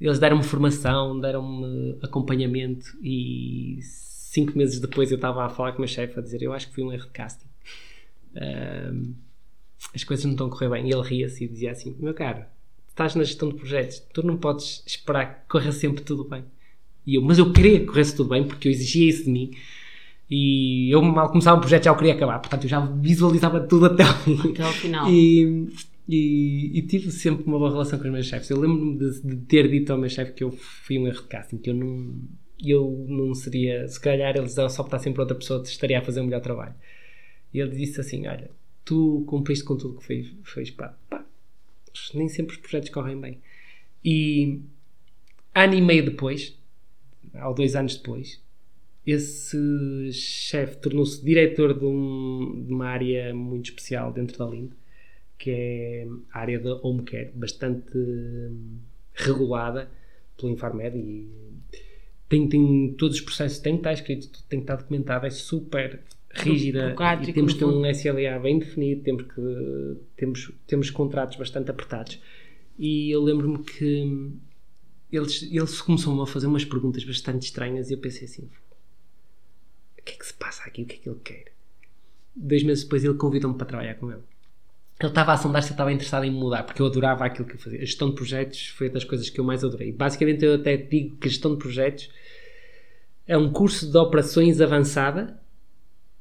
eles 0.00 0.20
deram-me 0.20 0.44
formação, 0.44 1.18
deram-me 1.18 1.98
acompanhamento 2.02 2.96
e 3.02 3.80
cinco 3.82 4.56
meses 4.56 4.78
depois 4.80 5.10
eu 5.10 5.16
estava 5.16 5.44
a 5.44 5.48
falar 5.48 5.72
com 5.72 5.78
o 5.78 5.80
meu 5.80 5.88
chefe 5.88 6.18
a 6.18 6.22
dizer 6.22 6.42
eu 6.42 6.52
acho 6.52 6.68
que 6.68 6.74
foi 6.74 6.84
um 6.84 6.92
erro 6.92 7.06
de 7.06 7.10
casting 7.10 7.46
as 9.94 10.04
coisas 10.04 10.24
não 10.24 10.32
estão 10.32 10.46
a 10.46 10.50
correr 10.50 10.70
bem. 10.70 10.88
E 10.88 10.92
ele 10.92 11.02
ria-se 11.02 11.44
e 11.44 11.48
dizia 11.48 11.72
assim: 11.72 11.96
Meu 11.98 12.14
caro, 12.14 12.44
estás 12.88 13.14
na 13.14 13.24
gestão 13.24 13.48
de 13.48 13.56
projetos, 13.56 14.00
tu 14.12 14.24
não 14.24 14.36
podes 14.36 14.82
esperar 14.86 15.42
que 15.42 15.48
corra 15.48 15.72
sempre 15.72 16.02
tudo 16.02 16.24
bem. 16.24 16.44
E 17.06 17.16
eu, 17.16 17.22
mas 17.22 17.38
eu 17.38 17.52
queria 17.52 17.80
que 17.80 17.86
corresse 17.86 18.16
tudo 18.16 18.30
bem 18.30 18.44
porque 18.44 18.68
eu 18.68 18.72
exigia 18.72 19.08
isso 19.08 19.24
de 19.24 19.30
mim. 19.30 19.50
E 20.30 20.90
eu 20.90 21.02
mal 21.02 21.28
começava 21.28 21.56
um 21.56 21.60
projeto 21.60 21.84
já 21.84 21.92
o 21.92 21.96
queria 21.96 22.14
acabar, 22.14 22.38
portanto 22.38 22.64
eu 22.64 22.68
já 22.70 22.80
visualizava 22.80 23.60
tudo 23.60 23.86
até 23.86 24.04
ao 24.04 24.14
fim. 24.14 24.52
Até 24.52 24.62
ao 24.62 24.72
final. 24.72 25.10
E, 25.10 25.68
e, 26.08 26.78
e, 26.78 26.82
tive 26.82 27.10
sempre 27.10 27.44
uma 27.46 27.58
boa 27.58 27.70
relação 27.70 27.98
com 27.98 28.06
os 28.06 28.12
meus 28.12 28.26
chefes. 28.26 28.48
Eu 28.48 28.58
lembro-me 28.58 28.98
de, 28.98 29.22
de, 29.22 29.36
ter 29.36 29.68
dito 29.68 29.92
ao 29.92 29.98
meu 29.98 30.08
chefe 30.08 30.32
que 30.32 30.44
eu 30.44 30.50
fui 30.50 30.98
um 30.98 31.06
erro 31.06 31.22
de 31.22 31.28
casting, 31.28 31.58
que 31.58 31.70
eu 31.70 31.74
não, 31.74 32.14
eu 32.62 33.06
não 33.08 33.34
seria, 33.34 33.86
se 33.86 34.00
calhar 34.00 34.34
eles 34.36 34.54
só 34.54 34.82
optassem 34.82 35.12
por 35.12 35.20
outra 35.20 35.36
pessoa, 35.36 35.62
estaria 35.62 35.98
a 35.98 36.02
fazer 36.02 36.20
um 36.20 36.24
melhor 36.24 36.40
trabalho. 36.40 36.74
E 37.54 37.60
ele 37.60 37.76
disse 37.76 38.00
assim: 38.00 38.26
Olha, 38.26 38.50
tu 38.84 39.24
cumpriste 39.28 39.64
com 39.64 39.76
tudo 39.76 39.98
que 39.98 40.04
foi, 40.04 40.34
foi 40.42 40.70
pá, 40.72 40.94
pá, 41.08 41.24
nem 42.12 42.28
sempre 42.28 42.56
os 42.56 42.60
projetos 42.60 42.90
correm 42.90 43.18
bem. 43.18 43.38
E 44.04 44.60
ano 45.54 45.74
e 45.74 45.80
meio 45.80 46.04
depois, 46.04 46.58
ou 47.46 47.54
dois 47.54 47.76
anos 47.76 47.96
depois, 47.96 48.42
esse 49.06 50.12
chefe 50.12 50.76
tornou-se 50.78 51.24
diretor 51.24 51.78
de, 51.78 51.84
um, 51.84 52.64
de, 52.66 52.72
uma 52.72 52.86
área 52.86 53.32
muito 53.32 53.66
especial 53.66 54.12
dentro 54.12 54.36
da 54.38 54.46
Lind, 54.46 54.72
que 55.38 55.50
é 55.50 56.08
a 56.32 56.40
área 56.40 56.58
da 56.58 56.74
home 56.82 57.04
care, 57.04 57.30
bastante 57.34 57.96
hum, 57.96 58.78
regulada 59.14 59.88
pelo 60.36 60.52
Infarmed 60.52 60.98
e 60.98 61.28
tem, 62.28 62.48
tem 62.48 62.94
todos 62.98 63.18
os 63.18 63.22
processos, 63.22 63.58
tem 63.58 63.74
que 63.74 63.80
estar 63.80 63.92
escrito, 63.92 64.42
tem 64.48 64.58
que 64.58 64.64
estar 64.64 64.76
documentado, 64.76 65.26
é 65.26 65.30
super 65.30 66.00
rígida 66.34 66.94
e 67.22 67.32
temos 67.32 67.52
que 67.52 67.58
ter 67.58 67.64
um 67.64 67.86
SLA 67.86 68.38
bem 68.38 68.58
definido, 68.58 69.02
temos 69.02 69.22
que 69.22 69.96
temos, 70.16 70.52
temos 70.66 70.90
contratos 70.90 71.36
bastante 71.36 71.70
apertados. 71.70 72.20
E 72.78 73.10
eu 73.10 73.22
lembro-me 73.22 73.62
que 73.62 74.32
eles, 75.12 75.42
eles 75.42 75.80
começaram 75.80 76.20
a 76.20 76.26
fazer 76.26 76.46
umas 76.46 76.64
perguntas 76.64 77.04
bastante 77.04 77.44
estranhas 77.44 77.90
e 77.90 77.94
eu 77.94 77.98
pensei 77.98 78.24
assim: 78.24 78.48
o 79.98 80.02
que 80.02 80.14
é 80.14 80.16
que 80.16 80.26
se 80.26 80.34
passa 80.34 80.64
aqui? 80.64 80.82
O 80.82 80.86
que 80.86 80.96
é 80.96 80.98
que 80.98 81.08
ele 81.08 81.20
quer? 81.22 81.44
Dois 82.34 82.62
meses 82.64 82.84
depois 82.84 83.04
ele 83.04 83.14
convidou-me 83.14 83.56
para 83.56 83.66
trabalhar 83.66 83.94
com 83.94 84.10
ele. 84.10 84.22
Ele 85.00 85.08
estava 85.08 85.32
a 85.32 85.36
sondar 85.36 85.62
se 85.62 85.70
eu 85.70 85.74
estava 85.74 85.92
interessado 85.92 86.24
em 86.24 86.30
mudar, 86.30 86.62
porque 86.62 86.80
eu 86.80 86.86
adorava 86.86 87.24
aquilo 87.24 87.46
que 87.46 87.54
eu 87.54 87.58
fazia. 87.58 87.80
A 87.80 87.84
gestão 87.84 88.10
de 88.10 88.14
projetos 88.14 88.68
foi 88.68 88.88
das 88.88 89.04
coisas 89.04 89.28
que 89.28 89.40
eu 89.40 89.44
mais 89.44 89.64
adorei. 89.64 89.92
Basicamente, 89.92 90.44
eu 90.44 90.54
até 90.54 90.76
digo 90.76 91.16
que 91.16 91.26
a 91.26 91.30
gestão 91.30 91.52
de 91.52 91.58
projetos 91.58 92.10
é 93.26 93.36
um 93.36 93.52
curso 93.52 93.90
de 93.90 93.96
operações 93.96 94.60
avançada 94.60 95.40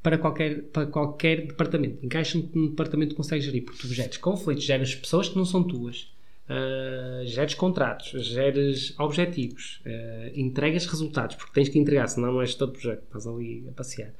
para 0.04 0.18
qualquer, 0.18 0.63
para 0.63 0.86
qualquer 0.86 1.48
departamento. 1.48 2.06
Encaixa 2.06 2.38
num 2.54 2.68
departamento 2.68 3.12
que 3.12 3.16
consegue 3.16 3.42
gerir, 3.42 3.63
porque 3.63 3.80
tu 3.80 3.88
geres 3.88 4.18
conflitos, 4.18 4.66
geres 4.66 4.94
pessoas 4.94 5.30
que 5.30 5.38
não 5.38 5.46
são 5.46 5.63
tuas, 5.63 6.13
uh, 6.50 7.26
geres 7.26 7.54
contratos, 7.56 8.12
geres 8.28 8.94
objetivos, 9.00 9.82
uh, 9.86 10.38
entregas 10.38 10.86
resultados, 10.86 11.38
porque 11.38 11.54
tens 11.54 11.70
que 11.70 11.80
entregar, 11.80 12.08
senão 12.08 12.34
não 12.34 12.42
és 12.42 12.54
todo 12.54 12.74
projeto, 12.74 13.04
estás 13.04 13.26
ali 13.26 13.66
a 13.70 13.72
passear. 13.72 14.13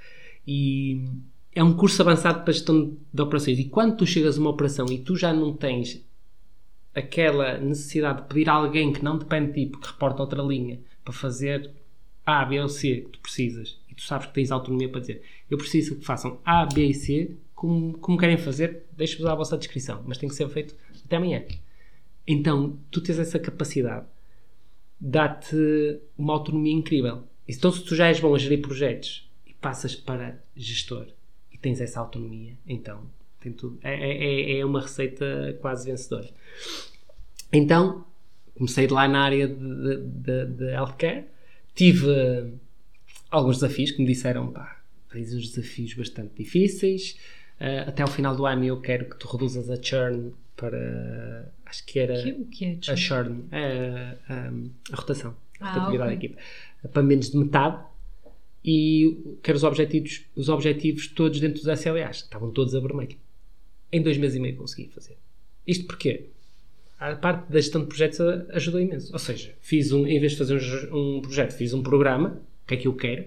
E 0.48 1.06
é 1.54 1.62
um 1.62 1.74
curso 1.74 2.02
avançado 2.02 2.43
para 2.43 2.54
gestão 2.54 2.98
de 3.13 3.22
operações. 3.22 3.60
E 3.60 3.65
quando 3.65 3.98
tu 3.98 4.06
chegas 4.06 4.38
a 4.38 4.41
uma 4.41 4.50
operação 4.50 4.86
e 4.89 4.98
tu 4.98 5.17
já 5.17 5.34
não 5.34 5.54
tens 5.54 6.04
aquela 6.96 7.58
necessidade 7.58 8.22
de 8.22 8.28
pedir 8.28 8.50
a 8.50 8.54
alguém 8.54 8.93
que 8.93 9.04
não 9.04 9.17
depende 9.17 9.48
de 9.48 9.65
ti, 9.65 9.72
porque 9.72 9.88
reporta 9.88 10.22
outra 10.22 10.41
linha, 10.41 10.80
para 11.04 11.13
fazer 11.13 11.72
A, 12.26 12.46
B 12.46 12.62
ou 12.62 12.69
C 12.69 13.02
que 13.02 13.10
tu 13.10 13.19
precisas, 13.19 13.78
sabes 14.08 14.28
que 14.28 14.34
tens 14.34 14.52
autonomia 14.52 14.89
para 14.89 15.02
dizer 15.02 15.22
eu 15.50 15.58
preciso 15.58 15.96
que 15.96 16.06
façam 16.06 16.39
A, 16.46 16.66
B 16.66 16.86
e 16.86 16.94
C 16.94 17.36
como, 17.63 17.98
como 17.98 18.18
querem 18.18 18.38
fazer, 18.38 18.84
deixo-vos 18.92 19.26
à 19.26 19.34
vossa 19.34 19.58
descrição, 19.58 20.04
mas 20.06 20.18
tem 20.18 20.28
que 20.28 20.36
ser 20.36 20.50
feito 20.50 20.76
até 21.06 21.16
amanhã. 21.16 21.46
Então, 22.28 22.78
tu 22.92 23.00
tens 23.00 23.18
essa 23.18 23.39
capacidade, 23.39 24.06
dá-te 25.00 26.00
uma 26.18 26.34
autonomia 26.34 26.74
incrível. 26.74 27.24
Então, 27.48 27.72
se 27.72 27.82
tu 27.84 27.96
já 27.96 28.08
és 28.08 28.20
bom 28.20 28.36
a 28.36 28.38
gerir 28.38 28.62
projetos 28.62 29.30
e 29.48 29.54
passas 29.54 29.96
para 29.96 30.44
gestor 30.56 31.08
e 31.54 31.58
tens 31.58 31.80
essa 31.80 32.02
autonomia, 32.02 32.58
então 32.68 33.02
tem 33.39 33.54
tudo. 33.54 33.78
É, 33.82 33.94
é, 33.94 34.60
é 34.60 34.66
uma 34.66 34.82
receita 34.82 35.58
quase 35.62 35.89
vencedora. 35.89 36.30
Então, 37.52 38.06
comecei 38.56 38.88
lá 38.88 39.08
na 39.08 39.24
área 39.24 39.48
de, 39.48 39.98
de, 39.98 40.46
de 40.48 40.66
healthcare, 40.66 41.26
tive 41.76 42.54
alguns 43.34 43.58
desafios 43.58 43.91
que 43.91 44.02
me 44.02 44.08
disseram, 44.08 44.52
pá, 44.52 44.80
tens 45.12 45.34
uns 45.34 45.50
desafios 45.50 45.93
bastante 45.93 46.32
difíceis. 46.38 47.17
Uh, 47.60 47.89
até 47.89 48.02
ao 48.02 48.08
final 48.08 48.36
do 48.36 48.46
ano 48.46 48.63
eu 48.63 48.80
quero 48.80 49.10
que 49.10 49.17
tu 49.17 49.28
reduzas 49.28 49.69
a 49.69 49.82
churn 49.82 50.34
para. 50.56 51.52
Acho 51.65 51.86
que 51.86 52.00
era. 52.00 52.13
O 52.38 52.46
que 52.46 52.65
é 52.65 52.78
churn? 52.80 52.91
A 52.91 52.96
churn, 52.96 53.43
é, 53.52 54.17
a, 54.28 54.52
a, 54.91 54.96
rotação, 54.96 55.36
a 55.60 55.67
ah, 55.67 55.74
rotatividade 55.74 56.13
okay. 56.15 56.30
da 56.30 56.36
equipa. 56.36 56.89
Para 56.89 57.04
menos 57.04 57.30
de 57.30 57.38
metade. 57.38 57.84
E 58.65 59.38
quero 59.43 59.58
os 59.58 59.63
objetivos, 59.63 60.24
os 60.38 60.48
objetivos 60.48 61.08
todos 61.08 61.39
dentro 61.39 61.62
dos 61.62 61.80
SLAs. 61.80 62.17
Estavam 62.17 62.50
todos 62.52 62.74
a 62.74 62.80
vermelho. 62.80 63.17
Em 63.91 64.02
dois 64.02 64.17
meses 64.17 64.38
e 64.38 64.39
meio 64.39 64.56
consegui 64.56 64.88
fazer. 64.88 65.17
Isto 65.67 65.86
porquê? 65.86 66.28
A 66.98 67.15
parte 67.15 67.52
da 67.52 67.60
gestão 67.60 67.82
de 67.82 67.88
projetos 67.88 68.22
ajudou 68.52 68.80
imenso. 68.80 69.12
Ou 69.12 69.19
seja, 69.19 69.54
fiz 69.60 69.91
um, 69.91 70.08
em 70.08 70.17
vez 70.17 70.32
de 70.34 70.38
fazer 70.38 70.62
um, 70.93 71.17
um 71.17 71.22
projeto, 71.22 71.52
fiz 71.52 71.74
um 71.74 71.84
programa 71.84 72.41
o 72.63 72.67
que 72.67 72.73
é 72.76 72.78
que 72.78 72.88
eu 72.88 72.95
quero, 72.95 73.26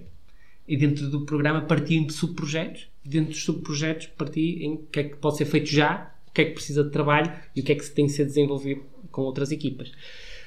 e 0.69 0.77
dentro 0.77 1.09
do 1.09 1.25
programa 1.25 1.61
parti 1.63 1.95
em 1.95 2.09
subprojetos, 2.09 2.89
dentro 3.05 3.31
dos 3.31 3.45
subprojetos 3.45 4.07
parti 4.07 4.65
em 4.65 4.75
o 4.75 4.79
que 4.79 5.01
é 5.01 5.05
que 5.05 5.17
pode 5.17 5.37
ser 5.37 5.45
feito 5.45 5.69
já, 5.69 6.13
o 6.29 6.33
que 6.33 6.43
é 6.43 6.45
que 6.47 6.53
precisa 6.53 6.83
de 6.83 6.91
trabalho 6.91 7.33
e 7.55 7.61
o 7.61 7.65
que 7.65 7.73
é 7.73 7.75
que 7.75 7.89
tem 7.91 8.07
de 8.07 8.13
ser 8.13 8.25
desenvolvido 8.25 8.83
com 9.11 9.23
outras 9.23 9.53
equipas. 9.53 9.91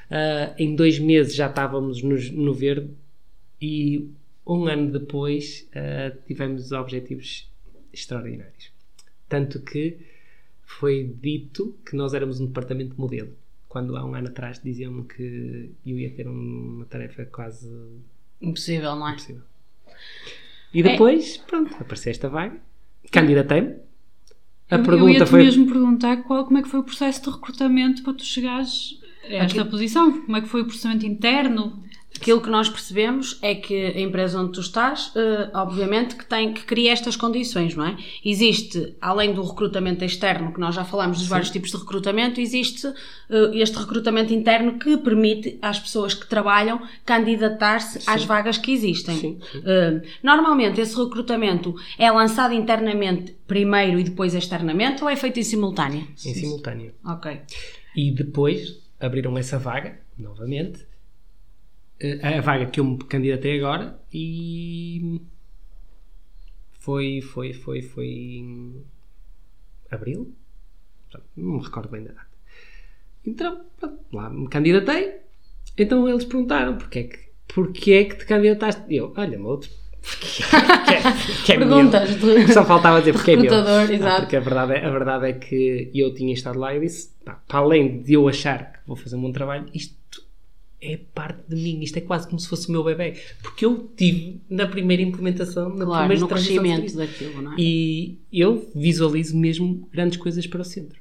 Uh, 0.09 0.53
em 0.57 0.75
dois 0.75 0.99
meses 0.99 1.35
já 1.35 1.47
estávamos 1.47 2.01
no, 2.01 2.15
no, 2.33 2.53
verde 2.53 2.89
e 3.61 4.09
um 4.45 4.65
ano 4.65 4.91
depois 4.91 5.69
uh, 5.69 6.17
tivemos 6.27 6.71
objetivos 6.71 7.49
extraordinários. 7.93 8.71
Tanto 9.27 9.61
que 9.61 9.97
foi 10.63 11.15
dito 11.21 11.75
que 11.85 11.95
nós 11.95 12.13
éramos 12.13 12.39
um 12.39 12.47
departamento 12.47 12.99
modelo. 12.99 13.31
Quando 13.67 13.95
há 13.95 14.03
um 14.03 14.15
ano 14.15 14.27
atrás 14.27 14.59
diziam-me 14.63 15.03
que 15.03 15.71
eu 15.85 15.99
ia 15.99 16.09
ter 16.09 16.27
uma 16.27 16.85
tarefa 16.85 17.25
quase 17.25 17.69
Impossível, 18.41 18.95
não 18.95 19.07
é? 19.07 19.11
Impossível. 19.11 19.43
E 20.73 20.83
depois, 20.83 21.37
é. 21.37 21.47
pronto, 21.47 21.75
apareceu 21.79 22.11
esta 22.11 22.29
vaga, 22.29 22.59
candidatei-me. 23.11 23.75
A 24.69 24.75
eu, 24.75 24.83
pergunta 24.83 25.03
eu 25.03 25.09
ia-te 25.09 25.29
foi... 25.29 25.43
mesmo 25.43 25.65
perguntar 25.65 26.17
qual, 26.23 26.45
como 26.45 26.59
é 26.59 26.61
que 26.61 26.69
foi 26.69 26.79
o 26.79 26.83
processo 26.83 27.23
de 27.23 27.29
recrutamento 27.31 28.03
para 28.03 28.13
tu 28.13 28.23
chegares 28.23 28.99
a 29.23 29.33
esta 29.33 29.61
Aqui... 29.61 29.71
posição. 29.71 30.21
Como 30.21 30.37
é 30.37 30.41
que 30.41 30.47
foi 30.47 30.61
o 30.61 30.65
processamento 30.65 31.05
interno? 31.05 31.83
Aquilo 32.19 32.41
que 32.41 32.49
nós 32.49 32.67
percebemos 32.67 33.39
é 33.41 33.55
que 33.55 33.73
a 33.73 33.99
empresa 34.01 34.39
onde 34.39 34.51
tu 34.51 34.59
estás, 34.59 35.07
uh, 35.07 35.49
obviamente, 35.53 36.15
que 36.15 36.25
tem 36.25 36.53
que 36.53 36.63
cria 36.63 36.91
estas 36.91 37.15
condições, 37.15 37.75
não 37.75 37.85
é? 37.85 37.97
Existe, 38.23 38.93
além 38.99 39.33
do 39.33 39.41
recrutamento 39.41 40.03
externo, 40.03 40.53
que 40.53 40.59
nós 40.59 40.75
já 40.75 40.83
falamos 40.83 41.17
dos 41.17 41.27
Sim. 41.27 41.31
vários 41.31 41.49
tipos 41.49 41.71
de 41.71 41.77
recrutamento, 41.77 42.41
existe 42.41 42.87
uh, 42.87 42.95
este 43.53 43.77
recrutamento 43.77 44.33
interno 44.33 44.77
que 44.77 44.97
permite 44.97 45.57
às 45.61 45.79
pessoas 45.79 46.13
que 46.13 46.27
trabalham 46.27 46.81
candidatar-se 47.05 47.99
às 48.05 48.25
vagas 48.25 48.57
que 48.57 48.73
existem. 48.73 49.15
Sim. 49.15 49.39
Sim. 49.51 49.59
Uh, 49.59 50.01
normalmente, 50.21 50.81
esse 50.81 50.97
recrutamento 50.97 51.73
é 51.97 52.11
lançado 52.11 52.53
internamente 52.53 53.33
primeiro 53.47 53.97
e 53.97 54.03
depois 54.03 54.35
externamente 54.35 55.01
ou 55.03 55.09
é 55.09 55.15
feito 55.15 55.39
em 55.39 55.43
simultâneo? 55.43 56.05
Em 56.25 56.33
simultâneo. 56.33 56.93
Ok. 57.05 57.39
E 57.95 58.11
depois 58.11 58.77
abriram 58.99 59.37
essa 59.37 59.57
vaga, 59.57 59.99
novamente, 60.17 60.88
a 62.23 62.41
vaga 62.41 62.67
que 62.67 62.79
eu 62.79 62.85
me 62.85 62.97
candidatei 62.97 63.57
agora 63.57 63.99
e 64.13 65.21
foi, 66.79 67.21
foi, 67.21 67.53
foi, 67.53 67.81
foi 67.81 68.07
em 68.07 68.83
abril? 69.91 70.33
Não 71.35 71.57
me 71.57 71.63
recordo 71.63 71.89
bem 71.89 72.03
da 72.03 72.13
data. 72.13 72.27
Então, 73.25 73.65
lá 74.13 74.29
me 74.29 74.47
candidatei. 74.47 75.17
Então 75.77 76.07
eles 76.07 76.25
perguntaram 76.25 76.77
porque 76.77 76.99
é 76.99 77.03
que 77.03 77.29
porque 77.47 77.91
é 77.93 78.03
que 78.05 78.15
te 78.15 78.25
candidataste? 78.25 78.83
Eu, 78.89 79.13
olha, 79.17 79.41
outro. 79.41 79.69
Porque 79.99 80.93
é, 80.93 81.01
que 81.45 81.51
é 81.51 81.57
Perguntas 81.57 82.23
meu. 82.23 82.47
Só 82.47 82.63
faltava 82.63 82.99
dizer 82.99 83.11
porque 83.11 83.31
é 83.31 83.35
meu. 83.35 83.51
Ah, 83.53 84.21
porque 84.21 84.37
a 84.37 84.39
verdade, 84.39 84.73
é, 84.73 84.85
a 84.85 84.89
verdade 84.89 85.27
é 85.27 85.33
que 85.33 85.91
eu 85.93 86.13
tinha 86.13 86.33
estado 86.33 86.57
lá 86.57 86.73
e 86.73 86.79
disse: 86.79 87.11
pá, 87.25 87.33
para 87.45 87.59
além 87.59 88.01
de 88.01 88.13
eu 88.13 88.25
achar 88.27 88.71
que 88.71 88.79
vou 88.87 88.95
fazer 88.95 89.17
um 89.17 89.21
bom 89.21 89.31
trabalho, 89.33 89.65
isto 89.73 89.98
é 90.81 90.97
parte 90.97 91.41
de 91.49 91.55
mim, 91.55 91.81
isto 91.81 91.97
é 91.97 92.01
quase 92.01 92.27
como 92.27 92.39
se 92.39 92.47
fosse 92.47 92.69
o 92.69 92.71
meu 92.71 92.83
bebê. 92.83 93.19
Porque 93.41 93.65
eu 93.65 93.91
tive 93.97 94.41
na 94.49 94.65
primeira 94.67 95.01
implementação, 95.03 95.69
na 95.69 95.85
Claro, 95.85 96.07
primeira 96.07 96.21
no 96.21 96.27
crescimento 96.27 96.95
daquilo, 96.95 97.41
não 97.41 97.53
é? 97.53 97.55
E 97.57 98.17
eu 98.31 98.69
visualizo 98.73 99.37
mesmo 99.37 99.87
grandes 99.91 100.17
coisas 100.17 100.45
para 100.47 100.61
o 100.61 100.65
centro. 100.65 100.99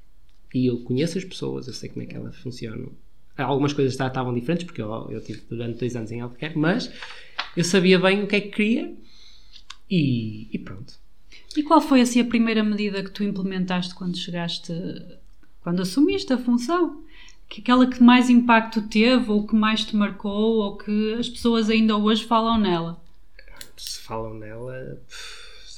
E 0.53 0.67
eu 0.67 0.79
conheço 0.81 1.19
as 1.19 1.25
pessoas, 1.25 1.67
eu 1.69 1.75
sei 1.75 1.88
como 1.88 2.03
é 2.03 2.07
que 2.07 2.17
elas 2.17 2.37
funcionam. 2.37 2.91
Algumas 3.37 3.73
coisas 3.73 3.95
já 3.95 4.09
estavam 4.09 4.35
diferentes, 4.35 4.64
porque 4.64 4.83
eu, 4.83 5.09
eu 5.11 5.21
tive 5.21 5.43
durante 5.49 5.79
dois 5.79 5.95
anos 5.95 6.11
em 6.11 6.21
Albuquerque, 6.21 6.59
mas 6.59 6.91
eu 7.57 7.62
sabia 7.62 7.99
bem 7.99 8.25
o 8.25 8.27
que 8.27 8.35
é 8.35 8.41
que 8.41 8.49
queria 8.49 8.93
e, 9.88 10.49
e 10.53 10.59
pronto. 10.59 10.95
E 11.57 11.62
qual 11.62 11.81
foi 11.81 12.01
assim 12.01 12.21
a 12.21 12.25
primeira 12.25 12.64
medida 12.64 13.03
que 13.03 13.11
tu 13.11 13.23
implementaste 13.23 13.95
quando 13.95 14.17
chegaste, 14.17 14.73
quando 15.62 15.83
assumiste 15.83 16.33
a 16.33 16.38
função? 16.38 17.05
Que 17.49 17.61
aquela 17.61 17.87
que 17.87 18.03
mais 18.03 18.29
impacto 18.29 18.83
teve, 18.83 19.31
ou 19.31 19.47
que 19.47 19.55
mais 19.55 19.85
te 19.85 19.97
marcou, 19.97 20.57
ou 20.59 20.77
que 20.77 21.15
as 21.15 21.29
pessoas 21.29 21.71
ainda 21.71 21.97
hoje 21.97 22.25
falam 22.25 22.59
nela? 22.59 23.01
Se 23.77 24.01
falam 24.01 24.35
nela, 24.35 25.01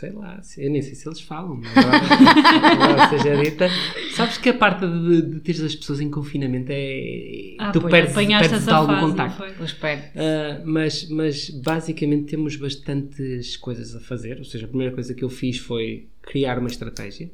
sei 0.00 0.12
lá, 0.12 0.40
eu 0.56 0.70
nem 0.70 0.80
sei 0.80 0.94
se 0.94 1.06
eles 1.06 1.20
falam, 1.20 1.56
mas 1.56 1.76
agora, 1.76 2.72
agora 2.72 3.08
seja 3.10 3.36
dita. 3.36 3.68
Sabes 4.14 4.38
que 4.38 4.48
a 4.48 4.54
parte 4.54 4.86
de, 4.86 5.22
de 5.22 5.40
teres 5.40 5.60
as 5.60 5.74
pessoas 5.74 6.00
em 6.00 6.10
confinamento 6.10 6.70
é. 6.70 7.54
Ah, 7.58 7.70
tu 7.70 7.82
pois, 7.82 7.90
perdes, 7.90 8.14
perdes 8.14 8.52
essa 8.52 8.74
algum 8.74 8.94
fase, 8.94 9.06
contacto. 9.06 9.36
Pois 9.58 9.70
espero. 9.70 10.00
Uh, 10.00 10.66
mas, 10.66 11.08
mas 11.10 11.50
basicamente 11.50 12.30
temos 12.30 12.56
bastantes 12.56 13.58
coisas 13.58 13.94
a 13.94 14.00
fazer. 14.00 14.38
Ou 14.38 14.44
seja, 14.44 14.64
a 14.64 14.68
primeira 14.68 14.94
coisa 14.94 15.12
que 15.12 15.22
eu 15.22 15.28
fiz 15.28 15.58
foi 15.58 16.08
criar 16.22 16.58
uma 16.58 16.68
estratégia. 16.68 17.30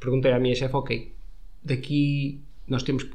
Perguntei 0.00 0.32
à 0.32 0.40
minha 0.40 0.56
chefe, 0.56 0.74
ok, 0.74 1.12
daqui 1.64 2.40
nós 2.68 2.82
temos 2.82 3.02
que, 3.04 3.12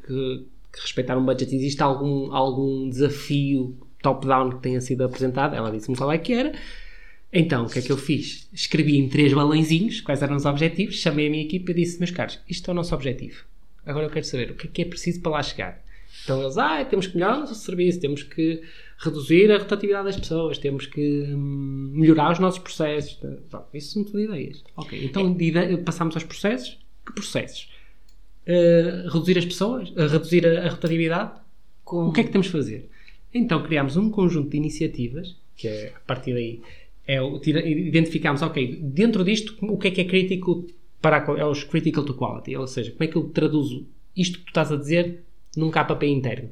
que 0.73 0.81
respeitar 0.81 1.17
um 1.17 1.25
budget. 1.25 1.53
Existe 1.55 1.81
algum, 1.81 2.31
algum 2.33 2.89
desafio 2.89 3.75
top-down 4.01 4.51
que 4.51 4.61
tenha 4.61 4.81
sido 4.81 5.03
apresentado? 5.03 5.55
Ela 5.55 5.71
disse-me 5.71 5.95
qual 5.97 6.11
é 6.11 6.17
que 6.17 6.33
era. 6.33 6.53
Então, 7.31 7.65
o 7.65 7.69
que 7.69 7.79
é 7.79 7.81
que 7.81 7.91
eu 7.91 7.97
fiz? 7.97 8.47
Escrevi 8.53 8.97
em 8.97 9.09
três 9.09 9.33
balãozinhos 9.33 9.99
quais 10.01 10.21
eram 10.21 10.35
os 10.37 10.45
objetivos, 10.45 10.95
chamei 10.95 11.27
a 11.27 11.29
minha 11.29 11.43
equipa 11.43 11.71
e 11.71 11.73
disse, 11.73 11.99
meus 11.99 12.11
caros, 12.11 12.39
isto 12.47 12.69
é 12.69 12.71
o 12.71 12.75
nosso 12.75 12.95
objetivo. 12.95 13.43
Agora 13.85 14.05
eu 14.05 14.09
quero 14.09 14.25
saber 14.25 14.51
o 14.51 14.55
que 14.55 14.67
é 14.67 14.69
que 14.69 14.81
é 14.81 14.85
preciso 14.85 15.21
para 15.21 15.33
lá 15.33 15.43
chegar. 15.43 15.81
Então 16.23 16.41
eles, 16.41 16.57
ah, 16.57 16.83
temos 16.85 17.07
que 17.07 17.15
melhorar 17.15 17.37
o 17.37 17.39
nosso 17.41 17.55
serviço, 17.55 17.99
temos 17.99 18.23
que 18.23 18.61
reduzir 18.97 19.51
a 19.51 19.57
rotatividade 19.59 20.05
das 20.05 20.17
pessoas, 20.17 20.57
temos 20.57 20.85
que 20.87 21.23
hum, 21.29 21.91
melhorar 21.93 22.31
os 22.31 22.39
nossos 22.39 22.59
processos. 22.59 23.13
Pronto, 23.49 23.67
isso 23.73 23.93
são 23.93 24.03
tudo 24.03 24.19
ideias. 24.21 24.63
Ok, 24.75 24.99
então 25.03 25.33
de 25.33 25.45
ide- 25.45 25.77
passamos 25.83 26.15
aos 26.15 26.23
processos. 26.23 26.79
Que 27.05 27.13
processos? 27.13 27.69
Uh, 28.47 29.09
reduzir 29.09 29.37
as 29.37 29.45
pessoas? 29.45 29.89
Uh, 29.89 30.07
reduzir 30.07 30.47
a, 30.47 30.65
a 30.65 30.69
rotatividade? 30.69 31.31
Com... 31.83 32.07
O 32.07 32.13
que 32.13 32.21
é 32.21 32.23
que 32.23 32.31
temos 32.31 32.47
de 32.47 32.53
fazer? 32.53 32.89
Então 33.33 33.61
criámos 33.63 33.97
um 33.97 34.09
conjunto 34.09 34.49
de 34.49 34.57
iniciativas, 34.57 35.35
que 35.55 35.67
é 35.67 35.93
a 35.95 35.99
partir 35.99 36.33
daí, 36.33 36.61
é 37.07 37.19
identificámos, 37.65 38.41
ok, 38.41 38.79
dentro 38.81 39.23
disto, 39.23 39.55
o 39.61 39.77
que 39.77 39.87
é 39.87 39.91
que 39.91 40.01
é 40.01 40.05
critical 40.05 40.63
para 41.01 41.17
a, 41.17 41.39
é 41.39 41.45
os 41.45 41.63
critical 41.63 42.03
to 42.03 42.13
quality, 42.13 42.55
ou 42.55 42.67
seja, 42.67 42.91
como 42.91 43.03
é 43.03 43.07
que 43.07 43.15
eu 43.15 43.29
traduzo 43.29 43.87
isto 44.15 44.39
que 44.39 44.45
tu 44.45 44.49
estás 44.49 44.71
a 44.71 44.75
dizer 44.75 45.23
num 45.55 45.71
KPI 45.71 46.11
interno. 46.11 46.49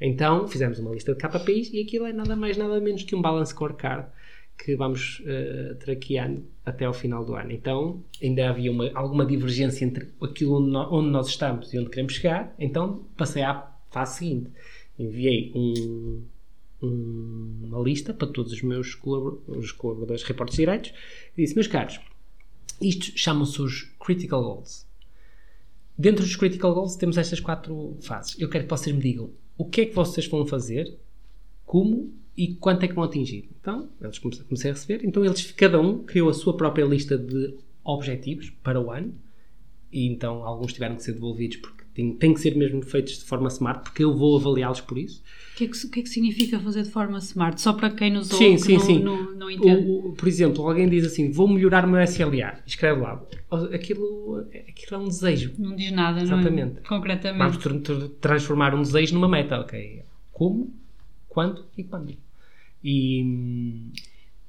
Então 0.00 0.48
fizemos 0.48 0.78
uma 0.78 0.92
lista 0.92 1.14
de 1.14 1.18
KPIs 1.18 1.70
e 1.72 1.82
aquilo 1.82 2.06
é 2.06 2.12
nada 2.12 2.34
mais 2.34 2.56
nada 2.56 2.80
menos 2.80 3.02
que 3.02 3.14
um 3.14 3.20
balance 3.20 3.52
scorecard 3.52 4.08
que 4.64 4.76
vamos 4.76 5.20
uh, 5.20 5.74
traqueando 5.76 6.44
até 6.64 6.84
ao 6.84 6.92
final 6.92 7.24
do 7.24 7.34
ano. 7.34 7.50
Então 7.52 8.02
ainda 8.22 8.48
havia 8.50 8.70
uma, 8.70 8.90
alguma 8.94 9.24
divergência 9.24 9.84
entre 9.84 10.08
aquilo 10.20 10.60
onde, 10.60 10.70
nó- 10.70 10.88
onde 10.92 11.08
nós 11.10 11.28
estamos 11.28 11.72
e 11.72 11.78
onde 11.78 11.88
queremos 11.90 12.12
chegar, 12.14 12.54
então 12.58 13.02
passei 13.16 13.42
à 13.42 13.70
fase 13.90 14.18
seguinte. 14.18 14.50
Enviei 14.98 15.50
um, 15.54 16.22
um- 16.82 17.60
uma 17.64 17.80
lista 17.80 18.12
para 18.12 18.28
todos 18.28 18.52
os 18.52 18.62
meus 18.62 18.94
colabor- 18.94 19.40
os 19.48 19.72
colaboradores 19.72 20.22
reportes 20.22 20.56
direitos 20.56 20.92
e 21.36 21.42
disse, 21.42 21.54
meus 21.54 21.66
caros, 21.66 21.98
isto 22.80 23.12
chamam-se 23.18 23.60
os 23.62 23.82
Critical 24.04 24.42
Goals. 24.42 24.86
Dentro 25.96 26.24
dos 26.24 26.36
Critical 26.36 26.74
Goals 26.74 26.96
temos 26.96 27.18
estas 27.18 27.40
quatro 27.40 27.96
fases. 28.00 28.38
Eu 28.40 28.48
quero 28.48 28.64
que 28.64 28.70
vocês 28.70 28.94
me 28.94 29.02
digam 29.02 29.30
o 29.58 29.64
que 29.66 29.82
é 29.82 29.86
que 29.86 29.94
vocês 29.94 30.26
vão 30.26 30.46
fazer, 30.46 30.96
como 31.70 32.12
e 32.36 32.54
quanto 32.54 32.82
é 32.84 32.88
que 32.88 32.94
vão 32.94 33.04
atingir. 33.04 33.48
Então, 33.60 33.88
eles 34.00 34.18
comecei, 34.18 34.44
comecei 34.44 34.70
a 34.72 34.74
receber. 34.74 35.04
Então, 35.06 35.24
eles, 35.24 35.52
cada 35.52 35.80
um 35.80 35.98
criou 36.02 36.28
a 36.28 36.34
sua 36.34 36.56
própria 36.56 36.84
lista 36.84 37.16
de 37.16 37.54
objetivos 37.84 38.50
para 38.64 38.80
o 38.80 38.90
ano. 38.90 39.14
E 39.92 40.04
então, 40.06 40.44
alguns 40.44 40.72
tiveram 40.72 40.96
que 40.96 41.02
ser 41.04 41.12
devolvidos 41.12 41.58
porque 41.58 41.84
têm, 41.94 42.12
têm 42.14 42.34
que 42.34 42.40
ser 42.40 42.56
mesmo 42.56 42.82
feitos 42.82 43.18
de 43.18 43.24
forma 43.24 43.46
smart, 43.48 43.84
porque 43.84 44.02
eu 44.02 44.16
vou 44.16 44.36
avaliá-los 44.36 44.80
por 44.80 44.98
isso. 44.98 45.22
O 45.52 45.56
que, 45.58 45.64
é 45.64 45.68
que, 45.68 45.88
que 45.88 46.00
é 46.00 46.02
que 46.02 46.08
significa 46.08 46.58
fazer 46.58 46.82
de 46.82 46.90
forma 46.90 47.18
smart? 47.18 47.60
Só 47.60 47.72
para 47.72 47.90
quem 47.90 48.10
nos 48.12 48.32
ouve 48.32 48.44
Sim, 48.44 48.58
sim, 48.58 48.72
não, 48.74 48.80
sim. 48.80 48.98
não, 49.00 49.34
não 49.36 49.50
entende. 49.50 49.86
O- 49.88 50.08
o- 50.08 50.12
por 50.14 50.26
exemplo, 50.26 50.66
alguém 50.66 50.88
diz 50.88 51.04
assim: 51.06 51.30
vou 51.30 51.46
melhorar 51.46 51.84
o 51.84 51.88
meu 51.90 52.00
SLA. 52.02 52.58
Escreve 52.66 53.00
lá. 53.00 53.22
Aquilo, 53.72 54.44
aquilo 54.68 54.92
é 54.94 54.98
um 54.98 55.08
desejo. 55.08 55.52
Não 55.58 55.76
diz 55.76 55.92
nada, 55.92 56.20
Exatamente. 56.20 56.74
não 56.74 56.80
é? 56.80 56.88
Concretamente. 56.88 57.38
Vamos 57.38 57.56
tr- 57.58 57.78
tr- 57.92 58.08
transformar 58.20 58.74
um 58.74 58.82
desejo 58.82 59.14
numa 59.14 59.28
meta, 59.28 59.60
ok? 59.60 60.02
Como, 60.32 60.72
quando 61.30 61.64
e 61.78 61.84
quando. 61.84 62.14
E 62.84 63.22
hum, 63.24 63.92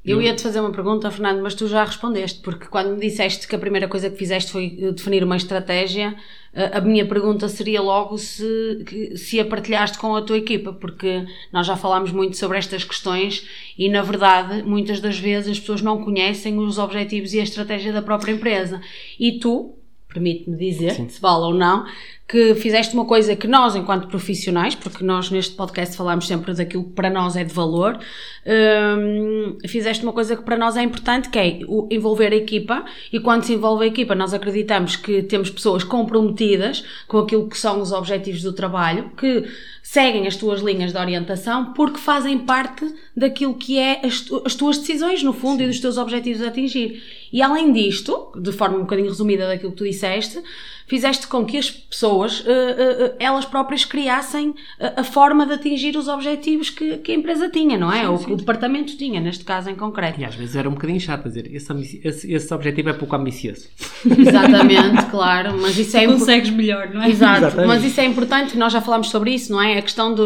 Eu 0.04 0.20
ia-te 0.20 0.42
fazer 0.42 0.60
uma 0.60 0.72
pergunta, 0.72 1.12
Fernando, 1.12 1.42
mas 1.44 1.54
tu 1.54 1.68
já 1.68 1.84
respondeste, 1.84 2.42
porque 2.42 2.66
quando 2.66 2.96
me 2.96 3.00
disseste 3.00 3.48
que 3.48 3.56
a 3.56 3.60
primeira 3.60 3.88
coisa 3.88 4.10
que 4.10 4.18
fizeste 4.18 4.52
foi 4.52 4.78
eh, 4.82 4.92
definir 4.92 5.24
uma 5.24 5.36
estratégia, 5.38 6.16
eh, 6.54 6.72
a 6.74 6.82
minha 6.82 7.06
pergunta 7.06 7.48
seria 7.48 7.82
logo 7.82 8.18
se, 8.18 9.14
se 9.16 9.40
a 9.40 9.46
partilhaste 9.46 10.00
com 10.00 10.16
a 10.16 10.22
tua 10.24 10.38
equipa, 10.40 10.74
porque 10.74 11.24
nós 11.54 11.68
já 11.68 11.78
falámos 11.78 12.12
muito 12.12 12.36
sobre 12.36 12.58
estas 12.58 12.84
questões 12.84 13.48
e, 13.78 13.90
na 13.90 14.02
verdade, 14.02 14.64
muitas 14.64 15.00
das 15.00 15.20
vezes 15.20 15.52
as 15.52 15.60
pessoas 15.60 15.82
não 15.84 16.04
conhecem 16.04 16.58
os 16.58 16.80
objetivos 16.80 17.34
e 17.36 17.40
a 17.40 17.44
estratégia 17.44 17.94
da 17.94 18.02
própria 18.02 18.32
empresa. 18.32 18.82
E 19.20 19.34
tu, 19.40 19.76
permite-me 20.08 20.58
dizer, 20.58 20.94
se 21.10 21.22
vale 21.22 21.44
ou 21.46 21.54
não, 21.54 21.86
que 22.32 22.56
fizeste 22.56 22.94
uma 22.94 23.04
coisa 23.04 23.36
que 23.36 23.46
nós, 23.46 23.76
enquanto 23.76 24.08
profissionais, 24.08 24.74
porque 24.74 25.04
nós 25.04 25.30
neste 25.30 25.54
podcast 25.54 25.98
falamos 25.98 26.26
sempre 26.26 26.54
daquilo 26.54 26.86
que 26.86 26.92
para 26.92 27.10
nós 27.10 27.36
é 27.36 27.44
de 27.44 27.54
valor, 27.54 28.00
hum, 28.48 29.58
fizeste 29.68 30.02
uma 30.04 30.14
coisa 30.14 30.38
que 30.38 30.44
para 30.44 30.58
nós 30.58 30.78
é 30.78 30.82
importante, 30.82 31.30
que 31.30 31.38
é 31.38 31.60
envolver 31.92 32.32
a 32.32 32.36
equipa, 32.36 32.86
e 33.12 33.20
quando 33.20 33.44
se 33.44 33.54
envolve 33.54 33.84
a 33.84 33.88
equipa, 33.88 34.16
nós 34.16 34.34
acreditamos 34.34 34.96
que 34.96 35.24
temos 35.24 35.50
pessoas 35.50 35.84
comprometidas 35.84 36.86
com 37.06 37.18
aquilo 37.18 37.50
que 37.50 37.58
são 37.58 37.82
os 37.82 37.92
objetivos 37.92 38.42
do 38.42 38.54
trabalho, 38.54 39.12
que 39.18 39.44
seguem 39.84 40.26
as 40.26 40.38
tuas 40.38 40.62
linhas 40.62 40.94
de 40.94 40.98
orientação, 40.98 41.74
porque 41.74 41.98
fazem 42.00 42.38
parte 42.40 42.86
daquilo 43.16 43.56
que 43.56 43.78
é 43.78 44.06
as, 44.06 44.22
tu- 44.22 44.42
as 44.46 44.56
tuas 44.56 44.78
decisões, 44.78 45.22
no 45.22 45.34
fundo, 45.34 45.62
e 45.64 45.68
dos 45.68 45.80
teus 45.82 45.98
objetivos 45.98 46.42
a 46.42 46.48
atingir. 46.48 47.02
E 47.32 47.42
além 47.42 47.72
disto, 47.72 48.32
de 48.40 48.52
forma 48.52 48.78
um 48.78 48.82
bocadinho 48.82 49.08
resumida 49.10 49.48
daquilo 49.48 49.72
que 49.72 49.78
tu 49.78 49.84
disseste, 49.86 50.42
fizeste 50.88 51.26
com 51.28 51.46
que 51.46 51.58
as 51.58 51.72
pessoas, 51.72 52.44
eh, 52.46 52.52
eh, 52.52 52.98
eh, 53.06 53.16
elas 53.20 53.46
próprias 53.46 53.86
criassem 53.86 54.54
a, 54.98 55.04
forma 55.06 55.46
de 55.46 55.54
atingir 55.54 55.96
os 55.96 56.10
objetivos 56.10 56.70
que, 56.70 56.98
que 56.98 57.14
a 57.14 57.16
empresa 57.16 57.50
tinha, 57.50 57.78
não 57.78 57.92
é? 57.94 58.10
Ou 58.10 58.18
que 58.20 58.34
o 58.34 58.36
departamento 58.36 58.98
tinha, 58.98 59.22
neste 59.22 59.46
caso 59.46 59.70
em 59.70 59.76
concreto. 59.76 60.20
e 60.20 60.26
às 60.26 60.36
vezes 60.36 60.54
era 60.58 60.68
um 60.68 60.74
bocadinho 60.74 61.00
chato 61.00 61.26
a 61.26 61.30
dizer: 61.30 61.50
esse, 61.56 62.02
esse, 62.04 62.34
esse 62.34 62.54
objetivo 62.54 62.90
é 62.90 62.94
pouco 62.94 63.16
ambicioso. 63.16 63.70
Exatamente, 64.06 65.06
claro, 65.10 65.58
mas 65.62 65.78
isso 65.78 65.96
é 65.96 66.04
impo- 66.04 66.20
Consegues 66.20 66.50
melhor, 66.50 66.90
não 66.94 67.02
é? 67.04 67.10
Exato, 67.10 67.38
Exatamente. 67.46 67.68
mas 67.68 67.84
isso 67.86 68.02
é 68.02 68.06
importante, 68.06 68.58
nós 68.58 68.74
já 68.74 68.82
falámos 68.82 69.10
sobre 69.10 69.32
isso, 69.34 69.52
não 69.52 69.62
é? 69.62 69.78
A 69.78 69.82
questão 69.82 70.14
de, 70.14 70.22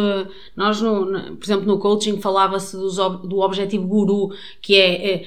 nós, 0.56 0.82
no, 0.82 1.06
no- 1.06 1.36
por 1.36 1.46
exemplo, 1.46 1.66
no 1.68 1.78
coaching 1.78 2.20
falava-se 2.20 2.76
do 2.76 3.40
objetivo 3.40 3.86
guru, 3.86 4.34
que 4.62 4.76
é, 4.76 5.14
é, 5.14 5.26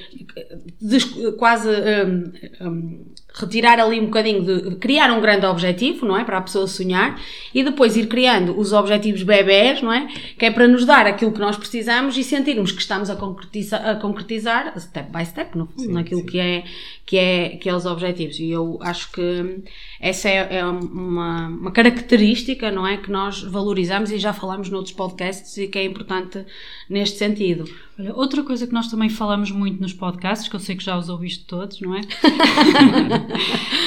des- 0.81 1.05
quase 1.37 1.68
hum, 1.75 2.33
hum, 2.59 3.15
retirar 3.33 3.79
ali 3.79 3.99
um 3.99 4.05
bocadinho 4.05 4.43
de 4.43 4.75
criar 4.75 5.11
um 5.11 5.21
grande 5.21 5.45
objetivo, 5.45 6.05
não 6.05 6.17
é? 6.17 6.23
Para 6.23 6.37
a 6.37 6.41
pessoa 6.41 6.67
sonhar 6.67 7.19
e 7.53 7.63
depois 7.63 7.95
ir 7.95 8.07
criando 8.07 8.57
os 8.57 8.73
objetivos 8.73 9.23
bebés, 9.23 9.81
não 9.81 9.93
é? 9.93 10.07
Que 10.37 10.47
é 10.47 10.51
para 10.51 10.67
nos 10.67 10.85
dar 10.85 11.05
aquilo 11.05 11.31
que 11.31 11.39
nós 11.39 11.55
precisamos 11.55 12.17
e 12.17 12.23
sentirmos 12.23 12.71
que 12.71 12.81
estamos 12.81 13.09
a 13.09 13.15
concretizar, 13.15 13.87
a 13.87 13.95
concretizar 13.95 14.79
step 14.79 15.11
by 15.11 15.25
step, 15.25 15.57
no 15.57 15.67
fundo, 15.67 15.93
naquilo 15.93 16.25
que 16.25 16.39
é, 16.39 16.63
que, 17.05 17.17
é, 17.17 17.49
que 17.49 17.69
é 17.69 17.75
os 17.75 17.85
objetivos. 17.85 18.39
E 18.39 18.49
eu 18.49 18.77
acho 18.81 19.11
que 19.11 19.63
essa 19.99 20.27
é, 20.27 20.57
é 20.57 20.65
uma, 20.65 21.47
uma 21.47 21.71
característica, 21.71 22.71
não 22.71 22.85
é? 22.85 22.97
Que 22.97 23.11
nós 23.11 23.41
valorizamos 23.43 24.11
e 24.11 24.17
já 24.17 24.33
falamos 24.33 24.69
noutros 24.69 24.93
podcasts 24.93 25.55
e 25.57 25.67
que 25.67 25.77
é 25.77 25.83
importante 25.83 26.45
neste 26.89 27.17
sentido. 27.17 27.65
Olha, 27.99 28.15
outra 28.15 28.43
coisa 28.43 28.65
que 28.65 28.73
nós 28.73 28.87
também 28.87 29.09
falamos 29.09 29.51
muito 29.51 29.81
nos 29.81 29.91
podcasts, 29.91 30.47
que 30.47 30.55
eu 30.55 30.59
sei 30.59 30.75
que 30.75 30.83
já 30.83 30.97
os 30.97 31.09
ouviste 31.09 31.45
todos, 31.45 31.81
não 31.81 31.95
é? 31.95 32.01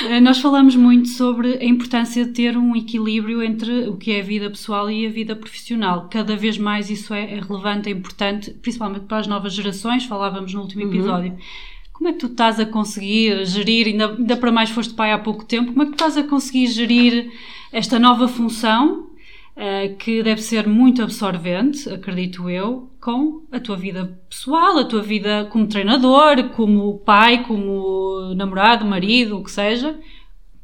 Eh, 0.09 0.20
Nós 0.20 0.38
falamos 0.38 0.74
muito 0.76 1.09
sobre 1.09 1.59
a 1.59 1.64
importância 1.64 2.24
de 2.24 2.33
ter 2.33 2.57
um 2.57 2.74
equilíbrio 2.76 3.42
entre 3.42 3.88
o 3.88 3.96
que 3.96 4.12
é 4.12 4.20
a 4.20 4.22
vida 4.22 4.50
pessoal 4.50 4.90
e 4.90 5.07
a 5.07 5.11
vida 5.11 5.35
profissional. 5.37 6.09
Cada 6.11 6.37
vez 6.37 6.59
mais 6.59 6.90
isso 6.90 7.14
é, 7.14 7.35
é 7.35 7.40
relevante, 7.40 7.88
é 7.88 7.92
importante, 7.92 8.50
principalmente 8.50 9.05
para 9.05 9.18
as 9.18 9.26
novas 9.26 9.55
gerações. 9.55 10.05
Falávamos 10.05 10.52
no 10.55 10.61
último 10.61 10.83
episódio. 10.83 11.37
Como 11.92 12.09
é 12.09 12.12
que 12.12 12.18
tu 12.18 12.26
estás 12.26 12.59
a 12.59 12.66
conseguir 12.66 13.44
gerir, 13.46 13.87
ainda, 13.87 14.14
ainda 14.14 14.37
para 14.37 14.50
mais 14.50 14.70
foste 14.70 14.94
pai 14.94 15.12
há 15.12 15.18
pouco 15.18 15.44
tempo, 15.44 15.72
como 15.72 15.83
é 15.83 15.87
que 15.87 15.92
tu 15.92 16.05
estás 16.05 16.16
a 16.16 16.24
conseguir 16.24 16.66
gerir 16.66 17.31
esta 17.70 17.98
nova 17.98 18.26
função 18.26 19.07
eh, 19.55 19.94
que 19.98 20.22
deve 20.22 20.42
ser 20.42 20.66
muito 20.66 21.02
absorvente, 21.02 21.88
acredito 21.88 22.50
eu, 22.50 22.90
com 23.02 23.44
a 23.50 23.58
tua 23.58 23.76
vida 23.76 24.16
pessoal, 24.30 24.78
a 24.78 24.84
tua 24.84 25.02
vida 25.02 25.46
como 25.50 25.66
treinador, 25.66 26.50
como 26.50 27.00
pai, 27.00 27.44
como 27.44 28.32
namorado, 28.36 28.84
marido, 28.86 29.38
o 29.38 29.42
que 29.44 29.50
seja. 29.50 29.98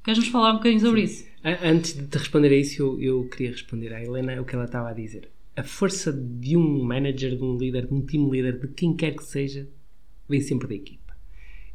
Queres-nos 0.05 0.29
falar 0.29 0.53
um 0.53 0.57
bocadinho 0.59 0.81
sobre 0.81 1.03
isso? 1.03 1.27
A- 1.43 1.69
Antes 1.69 1.95
de 1.95 2.07
te 2.07 2.17
responder 2.17 2.51
a 2.53 2.57
isso, 2.57 2.81
eu, 2.81 3.01
eu 3.03 3.29
queria 3.29 3.51
responder 3.51 3.93
à 3.93 4.01
Helena 4.01 4.41
o 4.41 4.45
que 4.45 4.55
ela 4.55 4.67
estava 4.67 4.91
a 4.91 4.93
dizer. 4.93 5.29
A 5.57 5.65
força 5.65 6.13
de 6.13 6.57
um 6.57 6.85
manager, 6.85 7.37
de 7.37 7.43
um 7.43 7.59
líder, 7.59 7.87
de 7.89 7.93
um 7.95 8.01
team 8.03 8.29
leader, 8.31 8.57
de 8.61 8.69
quem 8.69 8.95
quer 8.95 9.17
que 9.17 9.25
seja, 9.25 9.69
vem 10.29 10.41
sempre 10.41 10.69
da 10.69 10.75
equipa. 10.77 11.17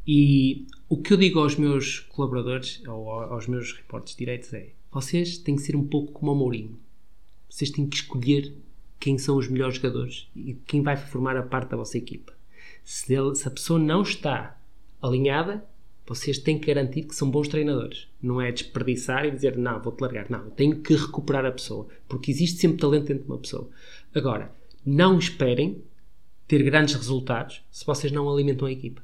E 0.07 0.65
o 0.87 0.95
que 0.95 1.11
eu 1.11 1.17
digo 1.17 1.39
aos 1.39 1.57
meus 1.57 1.99
colaboradores, 1.99 2.81
ou 2.87 3.09
aos 3.09 3.47
meus 3.47 3.73
reportes 3.73 4.15
direitos, 4.15 4.53
é: 4.53 4.69
vocês 4.89 5.37
têm 5.37 5.57
que 5.57 5.61
ser 5.61 5.75
um 5.75 5.85
pouco 5.85 6.13
como 6.13 6.31
o 6.31 6.35
Mourinho. 6.35 6.79
Vocês 7.49 7.69
têm 7.69 7.85
que 7.85 7.97
escolher 7.97 8.53
quem 9.03 9.17
são 9.17 9.35
os 9.35 9.49
melhores 9.49 9.75
jogadores 9.75 10.29
e 10.33 10.53
quem 10.65 10.81
vai 10.81 10.95
formar 10.95 11.35
a 11.35 11.43
parte 11.43 11.71
da 11.71 11.75
vossa 11.77 11.97
equipa. 11.97 12.31
Se, 12.85 13.13
ele- 13.13 13.35
se 13.35 13.45
a 13.45 13.51
pessoa 13.51 13.77
não 13.77 14.01
está 14.01 14.57
alinhada, 15.01 15.61
vocês 16.07 16.37
têm 16.37 16.57
que 16.57 16.67
garantir 16.73 17.03
que 17.03 17.13
são 17.13 17.29
bons 17.29 17.49
treinadores. 17.49 18.07
Não 18.21 18.39
é 18.39 18.49
desperdiçar 18.49 19.25
e 19.25 19.31
dizer, 19.31 19.57
não, 19.57 19.81
vou-te 19.81 19.99
largar. 19.99 20.29
Não, 20.29 20.45
eu 20.45 20.51
tenho 20.51 20.79
que 20.81 20.95
recuperar 20.95 21.45
a 21.45 21.51
pessoa. 21.51 21.85
Porque 22.07 22.31
existe 22.31 22.61
sempre 22.61 22.77
talento 22.77 23.07
dentro 23.07 23.23
de 23.25 23.29
uma 23.29 23.37
pessoa. 23.39 23.69
Agora, 24.15 24.49
não 24.85 25.19
esperem 25.19 25.83
ter 26.47 26.63
grandes 26.63 26.95
resultados 26.95 27.61
se 27.71 27.85
vocês 27.85 28.11
não 28.11 28.31
alimentam 28.31 28.67
a 28.67 28.71
equipa. 28.71 29.01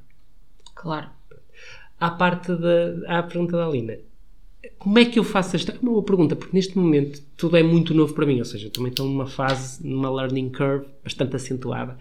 Claro. 0.74 1.10
À 1.98 2.10
parte 2.10 2.54
da 2.54 3.18
à 3.18 3.22
pergunta 3.22 3.54
da 3.58 3.66
Alina, 3.66 3.98
como 4.78 4.98
é 4.98 5.04
que 5.04 5.18
eu 5.18 5.24
faço 5.24 5.56
esta? 5.56 5.72
É 5.72 5.78
uma 5.82 5.92
boa 5.92 6.02
pergunta, 6.02 6.36
porque 6.36 6.54
neste 6.56 6.76
momento 6.78 7.22
tudo 7.36 7.56
é 7.56 7.62
muito 7.62 7.94
novo 7.94 8.12
para 8.14 8.26
mim, 8.26 8.38
ou 8.38 8.44
seja, 8.44 8.66
eu 8.66 8.70
também 8.70 8.90
estou 8.90 9.06
numa 9.06 9.26
fase, 9.26 9.86
numa 9.86 10.10
learning 10.10 10.50
curve 10.50 10.86
bastante 11.02 11.36
acentuada, 11.36 11.96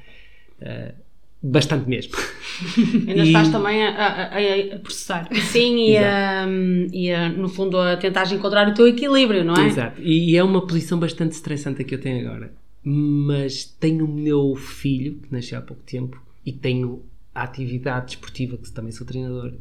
eh, 0.62 0.94
bastante 1.42 1.88
mesmo. 1.90 2.14
Ainda 3.08 3.24
E- 3.24 3.28
estás 3.28 3.50
também 3.50 3.82
a, 3.86 3.90
a- 3.92 4.36
a- 4.38 4.76
A 4.76 4.80
processar. 4.80 5.30
sim 5.52 5.90
e, 5.92 5.98
a, 5.98 6.46
e 6.92 7.12
a, 7.12 7.30
no 7.30 7.48
fundo 7.48 7.78
a 7.80 7.96
tentar 7.96 8.30
encontrar 8.34 8.68
o 8.68 8.74
teu 8.74 8.88
equilíbrio, 8.88 9.44
não 9.46 9.56
é? 9.56 9.66
Exato, 9.68 10.02
e, 10.02 10.32
e 10.32 10.36
é 10.38 10.44
uma 10.44 10.66
posição 10.68 11.00
bastante 11.00 11.32
estressante 11.34 11.82
a 11.82 11.86
que 11.86 11.96
eu 11.96 12.02
tenho 12.02 12.28
agora. 12.28 12.52
Mas 12.84 13.64
tenho 13.66 14.06
o 14.06 14.08
meu 14.08 14.56
filho, 14.56 15.16
que 15.16 15.32
nasceu 15.32 15.58
há 15.58 15.62
pouco 15.62 15.84
tempo, 15.84 16.22
e 16.46 16.52
tenho 16.52 17.04
a 17.36 17.44
atividade 17.44 18.08
desportiva, 18.08 18.58
que 18.58 18.72
também 18.72 18.92
sou 18.92 19.06
treinador, 19.08 19.54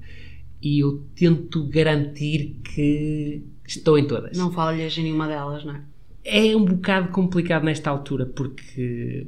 e 0.62 0.81
eu 0.81 1.05
tento 1.14 1.64
garantir 1.66 2.57
que 2.64 3.42
estou 3.66 3.99
em 3.99 4.07
todas. 4.07 4.37
Não 4.37 4.51
falhas 4.51 4.97
em 4.99 5.05
nenhuma 5.05 5.29
delas, 5.29 5.64
não 5.64 5.75
é? 5.75 5.83
É 6.25 6.57
um 6.57 6.64
bocado 6.64 7.09
complicado 7.09 7.64
nesta 7.64 7.90
altura 7.90 8.27
porque 8.27 9.27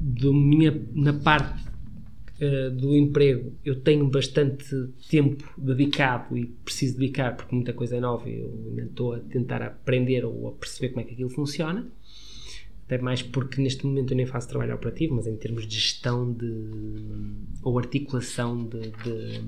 do 0.00 0.32
minha, 0.32 0.82
na 0.94 1.12
parte 1.12 1.62
eh, 2.40 2.70
do 2.70 2.96
emprego 2.96 3.52
eu 3.62 3.80
tenho 3.80 4.08
bastante 4.08 4.88
tempo 5.10 5.44
dedicado 5.58 6.36
e 6.38 6.46
preciso 6.46 6.98
dedicar 6.98 7.36
porque 7.36 7.54
muita 7.54 7.74
coisa 7.74 7.96
é 7.96 8.00
nova 8.00 8.28
e 8.30 8.40
eu 8.40 8.64
ainda 8.66 8.82
estou 8.84 9.12
a 9.12 9.18
tentar 9.18 9.62
aprender 9.62 10.24
ou 10.24 10.48
a 10.48 10.52
perceber 10.52 10.88
como 10.88 11.02
é 11.02 11.04
que 11.04 11.12
aquilo 11.12 11.28
funciona 11.28 11.86
até 12.90 12.98
mais 13.02 13.22
porque 13.22 13.60
neste 13.62 13.86
momento 13.86 14.10
eu 14.12 14.16
nem 14.16 14.26
faço 14.26 14.48
trabalho 14.48 14.74
operativo 14.74 15.14
mas 15.14 15.26
em 15.26 15.36
termos 15.36 15.66
de 15.66 15.74
gestão 15.78 16.32
de 16.32 16.52
ou 17.62 17.78
articulação 17.78 18.64
de, 18.64 18.80
de, 18.80 19.40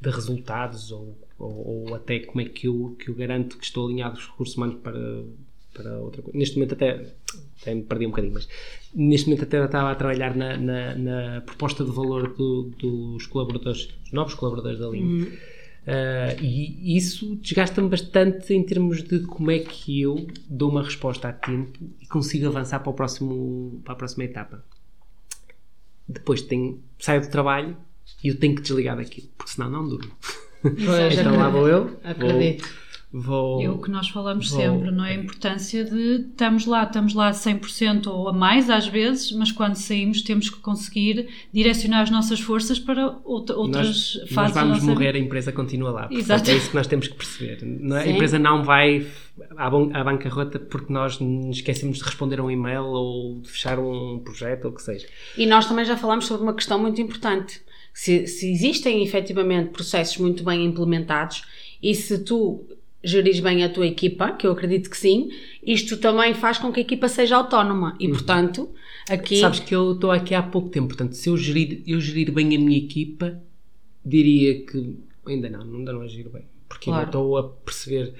de 0.00 0.10
resultados 0.10 0.92
ou, 0.92 1.16
ou, 1.38 1.88
ou 1.88 1.94
até 1.94 2.20
como 2.20 2.40
é 2.40 2.44
que 2.44 2.68
eu, 2.68 2.94
que 2.98 3.08
eu 3.10 3.14
garanto 3.14 3.56
que 3.58 3.64
estou 3.64 3.86
alinhado 3.86 4.16
os 4.18 4.26
recursos 4.26 4.56
humanos 4.56 4.76
para, 4.82 5.24
para 5.72 5.98
outra 5.98 6.22
coisa. 6.22 6.38
Neste 6.38 6.56
momento 6.56 6.74
até, 6.74 7.12
até 7.60 7.74
me 7.74 7.82
perdi 7.82 8.06
um 8.06 8.10
bocadinho, 8.10 8.34
mas 8.34 8.48
neste 8.94 9.26
momento 9.28 9.42
até 9.44 9.64
estava 9.64 9.90
a 9.90 9.94
trabalhar 9.94 10.36
na, 10.36 10.56
na, 10.56 10.94
na 10.94 11.40
proposta 11.40 11.84
de 11.84 11.90
valor 11.90 12.34
do- 12.34 12.70
dos 12.78 13.26
colaboradores, 13.26 13.86
dos 14.02 14.12
novos 14.12 14.34
colaboradores 14.34 14.78
da 14.78 14.88
linha. 14.88 15.26
Ah, 15.86 16.34
e 16.40 16.96
isso 16.96 17.36
desgasta-me 17.36 17.88
bastante 17.88 18.54
em 18.54 18.62
termos 18.62 19.02
de 19.02 19.20
como 19.20 19.50
é 19.50 19.58
que 19.58 20.00
eu 20.00 20.26
dou 20.48 20.70
uma 20.70 20.82
resposta 20.82 21.28
a 21.28 21.32
tempo 21.32 21.78
e 22.00 22.06
consigo 22.06 22.46
avançar 22.46 22.80
para, 22.80 22.90
o 22.90 22.94
próximo, 22.94 23.80
para 23.84 23.92
a 23.92 23.96
próxima 23.96 24.24
etapa. 24.24 24.64
Depois 26.08 26.42
tenho, 26.42 26.82
saio 26.98 27.20
do 27.20 27.28
trabalho 27.28 27.76
e 28.22 28.28
eu 28.28 28.38
tenho 28.38 28.54
que 28.54 28.62
desligar 28.62 28.96
daquilo, 28.96 29.28
porque 29.36 29.52
senão 29.52 29.70
não 29.70 29.88
durmo. 29.88 30.12
Pois, 30.62 31.18
então 31.18 31.36
lá 31.36 31.48
vou 31.48 31.68
eu. 31.68 31.98
Acredito. 32.02 32.64
Vou, 32.64 32.83
É 33.14 33.18
vou 33.20 33.70
o 33.70 33.78
que 33.80 33.90
nós 33.90 34.08
falamos 34.08 34.50
Vou- 34.50 34.60
sempre, 34.60 34.90
não 34.90 35.04
é? 35.04 35.12
A 35.12 35.14
importância 35.14 35.84
de 35.84 36.26
estamos 36.30 36.66
lá, 36.66 36.82
estamos 36.82 37.14
lá 37.14 37.30
100% 37.32 38.06
ou 38.08 38.28
a 38.28 38.32
mais 38.32 38.68
às 38.68 38.88
vezes, 38.88 39.30
mas 39.30 39.52
quando 39.52 39.76
saímos 39.76 40.20
temos 40.22 40.50
que 40.50 40.58
conseguir 40.58 41.28
direcionar 41.52 42.00
as 42.02 42.10
nossas 42.10 42.40
forças 42.40 42.78
para 42.78 43.16
outra, 43.24 43.54
outras 43.56 43.86
nós, 43.86 44.16
nós 44.20 44.30
fases 44.32 44.54
da 44.54 44.60
vamos 44.62 44.78
nossa 44.78 44.90
morrer, 44.90 45.14
a 45.14 45.18
empresa 45.18 45.52
continua 45.52 45.90
lá. 45.92 46.00
Portanto, 46.08 46.18
Exato. 46.20 46.50
é 46.50 46.56
isso 46.56 46.70
que 46.70 46.74
nós 46.74 46.86
temos 46.88 47.06
que 47.06 47.14
perceber. 47.14 47.58
Não 47.64 47.96
é? 47.96 48.02
A 48.02 48.08
empresa 48.08 48.38
não 48.38 48.64
vai 48.64 49.06
à, 49.56 49.70
ban- 49.70 49.90
à 49.94 50.02
bancarrota 50.02 50.58
porque 50.58 50.92
nós 50.92 51.20
nos 51.20 51.56
esquecemos 51.58 51.98
de 51.98 52.04
responder 52.04 52.40
a 52.40 52.42
um 52.44 52.50
e-mail 52.50 52.82
ou 52.84 53.40
de 53.40 53.48
fechar 53.48 53.78
um 53.78 54.18
projeto 54.24 54.64
ou 54.64 54.70
o 54.72 54.74
que 54.74 54.82
seja. 54.82 55.06
E 55.38 55.46
nós 55.46 55.66
também 55.66 55.84
já 55.84 55.96
falámos 55.96 56.26
sobre 56.26 56.42
uma 56.42 56.54
questão 56.54 56.80
muito 56.80 57.00
importante. 57.00 57.60
Se, 57.92 58.26
se 58.26 58.50
existem 58.50 59.04
efetivamente 59.04 59.70
processos 59.70 60.16
muito 60.18 60.42
bem 60.42 60.64
implementados 60.64 61.44
e 61.80 61.94
se 61.94 62.18
tu 62.24 62.64
gerires 63.04 63.40
bem 63.40 63.62
a 63.62 63.68
tua 63.68 63.86
equipa, 63.86 64.32
que 64.32 64.46
eu 64.46 64.52
acredito 64.52 64.88
que 64.90 64.96
sim, 64.96 65.30
isto 65.62 65.96
também 65.98 66.34
faz 66.34 66.58
com 66.58 66.72
que 66.72 66.80
a 66.80 66.82
equipa 66.82 67.08
seja 67.08 67.36
autónoma. 67.36 67.96
E, 68.00 68.08
portanto, 68.08 68.70
aqui. 69.08 69.38
Sabes 69.40 69.60
que 69.60 69.74
eu 69.74 69.92
estou 69.92 70.10
aqui 70.10 70.34
há 70.34 70.42
pouco 70.42 70.68
tempo, 70.70 70.88
portanto, 70.88 71.12
se 71.14 71.28
eu 71.28 71.36
gerir, 71.36 71.82
eu 71.86 72.00
gerir 72.00 72.32
bem 72.32 72.46
a 72.56 72.58
minha 72.58 72.78
equipa, 72.78 73.40
diria 74.04 74.64
que 74.64 74.96
ainda 75.26 75.48
não, 75.48 75.62
ainda 75.62 75.92
não 75.92 76.00
a 76.00 76.08
giro 76.08 76.30
bem. 76.30 76.42
Porque 76.68 76.86
Claro. 76.86 77.00
ainda 77.00 77.08
estou 77.10 77.36
a 77.36 77.48
perceber 77.48 78.14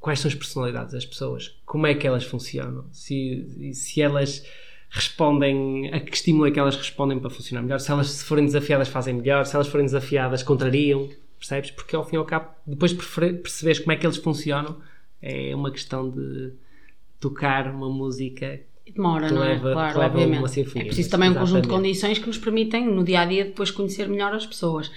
quais 0.00 0.20
são 0.20 0.28
as 0.28 0.34
personalidades 0.34 0.92
das 0.92 1.06
pessoas, 1.06 1.56
como 1.64 1.86
é 1.86 1.94
que 1.94 2.06
elas 2.06 2.24
funcionam, 2.24 2.84
se, 2.92 3.72
se 3.72 4.02
elas 4.02 4.44
respondem, 4.90 5.92
a 5.92 5.98
que 5.98 6.14
estímulo 6.14 6.46
é 6.46 6.50
que 6.50 6.58
elas 6.58 6.76
respondem 6.76 7.18
para 7.18 7.30
funcionar 7.30 7.62
melhor, 7.62 7.80
se 7.80 7.90
elas 7.90 8.10
se 8.10 8.24
forem 8.24 8.44
desafiadas 8.44 8.88
fazem 8.88 9.14
melhor, 9.14 9.46
se 9.46 9.54
elas 9.56 9.66
forem 9.66 9.86
desafiadas 9.86 10.42
contrariam, 10.42 11.08
percebes? 11.38 11.70
Porque 11.70 11.96
ao 11.96 12.04
fim 12.04 12.16
e 12.16 12.18
ao 12.18 12.24
cabo, 12.24 12.50
depois 12.66 12.92
perceberes 12.92 13.78
como 13.78 13.92
é 13.92 13.96
que 13.96 14.06
eles 14.06 14.16
funcionam, 14.16 14.80
é 15.20 15.54
uma 15.54 15.70
questão 15.70 16.10
de 16.10 16.52
tocar 17.18 17.68
uma 17.68 17.88
música 17.88 18.60
Demora, 18.92 19.26
que 19.28 19.34
não 19.34 19.42
é? 19.42 19.56
claro, 19.58 19.94
obviamente. 20.06 20.50
sinfonia, 20.50 20.82
é 20.82 20.86
preciso 20.86 21.10
também 21.10 21.30
um 21.30 21.34
conjunto 21.34 21.62
de 21.62 21.68
condições 21.68 22.18
que 22.18 22.26
nos 22.26 22.38
permitem, 22.38 22.86
no 22.86 23.02
dia 23.02 23.20
a 23.22 23.24
dia, 23.24 23.44
depois 23.44 23.70
conhecer 23.70 24.06
melhor 24.08 24.32
as 24.34 24.46
pessoas. 24.46 24.90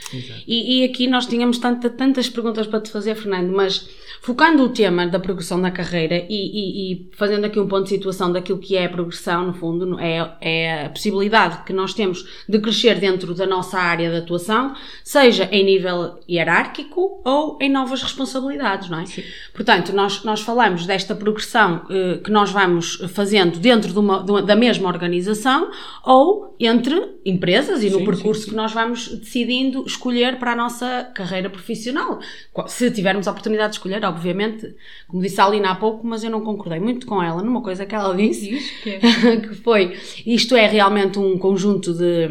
E, 0.46 0.82
e 0.82 0.84
aqui 0.84 1.08
nós 1.08 1.26
tínhamos 1.26 1.58
tanta- 1.58 1.90
tantas 1.90 2.30
perguntas 2.30 2.68
para 2.68 2.82
te 2.82 2.92
fazer, 2.92 3.16
Fernando, 3.16 3.52
mas 3.56 3.90
focando 4.22 4.64
o 4.64 4.70
tema 4.70 5.08
da 5.08 5.20
progressão 5.20 5.58
na 5.58 5.72
carreira 5.72 6.18
e, 6.18 6.28
e- 6.30 6.92
e 6.94 7.10
fazendo 7.16 7.46
aqui 7.46 7.60
um 7.60 7.68
ponto 7.68 7.84
de 7.84 7.90
situação 7.90 8.32
daquilo 8.32 8.60
que 8.60 8.76
é 8.76 8.86
a 8.86 8.90
progressão, 8.90 9.48
no 9.48 9.54
fundo, 9.54 9.98
é, 10.00 10.32
é 10.42 10.86
a 10.86 10.90
possibilidade 10.90 11.64
que 11.64 11.72
nós 11.74 11.94
temos 11.94 12.26
de 12.48 12.60
crescer 12.60 13.00
dentro 13.00 13.34
da 13.34 13.48
nossa 13.48 13.80
área 13.80 14.10
de 14.12 14.18
atuação, 14.18 14.76
seja 15.04 15.48
em 15.52 15.64
nível 15.64 16.20
hierárquico 16.30 17.22
ou 17.24 17.58
em 17.62 17.70
novas 17.72 18.04
responsabilidades, 18.04 18.90
não 18.90 19.00
é? 19.00 19.06
Portanto, 19.54 19.94
nós, 19.94 20.24
nós 20.24 20.42
falamos 20.42 20.86
desta 20.86 21.16
progressão 21.16 21.84
eh, 21.90 22.20
que 22.24 22.30
nós 22.32 22.52
vamos 22.52 22.96
fazendo 23.14 23.58
dentro 23.60 23.77
de 23.86 24.00
uma- 24.00 24.24
de 24.24 24.32
uma- 24.32 24.42
da 24.42 24.56
mesma 24.56 24.88
organização 24.88 25.70
ou 26.06 26.56
entre 26.60 26.96
empresas 27.26 27.84
e 27.84 27.90
no 27.90 28.00
Sim, 28.00 28.06
percurso 28.06 28.42
sim, 28.42 28.46
sim. 28.46 28.52
que 28.52 28.56
nós 28.58 28.72
vamos 28.74 29.08
decidindo 29.20 29.84
escolher 29.86 30.40
para 30.40 30.54
a 30.54 30.56
nossa 30.56 31.12
carreira 31.14 31.50
profissional. 31.50 32.20
Se 32.68 32.90
tivermos 32.92 33.28
a 33.28 33.32
oportunidade 33.32 33.72
de 33.74 33.76
escolher, 33.78 34.04
obviamente, 34.06 34.74
como 35.08 35.22
disse 35.22 35.40
a 35.40 35.46
Alina 35.46 35.72
há 35.72 35.76
pouco, 35.76 36.06
mas 36.08 36.24
eu 36.24 36.32
não 36.32 36.42
concordei 36.42 36.80
muito 36.80 37.06
com 37.06 37.22
ela 37.22 37.44
numa 37.44 37.62
coisa 37.62 37.86
que 37.86 37.94
ela 37.94 38.16
disse, 38.16 38.50
que 38.84 38.90
é. 38.90 39.00
que 39.42 39.56
foi, 39.56 39.96
isto 40.26 40.56
é 40.56 40.66
realmente 40.68 41.20
um 41.20 41.38
conjunto 41.38 41.94
de, 41.94 42.28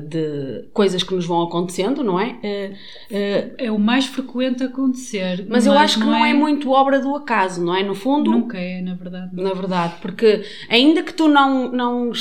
de, 0.00 0.68
coisas 0.72 1.02
que 1.02 1.14
nos 1.14 1.26
vão 1.26 1.42
acontecendo, 1.42 2.04
não 2.04 2.20
é? 2.20 2.26
Uh, 2.26 2.72
uh, 2.72 3.54
é 3.58 3.70
o 3.70 3.78
mais 3.78 4.06
frequente 4.06 4.62
acontecer. 4.62 5.38
Mas, 5.48 5.48
mas 5.48 5.66
eu 5.66 5.72
acho 5.72 5.98
que 5.98 6.04
não 6.04 6.24
é... 6.24 6.30
é... 6.30 6.34
muito 6.34 6.70
obra 6.70 7.00
do 7.00 7.14
acaso, 7.14 7.64
não 7.64 7.74
é? 7.74 7.82
No 7.82 7.94
fundo. 7.94 8.30
Nunca 8.30 8.58
é, 8.58 8.80
na 8.80 8.94
verdade. 8.94 9.30
Na 9.32 9.54
verdade, 9.54 9.94
porque 10.00 10.44
ainda 10.68 11.02
que 11.02 11.14
tu 11.14 11.28
não, 11.28 11.70
não 11.70 12.12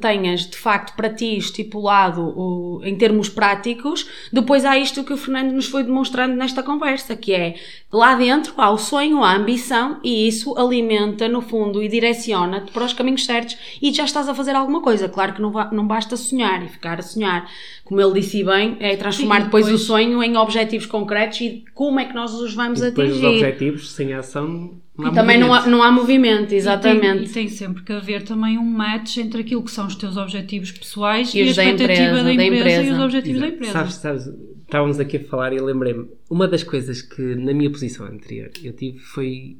tenhas 0.00 0.46
de 0.46 0.56
facto 0.56 0.96
para 0.96 1.08
ti 1.08 1.36
estipulado 1.36 2.80
em 2.84 2.96
termos 2.96 3.28
práticos, 3.28 4.08
depois 4.32 4.64
há 4.64 4.76
isto 4.76 5.04
que 5.04 5.12
o 5.12 5.16
Fernando 5.16 5.52
nos 5.52 5.66
foi 5.66 5.84
demonstrando 5.84 6.34
nesta 6.34 6.62
conversa, 6.62 7.14
que 7.14 7.32
é 7.32 7.54
lá 7.92 8.14
dentro 8.14 8.54
há 8.56 8.70
o 8.70 8.78
sonho, 8.78 9.22
a 9.22 9.34
ambição 9.34 10.00
e 10.02 10.26
isso 10.26 10.56
alimenta 10.56 11.28
no 11.28 11.40
fundo 11.40 11.82
e 11.82 11.88
direciona-te 11.88 12.72
para 12.72 12.84
os 12.84 12.92
caminhos 12.92 13.24
certos 13.24 13.56
e 13.80 13.92
já 13.92 14.04
estás 14.04 14.28
a 14.28 14.34
fazer 14.34 14.54
alguma 14.54 14.80
coisa. 14.80 15.08
Claro 15.08 15.34
que 15.34 15.42
não, 15.42 15.52
não 15.72 15.86
basta 15.86 16.16
sonhar 16.16 16.62
e 16.64 16.68
ficar 16.68 16.95
a 16.98 17.02
sonhar. 17.02 17.50
Como 17.84 18.00
ele 18.00 18.20
disse 18.20 18.42
bem, 18.44 18.76
é 18.80 18.96
transformar 18.96 19.38
Sim, 19.38 19.44
depois, 19.44 19.66
depois, 19.66 19.82
o 19.82 19.84
sonho 19.84 20.22
em 20.22 20.36
objetivos 20.36 20.86
concretos 20.86 21.40
e 21.40 21.64
como 21.74 22.00
é 22.00 22.04
que 22.04 22.14
nós 22.14 22.32
os 22.34 22.54
vamos 22.54 22.80
e 22.80 22.86
depois 22.86 23.10
atingir. 23.10 23.20
Depois 23.20 23.36
os 23.36 23.42
objetivos 23.42 23.92
sem 23.92 24.12
ação 24.14 24.80
e 24.98 25.12
também 25.12 25.38
não 25.38 25.52
há, 25.52 25.66
não 25.66 25.82
há 25.82 25.92
movimento, 25.92 26.52
exatamente. 26.52 27.24
E 27.24 27.28
tem, 27.28 27.44
e 27.44 27.48
tem, 27.48 27.48
sempre 27.48 27.82
que 27.82 27.92
haver 27.92 28.22
também 28.22 28.56
um 28.56 28.64
match 28.64 29.18
entre 29.18 29.42
aquilo 29.42 29.62
que 29.62 29.70
são 29.70 29.86
os 29.86 29.94
teus 29.94 30.16
objetivos 30.16 30.72
pessoais 30.72 31.34
e, 31.34 31.38
e 31.38 31.42
a 31.42 31.44
expectativa 31.46 32.22
da 32.22 32.32
empresa, 32.32 32.36
da 32.36 32.44
empresa, 32.44 32.64
da 32.64 32.72
empresa. 32.72 32.82
e 32.82 32.90
os 32.92 32.98
objetivos 32.98 33.36
Exato. 33.36 33.50
da 33.50 33.56
empresa. 33.56 33.72
Sabes, 33.72 33.94
sabes, 33.94 34.34
estávamos 34.62 34.98
aqui 34.98 35.18
a 35.18 35.24
falar 35.24 35.52
e 35.52 35.56
eu 35.56 35.64
lembrei-me, 35.64 36.08
uma 36.30 36.48
das 36.48 36.62
coisas 36.62 37.02
que 37.02 37.20
na 37.20 37.52
minha 37.52 37.70
posição 37.70 38.06
anterior 38.06 38.50
eu 38.62 38.72
tive 38.72 38.98
foi, 38.98 39.58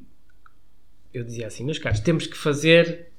eu 1.13 1.23
dizia 1.23 1.45
assim, 1.45 1.63
meus 1.63 1.77
caros, 1.77 1.99
temos 1.99 2.25
que 2.25 2.35
fazer, 2.35 3.09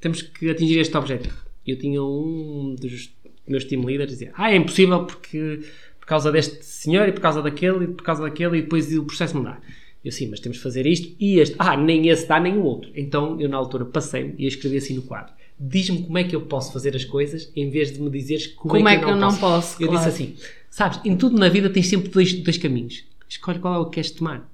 temos 0.00 0.22
que 0.22 0.50
atingir 0.50 0.78
este 0.78 0.96
objetivo. 0.96 1.36
Eu 1.66 1.78
tinha 1.78 2.02
um 2.02 2.74
dos 2.80 3.14
meus 3.50 3.64
team 3.64 3.84
leaders 3.84 4.10
dizia, 4.10 4.32
ah, 4.34 4.52
é 4.52 4.56
impossível 4.56 5.04
porque 5.04 5.60
por 6.00 6.06
causa 6.06 6.32
deste 6.32 6.64
senhor 6.64 7.08
e 7.08 7.12
por 7.12 7.20
causa 7.20 7.42
daquele 7.42 7.84
e 7.84 7.88
por 7.88 8.02
causa 8.02 8.22
daquele 8.22 8.58
e 8.58 8.62
depois 8.62 8.92
o 8.96 9.04
processo 9.04 9.34
não 9.34 9.44
dá. 9.44 9.60
Eu 10.04 10.12
sim, 10.12 10.28
mas 10.28 10.40
temos 10.40 10.58
de 10.58 10.62
fazer 10.62 10.86
isto 10.86 11.14
e 11.18 11.38
este. 11.38 11.54
Ah, 11.58 11.76
nem 11.76 12.08
esse 12.08 12.26
dá, 12.26 12.38
nem 12.38 12.56
o 12.56 12.62
outro. 12.62 12.90
Então 12.94 13.38
eu 13.40 13.48
na 13.48 13.56
altura 13.56 13.84
passei 13.84 14.34
e 14.38 14.46
escrevi 14.46 14.76
assim 14.76 14.94
no 14.94 15.02
quadro. 15.02 15.32
Diz-me 15.58 16.02
como 16.04 16.16
é 16.16 16.24
que 16.24 16.36
eu 16.36 16.42
posso 16.42 16.72
fazer 16.72 16.94
as 16.94 17.04
coisas 17.04 17.50
em 17.54 17.68
vez 17.68 17.92
de 17.92 18.00
me 18.00 18.08
dizeres 18.08 18.46
como, 18.46 18.74
como 18.74 18.88
é, 18.88 18.96
que, 18.96 19.02
é 19.02 19.04
que 19.04 19.10
eu, 19.10 19.16
não, 19.16 19.28
posso. 19.28 19.40
posso. 19.40 19.82
Eu 19.82 19.88
claro. 19.88 20.04
disse 20.04 20.22
assim: 20.22 20.36
sabes, 20.70 21.00
em 21.04 21.16
tudo 21.16 21.36
na 21.36 21.48
vida 21.48 21.68
tens 21.68 21.88
sempre 21.88 22.08
dois, 22.08 22.32
dois 22.32 22.56
caminhos. 22.56 23.04
Escolhe 23.28 23.58
qual 23.58 23.74
é 23.74 23.78
o 23.78 23.86
que 23.86 23.96
queres 23.96 24.12
tomar. 24.12 24.48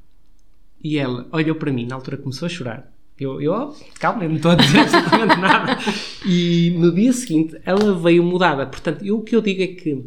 E 0.83 0.99
ela 0.99 1.29
olhou 1.31 1.55
para 1.55 1.71
mim, 1.71 1.87
na 1.87 1.95
altura 1.95 2.17
começou 2.17 2.47
a 2.47 2.49
chorar. 2.49 2.94
Eu, 3.19 3.41
eu 3.41 3.77
calma, 4.01 4.25
eu 4.25 4.29
não 4.29 4.37
estou 4.37 4.51
a 4.51 4.55
dizer 4.57 4.81
absolutamente 4.81 5.41
nada. 5.41 5.79
E 6.27 6.71
no 6.79 6.93
dia 6.93 7.13
seguinte 7.13 7.57
ela 7.65 7.95
veio 7.95 8.23
mudada. 8.25 8.67
Portanto, 8.67 9.05
eu, 9.05 9.19
o 9.19 9.23
que 9.23 9.37
eu 9.37 9.41
digo 9.41 9.63
é 9.63 9.69
que 9.69 10.05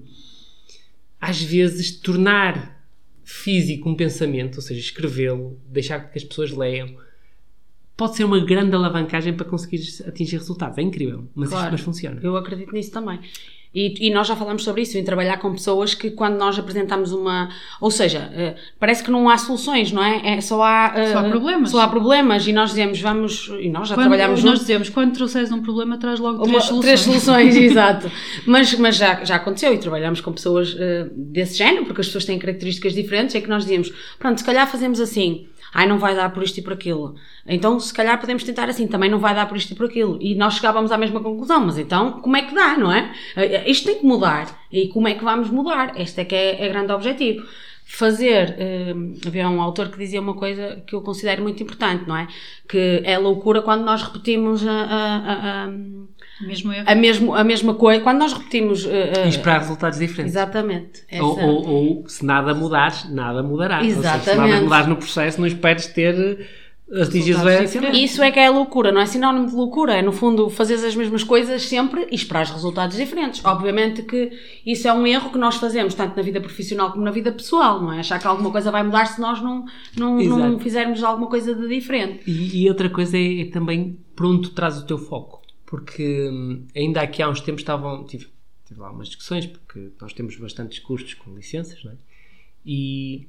às 1.19 1.41
vezes 1.41 1.91
tornar 1.91 2.77
físico 3.23 3.89
um 3.89 3.95
pensamento, 3.95 4.55
ou 4.55 4.61
seja, 4.61 4.79
escrevê-lo, 4.79 5.59
deixar 5.67 5.99
que 5.99 6.17
as 6.17 6.23
pessoas 6.23 6.51
leiam, 6.51 6.95
pode 7.95 8.15
ser 8.15 8.23
uma 8.23 8.39
grande 8.39 8.75
alavancagem 8.75 9.33
para 9.33 9.45
conseguir 9.45 9.81
atingir 10.05 10.37
resultados. 10.37 10.77
É 10.77 10.81
incrível, 10.81 11.27
mas 11.33 11.49
claro, 11.49 11.65
isto 11.65 11.71
mas 11.71 11.81
funciona. 11.81 12.19
Eu 12.21 12.37
acredito 12.37 12.71
nisso 12.71 12.91
também. 12.91 13.19
E, 13.73 14.07
e, 14.07 14.09
nós 14.09 14.27
já 14.27 14.35
falamos 14.35 14.63
sobre 14.63 14.81
isso, 14.81 14.97
em 14.97 15.03
trabalhar 15.03 15.37
com 15.37 15.51
pessoas 15.51 15.93
que 15.93 16.09
quando 16.09 16.37
nós 16.37 16.57
apresentamos 16.57 17.11
uma. 17.11 17.49
Ou 17.79 17.91
seja, 17.91 18.31
uh, 18.33 18.59
parece 18.79 19.03
que 19.03 19.11
não 19.11 19.29
há 19.29 19.37
soluções, 19.37 19.91
não 19.91 20.03
é? 20.03 20.37
é 20.37 20.41
só, 20.41 20.63
há, 20.63 20.93
uh, 20.95 21.11
só 21.11 21.19
há 21.19 21.29
problemas. 21.29 21.69
Só 21.69 21.79
há 21.81 21.87
problemas 21.87 22.47
e 22.47 22.53
nós 22.53 22.71
dizemos, 22.71 22.99
vamos. 22.99 23.51
E 23.59 23.69
nós 23.69 23.89
já 23.89 23.95
quando, 23.95 24.07
trabalhamos 24.07 24.43
Nós 24.43 24.59
dizemos, 24.59 24.89
quando 24.89 25.13
trouxeres 25.13 25.51
um 25.51 25.61
problema, 25.61 25.97
traz 25.97 26.19
logo 26.19 26.39
três 26.39 26.51
uma, 26.51 26.61
soluções. 26.61 26.85
Três 26.85 26.99
soluções, 27.01 27.55
exato. 27.57 28.11
Mas, 28.45 28.73
mas 28.75 28.95
já, 28.95 29.23
já 29.23 29.35
aconteceu 29.35 29.73
e 29.73 29.77
trabalhamos 29.77 30.21
com 30.21 30.31
pessoas 30.31 30.73
uh, 30.73 31.11
desse 31.15 31.57
género, 31.57 31.85
porque 31.85 32.01
as 32.01 32.07
pessoas 32.07 32.25
têm 32.25 32.39
características 32.39 32.93
diferentes, 32.93 33.35
é 33.35 33.41
que 33.41 33.49
nós 33.49 33.63
dizemos, 33.63 33.91
pronto, 34.17 34.39
se 34.39 34.45
calhar 34.45 34.65
fazemos 34.69 34.99
assim 34.99 35.45
ai, 35.77 35.87
não 35.87 35.99
vai 35.99 36.15
dar 36.15 36.31
por 36.33 36.41
isto 36.41 36.57
e 36.57 36.63
por 36.63 36.73
aquilo. 36.73 37.13
Então, 37.45 37.79
se 37.79 37.93
calhar 37.93 38.19
podemos 38.19 38.43
tentar 38.43 38.67
assim, 38.67 38.87
também 38.87 39.11
não 39.11 39.19
vai 39.19 39.35
dar 39.35 39.47
por 39.47 39.55
isto 39.55 39.73
e 39.73 39.75
por 39.75 39.85
aquilo. 39.85 40.17
E 40.19 40.33
nós 40.33 40.55
chegávamos 40.55 40.91
à 40.91 40.97
mesma 40.97 41.19
conclusão, 41.19 41.63
mas 41.63 41.77
então, 41.77 42.13
como 42.13 42.35
é 42.35 42.41
que 42.41 42.55
dá, 42.55 42.75
não 42.75 42.91
é? 42.91 43.13
Eh, 43.35 43.57
eh, 43.57 43.69
isto 43.69 43.85
tem 43.85 43.99
que 43.99 44.05
mudar. 44.05 44.59
E 44.71 44.87
como 44.87 45.07
é 45.07 45.13
que 45.13 45.23
vamos 45.23 45.51
mudar? 45.51 45.93
Este 45.99 46.21
é 46.21 46.25
que 46.25 46.33
é, 46.33 46.65
é 46.65 46.69
grande 46.69 46.91
objetivo 46.91 47.45
fazer. 47.85 48.57
Uh, 48.57 49.27
havia 49.27 49.47
um 49.47 49.61
autor 49.61 49.89
que 49.89 49.99
dizia 49.99 50.19
uma 50.19 50.33
coisa 50.33 50.83
que 50.87 50.95
eu 50.95 51.01
considero 51.01 51.43
muito 51.43 51.61
importante, 51.61 52.07
não 52.07 52.17
é? 52.17 52.27
Que 52.67 53.01
é 53.05 53.17
loucura 53.19 53.61
quando 53.61 53.85
nós 53.85 54.01
repetimos 54.01 54.65
a, 54.67 54.71
a, 54.71 55.65
a 55.65 55.69
mesmo 56.41 56.73
erro. 56.73 56.85
A, 56.87 56.95
mesmo, 56.95 57.35
a 57.35 57.43
mesma 57.43 57.73
coisa. 57.73 58.01
Quando 58.01 58.19
nós 58.19 58.33
repetimos. 58.33 58.85
Uh, 58.85 58.89
e 59.25 59.29
esperar 59.29 59.59
resultados 59.59 59.99
diferentes. 59.99 60.33
Exatamente. 60.33 61.03
Ou, 61.19 61.39
ou, 61.39 61.67
ou, 61.67 62.09
se 62.09 62.25
nada 62.25 62.53
mudares, 62.53 63.09
nada 63.09 63.41
mudará. 63.41 63.83
Exatamente. 63.83 64.25
Seja, 64.25 64.35
se 64.35 64.47
nada 64.47 64.61
mudares 64.61 64.87
no 64.87 64.95
processo, 64.95 65.39
não 65.39 65.47
esperes 65.47 65.87
ter 65.87 66.47
atingir 66.91 67.35
Isso 67.93 68.23
é 68.23 68.31
que 68.31 68.39
é 68.39 68.49
loucura, 68.49 68.91
não 68.91 69.01
é 69.01 69.05
sinónimo 69.05 69.47
de 69.47 69.55
loucura, 69.55 69.95
é 69.95 70.01
no 70.01 70.11
fundo 70.11 70.49
fazer 70.49 70.75
as 70.75 70.95
mesmas 70.95 71.23
coisas 71.23 71.63
sempre 71.63 72.07
e 72.09 72.15
esperar 72.15 72.45
resultados 72.45 72.95
diferentes. 72.95 73.43
Obviamente 73.43 74.03
que 74.03 74.31
isso 74.65 74.87
é 74.87 74.93
um 74.93 75.05
erro 75.05 75.29
que 75.29 75.37
nós 75.37 75.55
fazemos 75.55 75.93
tanto 75.93 76.15
na 76.15 76.21
vida 76.21 76.39
profissional 76.39 76.91
como 76.91 77.03
na 77.03 77.11
vida 77.11 77.31
pessoal, 77.31 77.81
não 77.81 77.91
é? 77.91 77.99
Achar 77.99 78.19
que 78.19 78.27
alguma 78.27 78.51
coisa 78.51 78.71
vai 78.71 78.83
mudar 78.83 79.05
se 79.05 79.19
nós 79.19 79.41
não, 79.41 79.65
não, 79.97 80.17
não 80.17 80.59
fizermos 80.59 81.03
alguma 81.03 81.27
coisa 81.27 81.53
de 81.53 81.67
diferente. 81.67 82.21
E, 82.25 82.63
e 82.63 82.69
outra 82.69 82.89
coisa 82.89 83.17
é, 83.17 83.41
é, 83.41 83.45
também 83.45 83.99
pronto 84.15 84.49
traz 84.51 84.77
o 84.77 84.85
teu 84.85 84.97
foco, 84.97 85.41
porque 85.67 86.29
hum, 86.29 86.65
ainda 86.73 87.01
aqui 87.01 87.21
há 87.21 87.29
uns 87.29 87.41
tempos 87.41 87.61
estavam, 87.61 88.05
tive, 88.05 88.27
tive 88.65 88.79
lá 88.79 88.89
umas 88.89 89.09
discussões, 89.09 89.45
porque 89.45 89.91
nós 90.01 90.13
temos 90.13 90.35
bastantes 90.37 90.79
custos 90.79 91.13
com 91.13 91.35
licenças, 91.35 91.83
não 91.83 91.91
é? 91.91 91.95
E 92.65 93.27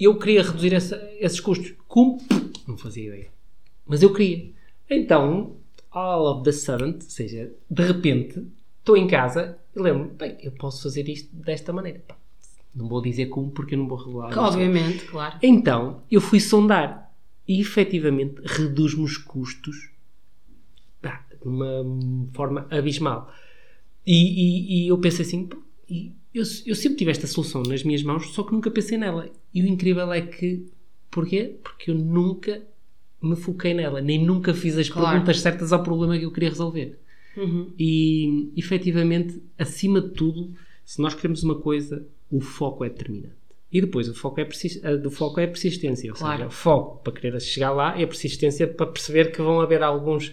eu 0.00 0.18
queria 0.18 0.42
reduzir 0.42 0.74
essa, 0.74 0.96
esses 1.18 1.38
custos. 1.38 1.74
Como? 1.86 2.18
Não 2.66 2.76
fazia 2.76 3.06
ideia. 3.06 3.30
Mas 3.86 4.02
eu 4.02 4.12
queria. 4.12 4.50
Então, 4.88 5.56
all 5.90 6.26
of 6.26 6.42
the 6.42 6.52
sudden, 6.52 6.94
ou 6.94 7.00
seja, 7.02 7.52
de 7.70 7.82
repente, 7.82 8.42
estou 8.78 8.96
em 8.96 9.06
casa 9.06 9.58
e 9.76 9.80
lembro-me, 9.80 10.14
bem, 10.14 10.38
eu 10.40 10.52
posso 10.52 10.82
fazer 10.82 11.06
isto 11.08 11.34
desta 11.36 11.72
maneira. 11.72 12.02
Não 12.74 12.88
vou 12.88 13.02
dizer 13.02 13.26
como 13.26 13.50
porque 13.50 13.74
eu 13.74 13.78
não 13.78 13.88
vou 13.88 13.98
regular. 13.98 14.38
Obviamente, 14.38 15.04
claro. 15.04 15.38
Então, 15.42 16.02
eu 16.10 16.20
fui 16.20 16.40
sondar 16.40 17.12
e 17.46 17.60
efetivamente 17.60 18.40
reduz-me 18.42 19.04
os 19.04 19.18
custos 19.18 19.91
de 21.42 21.48
uma 21.48 21.84
forma 22.32 22.66
abismal. 22.70 23.32
E, 24.06 24.14
e, 24.14 24.84
e 24.84 24.88
eu 24.88 24.98
pensei 24.98 25.24
assim, 25.24 25.48
e 25.88 26.12
eu, 26.34 26.42
eu 26.66 26.74
sempre 26.74 26.98
tive 26.98 27.10
esta 27.10 27.26
solução 27.26 27.62
nas 27.62 27.82
minhas 27.82 28.02
mãos, 28.02 28.30
só 28.30 28.42
que 28.42 28.52
nunca 28.52 28.70
pensei 28.70 28.96
nela. 28.96 29.28
E 29.52 29.62
o 29.62 29.66
incrível 29.66 30.12
é 30.12 30.22
que. 30.22 30.66
Porquê? 31.10 31.56
Porque 31.62 31.90
eu 31.90 31.94
nunca 31.94 32.62
me 33.20 33.36
foquei 33.36 33.74
nela, 33.74 34.00
nem 34.00 34.24
nunca 34.24 34.52
fiz 34.52 34.76
as 34.76 34.88
claro. 34.88 35.10
perguntas 35.10 35.40
certas 35.40 35.72
ao 35.72 35.82
problema 35.82 36.18
que 36.18 36.24
eu 36.24 36.32
queria 36.32 36.48
resolver. 36.48 36.98
Uhum. 37.36 37.72
E 37.78 38.52
efetivamente, 38.56 39.40
acima 39.58 40.00
de 40.00 40.10
tudo, 40.10 40.52
se 40.84 41.00
nós 41.00 41.14
queremos 41.14 41.42
uma 41.42 41.54
coisa, 41.54 42.04
o 42.30 42.40
foco 42.40 42.84
é 42.84 42.88
determinante. 42.88 43.42
E 43.70 43.80
depois 43.80 44.08
o 44.08 44.14
foco 44.14 44.40
é, 44.40 44.44
persist... 44.44 44.82
o 44.84 45.10
foco 45.10 45.40
é 45.40 45.46
persistência. 45.46 46.10
Ou 46.10 46.16
claro. 46.16 46.36
seja, 46.36 46.48
o 46.48 46.50
foco 46.50 47.02
para 47.02 47.12
querer 47.12 47.40
chegar 47.40 47.70
lá 47.70 47.90
a 47.90 48.06
persistência 48.06 48.66
para 48.66 48.86
perceber 48.86 49.32
que 49.32 49.40
vão 49.40 49.60
haver 49.60 49.82
alguns. 49.82 50.32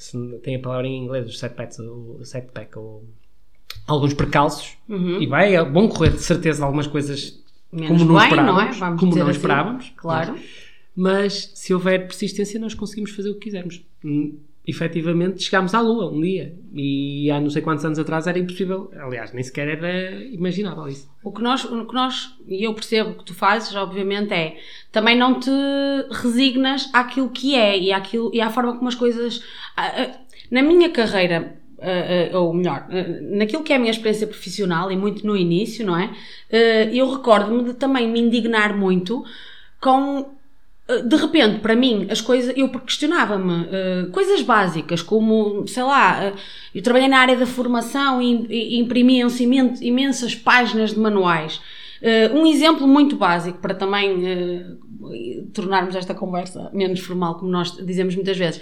Se 0.00 0.16
tem 0.38 0.56
a 0.56 0.58
palavra 0.58 0.86
em 0.86 0.96
inglês, 0.96 1.28
os 1.28 1.38
setbacks, 1.38 1.78
o 1.78 2.24
setback, 2.24 2.78
ou 2.78 3.04
alguns 3.86 4.14
percalços 4.14 4.78
uhum. 4.88 5.20
e 5.20 5.26
vai, 5.26 5.54
é 5.54 5.62
bom 5.62 5.90
correr 5.90 6.12
de 6.12 6.22
certeza 6.22 6.64
algumas 6.64 6.86
coisas 6.86 7.38
Menos 7.70 7.88
como 7.88 8.04
não 8.06 8.14
bem, 8.14 8.24
esperávamos, 8.24 8.80
não 8.80 8.86
é? 8.86 8.96
Como 8.96 9.14
não 9.14 9.22
assim, 9.22 9.30
esperávamos, 9.32 9.92
claro. 9.94 10.38
Mas 10.96 11.52
se 11.54 11.74
houver 11.74 12.06
persistência, 12.06 12.58
nós 12.58 12.72
conseguimos 12.72 13.10
fazer 13.10 13.28
o 13.28 13.34
que 13.34 13.40
quisermos. 13.40 13.84
Efetivamente, 14.66 15.42
chegámos 15.42 15.74
à 15.74 15.80
Lua 15.80 16.12
um 16.12 16.20
dia 16.20 16.54
e 16.74 17.30
há 17.30 17.40
não 17.40 17.48
sei 17.48 17.62
quantos 17.62 17.84
anos 17.84 17.98
atrás 17.98 18.26
era 18.26 18.38
impossível, 18.38 18.90
aliás, 18.94 19.32
nem 19.32 19.42
sequer 19.42 19.68
era 19.68 20.24
imaginável 20.24 20.86
isso. 20.86 21.10
O 21.24 21.32
que 21.32 21.42
nós, 21.42 21.64
o 21.64 21.86
que 21.86 21.94
nós 21.94 22.36
e 22.46 22.64
eu 22.64 22.74
percebo 22.74 23.14
que 23.14 23.24
tu 23.24 23.34
fazes, 23.34 23.74
obviamente, 23.74 24.32
é 24.32 24.58
também 24.92 25.16
não 25.16 25.40
te 25.40 25.50
resignas 26.10 26.90
àquilo 26.92 27.30
que 27.30 27.54
é 27.54 27.78
e, 27.78 27.92
àquilo, 27.92 28.30
e 28.34 28.40
à 28.40 28.50
forma 28.50 28.76
como 28.76 28.88
as 28.88 28.94
coisas. 28.94 29.42
Na 30.50 30.62
minha 30.62 30.90
carreira 30.90 31.60
Uh, 31.80 32.36
uh, 32.36 32.42
ou 32.42 32.52
melhor, 32.52 32.86
uh, 32.90 33.38
naquilo 33.38 33.62
que 33.62 33.72
é 33.72 33.76
a 33.76 33.78
minha 33.78 33.90
experiência 33.90 34.26
profissional 34.26 34.92
e 34.92 34.96
muito 34.98 35.26
no 35.26 35.34
início, 35.34 35.82
não 35.86 35.96
é? 35.98 36.12
eu 36.92 37.10
recordo-me 37.10 37.64
de 37.64 37.72
também 37.72 38.06
me 38.06 38.20
indignar 38.20 38.76
muito 38.76 39.24
com. 39.80 40.38
De 41.06 41.16
repente, 41.16 41.60
para 41.60 41.76
mim, 41.76 42.06
as 42.10 42.20
coisas, 42.20 42.56
eu 42.56 42.68
questionava-me 42.68 43.66
coisas 44.12 44.42
básicas, 44.42 45.02
como, 45.02 45.66
sei 45.66 45.82
lá, 45.82 46.32
eu 46.74 46.82
trabalhei 46.82 47.08
na 47.08 47.18
área 47.18 47.36
da 47.36 47.46
formação 47.46 48.20
e, 48.20 48.46
e 48.48 48.78
imprimiam-se 48.78 49.44
imensas 49.44 50.34
páginas 50.34 50.90
de 50.90 50.98
manuais. 50.98 51.60
um 52.34 52.46
exemplo 52.46 52.86
muito 52.86 53.16
básico 53.16 53.58
para 53.58 53.74
também 53.74 54.78
tornarmos 55.52 55.94
esta 55.94 56.14
conversa 56.14 56.70
menos 56.72 57.00
formal, 57.00 57.36
como 57.36 57.50
nós 57.50 57.76
dizemos 57.84 58.14
muitas 58.14 58.36
vezes 58.36 58.60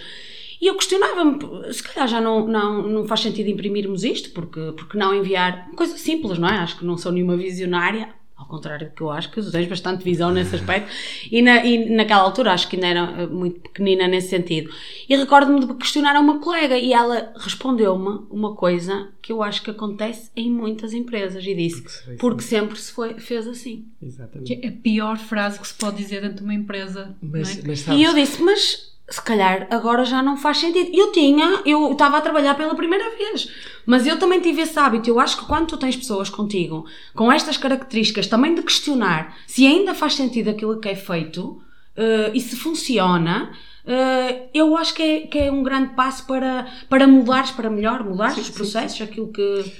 E 0.60 0.66
eu 0.66 0.74
questionava-me, 0.74 1.72
se 1.72 1.82
calhar 1.82 2.08
já 2.08 2.20
não, 2.20 2.46
não, 2.46 2.82
não 2.82 3.06
faz 3.06 3.20
sentido 3.20 3.48
imprimirmos 3.48 4.02
isto, 4.04 4.30
porque, 4.30 4.72
porque 4.76 4.98
não 4.98 5.14
enviar 5.14 5.70
coisa 5.76 5.96
simples, 5.96 6.38
não 6.38 6.48
é? 6.48 6.58
Acho 6.58 6.78
que 6.78 6.84
não 6.84 6.96
sou 6.96 7.12
nenhuma 7.12 7.36
visionária, 7.36 8.08
ao 8.38 8.46
contrário 8.46 8.88
do 8.88 8.94
que 8.94 9.02
eu 9.02 9.10
acho, 9.10 9.30
que 9.32 9.42
tens 9.50 9.66
bastante 9.66 10.04
visão 10.04 10.30
nesse 10.30 10.54
aspecto, 10.54 10.88
e, 11.30 11.42
na, 11.42 11.64
e 11.64 11.90
naquela 11.90 12.22
altura 12.22 12.52
acho 12.52 12.68
que 12.68 12.76
ainda 12.76 12.86
era 12.86 13.22
eh, 13.22 13.26
muito 13.26 13.60
pequenina 13.60 14.06
nesse 14.06 14.28
sentido. 14.28 14.70
E 15.08 15.16
recordo-me 15.16 15.66
de 15.66 15.74
questionar 15.74 16.14
a 16.14 16.20
uma 16.20 16.38
colega 16.38 16.78
e 16.78 16.92
ela 16.92 17.32
respondeu-me 17.36 18.26
uma 18.30 18.54
coisa 18.54 19.08
que 19.20 19.32
eu 19.32 19.42
acho 19.42 19.62
que 19.62 19.70
acontece 19.70 20.30
em 20.36 20.50
muitas 20.50 20.92
empresas 20.92 21.44
e 21.44 21.54
disse, 21.54 21.82
Porque 21.82 22.16
porque 22.16 22.42
sempre 22.42 22.78
se 22.78 22.92
foi, 22.92 23.14
fez 23.14 23.48
assim. 23.48 23.86
Exatamente. 24.00 24.54
Que 24.54 24.66
é 24.66 24.68
a 24.68 24.72
pior 24.72 25.18
frase 25.18 25.58
que 25.58 25.66
se 25.66 25.74
pode 25.74 25.96
dizer 25.96 26.20
dentro 26.20 26.38
de 26.38 26.44
uma 26.44 26.54
empresa. 26.54 27.16
Mas, 27.20 27.56
não 27.56 27.64
é? 27.64 27.66
mas 27.66 27.80
sabes, 27.80 28.00
E 28.00 28.04
eu 28.04 28.14
disse, 28.14 28.40
mas 28.40 28.96
se 29.10 29.22
calhar 29.22 29.66
agora 29.70 30.04
já 30.04 30.22
não 30.22 30.36
faz 30.36 30.58
sentido. 30.58 30.90
Eu 30.92 31.12
tinha, 31.12 31.62
eu 31.64 31.92
estava 31.92 32.18
a 32.18 32.20
trabalhar 32.20 32.54
pela 32.54 32.74
primeira 32.74 33.16
vez, 33.16 33.48
mas 33.86 34.06
eu 34.06 34.18
também 34.18 34.40
tive 34.40 34.60
esse 34.62 34.78
hábito. 34.78 35.08
Eu 35.08 35.18
acho 35.18 35.38
que 35.38 35.46
quando 35.46 35.66
tu 35.68 35.76
tens 35.78 35.96
pessoas 35.96 36.28
contigo 36.28 36.86
com 37.14 37.32
estas 37.32 37.56
características, 37.56 38.26
também 38.26 38.54
de 38.54 38.62
questionar 38.62 39.36
se 39.46 39.66
ainda 39.66 39.94
faz 39.94 40.14
sentido 40.14 40.50
aquilo 40.50 40.78
que 40.80 40.88
é 40.88 40.94
feito 40.94 41.62
eh, 41.96 42.30
e 42.34 42.40
se 42.40 42.54
funciona. 42.56 43.50
eh, 43.86 44.48
eu 44.52 44.76
acho 44.76 44.92
que 44.94 45.02
é, 45.02 45.20
que 45.26 45.38
é 45.38 45.50
um 45.50 45.62
grande 45.62 45.94
passo 45.94 46.26
para, 46.26 46.66
para 46.88 47.06
mudares 47.06 47.50
para 47.50 47.70
melhor, 47.70 48.04
mudares 48.04 48.34
Sim, 48.34 48.40
os 48.42 48.46
sim, 48.48 48.52
processos, 48.52 49.00
aquilo 49.00 49.32
que. 49.32 49.72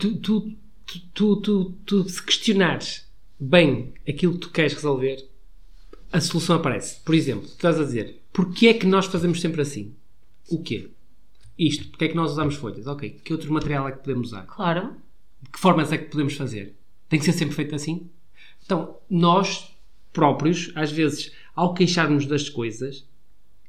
tu, 0.00 0.16
tu, 0.16 0.52
tu, 0.86 1.00
tu, 1.14 1.36
tu, 1.36 1.72
tu 1.84 2.08
se 2.08 2.22
questionares 2.22 3.06
bem 3.38 3.92
aquilo 4.08 4.34
que 4.34 4.38
tu 4.40 4.50
queres 4.50 4.72
resolver, 4.74 5.28
a 6.12 6.20
solução 6.20 6.56
aparece. 6.56 7.00
Por 7.04 7.14
exemplo, 7.14 7.42
tu 7.48 7.52
estás 7.54 7.78
a 7.80 7.84
dizer, 7.84 8.21
porquê 8.32 8.68
é 8.68 8.74
que 8.74 8.86
nós 8.86 9.06
fazemos 9.06 9.40
sempre 9.40 9.60
assim? 9.60 9.94
O 10.50 10.62
quê? 10.62 10.90
Isto, 11.58 11.88
porque 11.88 12.06
é 12.06 12.08
que 12.08 12.16
nós 12.16 12.32
usamos 12.32 12.54
folhas? 12.56 12.86
Ok, 12.86 13.20
que 13.24 13.32
outro 13.32 13.52
material 13.52 13.86
é 13.88 13.92
que 13.92 13.98
podemos 14.02 14.28
usar? 14.28 14.42
Claro. 14.46 14.96
De 15.42 15.50
que 15.50 15.58
formas 15.58 15.92
é 15.92 15.98
que 15.98 16.10
podemos 16.10 16.34
fazer? 16.34 16.76
Tem 17.08 17.18
que 17.18 17.24
ser 17.24 17.32
sempre 17.32 17.54
feito 17.54 17.74
assim? 17.74 18.08
Então, 18.64 18.96
nós 19.10 19.76
próprios, 20.12 20.72
às 20.74 20.90
vezes, 20.90 21.32
ao 21.54 21.74
queixarmos 21.74 22.26
das 22.26 22.48
coisas, 22.48 23.06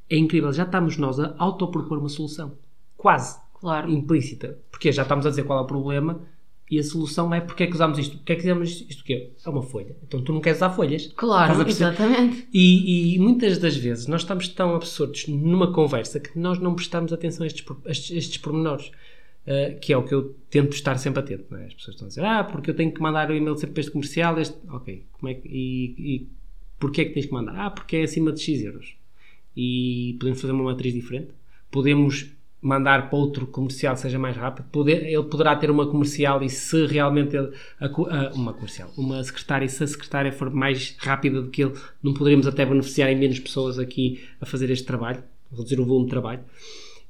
é 0.10 0.18
incrível, 0.18 0.52
já 0.54 0.64
estamos 0.64 0.98
nós 0.98 1.20
a 1.20 1.36
autopropor 1.38 1.98
uma 2.00 2.10
solução. 2.10 2.58
Quase 2.98 3.40
Claro. 3.60 3.90
implícita. 3.90 4.60
Porque 4.72 4.92
já 4.92 5.04
estamos 5.04 5.26
a 5.26 5.30
dizer 5.30 5.44
qual 5.44 5.60
é 5.60 5.62
o 5.62 5.66
problema 5.68 6.22
e 6.74 6.80
a 6.80 6.84
solução 6.84 7.32
é 7.34 7.40
porque 7.40 7.64
é 7.64 7.68
que 7.68 7.74
usamos 7.74 8.00
isto. 8.00 8.18
Porque 8.18 8.34
é 8.34 8.36
que 8.36 8.42
usamos 8.42 8.70
isto? 8.70 8.90
Isto 8.90 9.04
quê? 9.04 9.32
É 9.46 9.50
uma 9.50 9.62
folha. 9.62 9.96
Então 10.02 10.22
tu 10.24 10.34
não 10.34 10.42
queres 10.42 10.58
usar 10.58 10.72
folhas. 10.72 11.08
Claro, 11.16 11.68
exatamente. 11.68 12.48
E, 12.52 13.16
e 13.16 13.20
muitas 13.20 13.60
das 13.60 13.76
vezes 13.76 14.08
nós 14.08 14.22
estamos 14.22 14.48
tão 14.48 14.74
absortos 14.76 15.28
numa 15.28 15.72
conversa 15.72 16.20
que 16.20 16.38
nós 16.38 16.58
não 16.58 16.74
prestamos 16.74 17.14
atenção 17.14 17.44
a 17.44 17.48
estes, 17.48 17.64
a 17.70 17.92
estes, 17.92 18.12
a 18.12 18.18
estes 18.18 18.38
pormenores. 18.38 18.92
Uh, 19.46 19.78
que 19.82 19.92
é 19.92 19.98
o 19.98 20.04
que 20.04 20.16
eu 20.16 20.38
tento 20.50 20.74
estar 20.74 20.98
sempre 20.98 21.20
atento. 21.20 21.54
É? 21.56 21.66
As 21.66 21.74
pessoas 21.74 21.96
estão 21.96 22.06
a 22.06 22.10
dizer, 22.10 22.24
ah, 22.24 22.44
porque 22.46 22.72
eu 22.72 22.74
tenho 22.74 22.94
que 22.94 23.02
mandar 23.02 23.30
o 23.30 23.36
e-mail 23.36 23.58
sempre 23.58 23.74
para 23.74 23.82
este 23.82 23.92
comercial. 23.92 24.40
Este... 24.40 24.58
Ok, 24.70 25.06
como 25.12 25.30
é 25.30 25.34
que... 25.34 25.48
e, 25.50 25.96
e 25.98 26.28
porquê 26.80 27.02
é 27.02 27.06
que 27.06 27.14
tens 27.14 27.26
que 27.26 27.34
mandar? 27.34 27.54
Ah, 27.58 27.70
porque 27.70 27.98
é 27.98 28.04
acima 28.04 28.32
de 28.32 28.42
X 28.42 28.64
euros. 28.64 28.96
E 29.56 30.16
podemos 30.18 30.40
fazer 30.40 30.54
uma 30.54 30.64
matriz 30.64 30.94
diferente. 30.94 31.32
Podemos 31.70 32.32
mandar 32.64 33.10
para 33.10 33.20
outro 33.20 33.46
comercial 33.46 33.96
seja 33.96 34.18
mais 34.18 34.36
rápido. 34.38 34.66
Poder- 34.72 35.06
ele 35.06 35.24
poderá 35.24 35.56
ter 35.56 35.70
uma 35.70 35.86
comercial 35.86 36.42
e 36.42 36.50
se 36.50 36.86
realmente 36.88 37.36
ele, 37.36 37.52
a 37.80 37.86
a- 37.86 38.32
uma 38.34 38.54
comercial, 38.54 38.90
uma 38.98 39.24
secretária, 39.24 39.66
e 39.66 39.70
se 39.70 39.84
a 39.84 39.88
secretária 39.88 40.32
for 40.32 40.50
mais 40.50 40.96
rápida 40.98 41.42
do 41.42 41.50
que 41.50 41.64
ele, 41.64 41.74
não 42.02 42.14
poderíamos 42.14 42.48
até 42.48 42.66
beneficiar 42.66 43.12
em 43.12 43.16
menos 43.20 43.38
pessoas 43.40 43.78
aqui 43.78 44.24
a 44.42 44.46
fazer 44.46 44.70
este 44.72 44.86
trabalho, 44.86 45.22
reduzir 45.52 45.80
o 45.80 45.86
volume 45.86 46.06
de 46.06 46.12
trabalho 46.12 46.42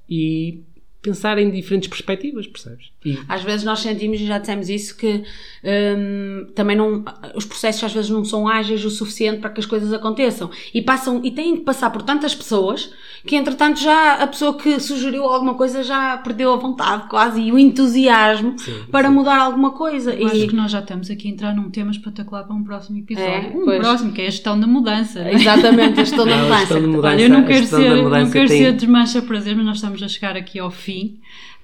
e 0.10 0.62
pensar 1.04 1.38
em 1.38 1.51
diferentes 1.51 1.88
perspectivas, 1.89 2.47
percebes? 2.47 2.88
E 3.06 3.20
Às 3.28 3.43
vezes 3.43 3.66
nós 3.66 3.80
sentimos, 3.82 4.20
e 4.22 4.26
já 4.26 4.38
dissemos 4.38 4.70
isso, 4.70 4.95
que 4.97 5.22
hum, 5.64 6.47
também 6.56 6.76
não, 6.76 7.04
os 7.36 7.45
processos 7.45 7.84
às 7.84 7.93
vezes 7.93 8.10
não 8.10 8.24
são 8.24 8.47
ágeis 8.47 8.84
o 8.86 8.89
suficiente 8.89 9.39
para 9.39 9.49
que 9.49 9.60
as 9.60 9.66
coisas 9.66 9.91
aconteçam. 9.91 10.49
E 10.74 10.82
passam, 10.82 11.20
e 11.24 11.30
têm 11.30 11.58
que 11.58 11.64
passar 11.64 11.89
por 11.89 12.01
tantas 12.01 12.34
pessoas 12.34 12.91
que 13.28 13.36
entretanto 13.36 13.80
já 13.82 14.16
a 14.16 14.28
pessoa 14.28 14.58
que 14.58 14.80
sugeriu 14.80 15.24
alguma 15.26 15.54
coisa 15.56 15.84
já 15.84 16.18
perdeu 16.18 16.54
a 16.54 16.56
vontade 16.58 17.08
quase 17.10 17.41
e 17.41 17.51
o 17.51 17.60
entusiasmo 17.60 18.58
Sim, 18.58 18.84
para 18.91 19.10
sim. 19.10 19.14
mudar 19.14 19.38
alguma 19.39 19.72
coisa. 19.72 20.14
Eu 20.14 20.28
acho 20.28 20.36
E, 20.38 20.47
que 20.47 20.56
nós 20.56 20.72
já 20.72 20.80
estamos 20.80 21.10
aqui 21.10 21.28
a 21.28 21.32
entrar 21.32 21.56
num 21.56 21.70
tema 21.70 21.91
espetacular 21.91 22.43
para 22.45 22.56
um 22.56 22.64
próximo 22.64 22.97
episódio. 22.99 23.30
É, 23.30 23.51
um 23.56 23.66
pois. 23.66 23.80
próximo, 23.80 24.12
que 24.14 24.22
é 24.22 24.28
a 24.28 24.30
gestão 24.30 24.58
da 24.60 24.68
mudança. 24.68 25.20
é? 25.20 25.34
exatamente, 25.36 25.99
a 25.99 26.04
gestão 26.06 26.26
da 26.26 26.38
mudança. 26.38 26.60
gestão 26.60 26.82
de 26.82 26.88
mudança. 26.88 27.14
Olha, 27.16 27.22
eu 27.24 27.30
não 27.30 27.43
quero 27.45 27.66
ser, 27.66 27.95
não 27.95 28.32
quero 28.32 28.47
tem- 28.47 28.58
ser 28.64 28.74
desmancha 28.74 29.22
prazer, 29.22 29.56
mas 29.56 29.66
nós 29.66 29.76
estamos 29.78 30.01
a 30.01 30.08
chegar 30.08 30.36
aqui 30.38 30.60
ao 30.60 30.72
fim. 30.72 30.93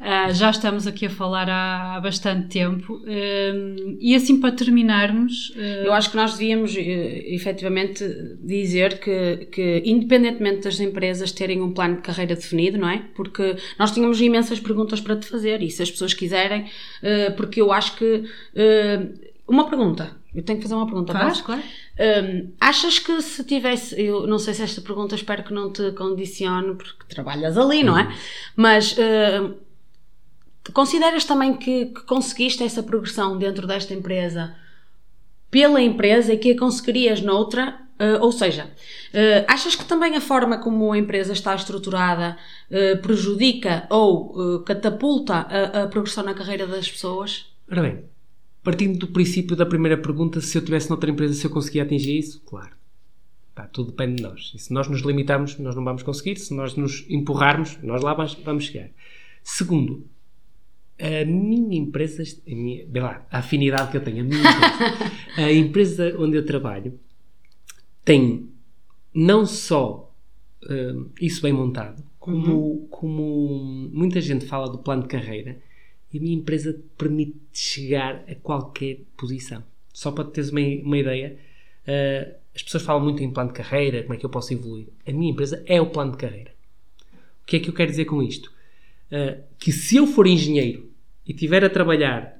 Ah, 0.01 0.31
já 0.31 0.49
estamos 0.49 0.87
aqui 0.87 1.05
a 1.07 1.09
falar 1.09 1.49
há, 1.49 1.95
há 1.95 1.99
bastante 1.99 2.47
tempo. 2.47 3.01
Hum, 3.05 3.97
e 3.99 4.15
assim, 4.15 4.39
para 4.39 4.51
terminarmos, 4.55 5.51
ah, 5.57 5.59
Eu 5.85 5.93
acho 5.93 6.09
que 6.11 6.15
nós 6.15 6.33
devíamos 6.33 6.75
eh, 6.75 7.23
efetivamente 7.35 8.03
dizer 8.41 8.99
que, 8.99 9.47
que, 9.51 9.81
independentemente 9.85 10.61
das 10.61 10.79
empresas 10.79 11.31
terem 11.31 11.61
um 11.61 11.73
plano 11.73 11.97
de 11.97 12.01
carreira 12.01 12.35
definido, 12.35 12.77
não 12.77 12.89
é? 12.89 13.03
Porque 13.15 13.55
nós 13.77 13.91
tínhamos 13.91 14.21
imensas 14.21 14.59
perguntas 14.59 15.01
para 15.01 15.15
te 15.17 15.25
fazer 15.27 15.61
e 15.61 15.69
se 15.69 15.81
as 15.83 15.91
pessoas 15.91 16.13
quiserem, 16.13 16.65
eh, 17.03 17.29
porque 17.31 17.61
eu 17.61 17.71
acho 17.71 17.95
que. 17.97 18.23
eh, 18.55 19.07
uma 19.47 19.67
pergunta. 19.69 20.18
Eu 20.33 20.43
tenho 20.43 20.59
que 20.59 20.63
fazer 20.63 20.75
uma 20.75 20.85
pergunta. 20.85 21.11
faz, 21.11 21.25
posso? 21.25 21.43
claro. 21.43 21.61
Hum, 21.99 22.51
achas 22.59 22.99
que 22.99 23.21
se 23.21 23.43
tivesse, 23.43 23.99
eu 23.99 24.27
não 24.27 24.37
sei 24.37 24.53
se 24.53 24.61
esta 24.61 24.81
pergunta 24.81 25.15
espero 25.15 25.43
que 25.43 25.53
não 25.53 25.71
te 25.71 25.91
condicione 25.93 26.75
porque 26.75 27.05
trabalhas 27.07 27.57
ali, 27.57 27.83
não 27.83 27.97
é? 27.97 28.15
Mas 28.55 28.95
hum, 28.97 29.55
consideras 30.73 31.25
também 31.25 31.55
que, 31.55 31.87
que 31.87 32.01
conseguiste 32.03 32.63
essa 32.63 32.83
progressão 32.83 33.37
dentro 33.37 33.65
desta 33.65 33.93
empresa 33.93 34.55
pela 35.49 35.81
empresa 35.81 36.33
e 36.33 36.37
que 36.37 36.51
a 36.51 36.57
conseguirias 36.57 37.21
noutra? 37.21 37.79
Uh, 37.99 38.23
ou 38.23 38.31
seja, 38.31 38.63
uh, 38.63 39.45
achas 39.45 39.75
que 39.75 39.83
também 39.83 40.15
a 40.15 40.21
forma 40.21 40.57
como 40.59 40.93
a 40.93 40.97
empresa 40.97 41.33
está 41.33 41.53
estruturada 41.53 42.37
uh, 42.71 43.01
prejudica 43.01 43.85
ou 43.89 44.55
uh, 44.55 44.59
catapulta 44.63 45.33
a, 45.33 45.83
a 45.83 45.87
progressão 45.87 46.23
na 46.23 46.33
carreira 46.33 46.65
das 46.65 46.89
pessoas? 46.89 47.51
Ora 47.69 47.81
bem, 47.81 48.05
partindo 48.69 48.99
do 48.99 49.07
princípio 49.07 49.55
da 49.55 49.65
primeira 49.65 49.97
pergunta, 49.97 50.39
se 50.39 50.55
eu 50.55 50.63
tivesse 50.63 50.91
noutra 50.91 51.09
empresa, 51.09 51.33
se 51.33 51.43
eu 51.43 51.49
conseguia 51.49 51.81
atingir 51.81 52.19
isso, 52.19 52.39
claro. 52.45 52.69
Pá, 53.55 53.65
tudo 53.65 53.89
depende 53.89 54.17
de 54.17 54.21
nós. 54.21 54.51
E 54.53 54.59
se 54.59 54.71
nós 54.71 54.87
nos 54.87 55.01
limitarmos, 55.01 55.57
nós 55.57 55.75
não 55.75 55.83
vamos 55.83 56.03
conseguir. 56.03 56.37
Se 56.37 56.53
nós 56.53 56.75
nos 56.75 57.03
empurrarmos, 57.09 57.79
nós 57.81 58.03
lá 58.03 58.13
vamos, 58.13 58.35
vamos 58.35 58.65
chegar. 58.65 58.91
Segundo, 59.41 60.05
a 60.99 61.25
minha 61.25 61.79
empresa, 61.79 62.21
a 62.21 62.55
minha, 62.55 62.85
vê 62.87 62.99
lá, 62.99 63.25
a 63.31 63.39
afinidade 63.39 63.89
que 63.89 63.97
eu 63.97 64.03
tenho, 64.03 64.21
a 64.21 64.23
minha 64.23 64.39
empresa, 64.39 65.17
a 65.35 65.51
empresa 65.51 66.15
onde 66.19 66.37
eu 66.37 66.45
trabalho 66.45 66.99
tem 68.05 68.51
não 69.11 69.47
só 69.47 70.13
hum, 70.69 71.09
isso 71.19 71.41
bem 71.41 71.53
montado, 71.53 72.03
como, 72.19 72.85
como 72.91 73.89
muita 73.91 74.21
gente 74.21 74.45
fala 74.45 74.69
do 74.69 74.77
plano 74.77 75.01
de 75.01 75.07
carreira, 75.07 75.59
e 76.13 76.17
a 76.17 76.21
minha 76.21 76.35
empresa 76.35 76.79
permite 76.97 77.37
chegar 77.53 78.23
a 78.27 78.35
qualquer 78.35 78.99
posição. 79.15 79.63
Só 79.93 80.11
para 80.11 80.23
teres 80.25 80.49
uma, 80.49 80.61
uma 80.61 80.97
ideia, 80.97 81.37
uh, 81.87 82.35
as 82.55 82.63
pessoas 82.63 82.83
falam 82.83 83.03
muito 83.03 83.23
em 83.23 83.31
plano 83.31 83.49
de 83.49 83.55
carreira, 83.55 84.01
como 84.03 84.13
é 84.13 84.17
que 84.17 84.25
eu 84.25 84.29
posso 84.29 84.53
evoluir. 84.53 84.87
A 85.05 85.11
minha 85.11 85.31
empresa 85.31 85.63
é 85.65 85.79
o 85.79 85.87
plano 85.87 86.11
de 86.11 86.17
carreira. 86.17 86.51
O 87.43 87.45
que 87.45 87.57
é 87.57 87.59
que 87.59 87.69
eu 87.69 87.73
quero 87.73 87.91
dizer 87.91 88.05
com 88.05 88.21
isto? 88.21 88.51
Uh, 89.11 89.41
que 89.57 89.71
se 89.71 89.97
eu 89.97 90.07
for 90.07 90.27
engenheiro 90.27 90.89
e 91.25 91.31
estiver 91.31 91.63
a 91.63 91.69
trabalhar 91.69 92.39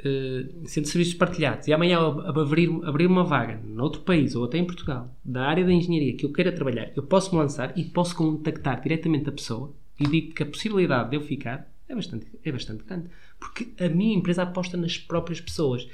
uh, 0.00 0.68
centro 0.68 0.82
de 0.82 0.88
serviços 0.88 1.14
partilhados 1.14 1.68
e 1.68 1.72
amanhã 1.72 1.98
abrir, 2.00 2.70
abrir 2.84 3.06
uma 3.06 3.24
vaga 3.24 3.60
noutro 3.64 4.02
país 4.02 4.34
ou 4.34 4.44
até 4.44 4.58
em 4.58 4.64
Portugal, 4.64 5.14
da 5.24 5.46
área 5.46 5.64
da 5.64 5.72
engenharia 5.72 6.16
que 6.16 6.24
eu 6.24 6.32
queira 6.32 6.52
trabalhar, 6.52 6.90
eu 6.96 7.02
posso 7.02 7.34
me 7.34 7.40
lançar 7.40 7.76
e 7.78 7.84
posso 7.84 8.16
contactar 8.16 8.80
diretamente 8.80 9.28
a 9.28 9.32
pessoa 9.32 9.74
e 9.98 10.06
digo 10.06 10.34
que 10.34 10.42
a 10.42 10.46
possibilidade 10.46 11.10
de 11.10 11.16
eu 11.16 11.20
ficar 11.20 11.69
é 11.90 11.94
bastante, 11.94 12.26
é 12.44 12.52
bastante 12.52 12.84
grande. 12.84 13.10
Porque 13.38 13.68
a 13.82 13.88
minha 13.88 14.16
empresa 14.16 14.44
aposta 14.44 14.76
nas 14.76 14.96
próprias 14.96 15.40
pessoas. 15.40 15.88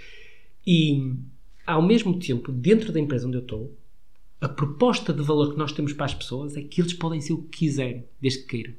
E, 0.66 1.14
ao 1.66 1.80
mesmo 1.80 2.18
tempo, 2.18 2.52
dentro 2.52 2.92
da 2.92 3.00
empresa 3.00 3.26
onde 3.26 3.38
eu 3.38 3.42
estou, 3.42 3.74
a 4.40 4.48
proposta 4.48 5.12
de 5.12 5.22
valor 5.22 5.52
que 5.52 5.58
nós 5.58 5.72
temos 5.72 5.94
para 5.94 6.04
as 6.04 6.14
pessoas 6.14 6.56
é 6.56 6.62
que 6.62 6.80
eles 6.80 6.92
podem 6.92 7.20
ser 7.20 7.32
o 7.32 7.42
que 7.42 7.58
quiserem, 7.60 8.04
desde 8.20 8.40
que 8.40 8.46
queiram. 8.46 8.74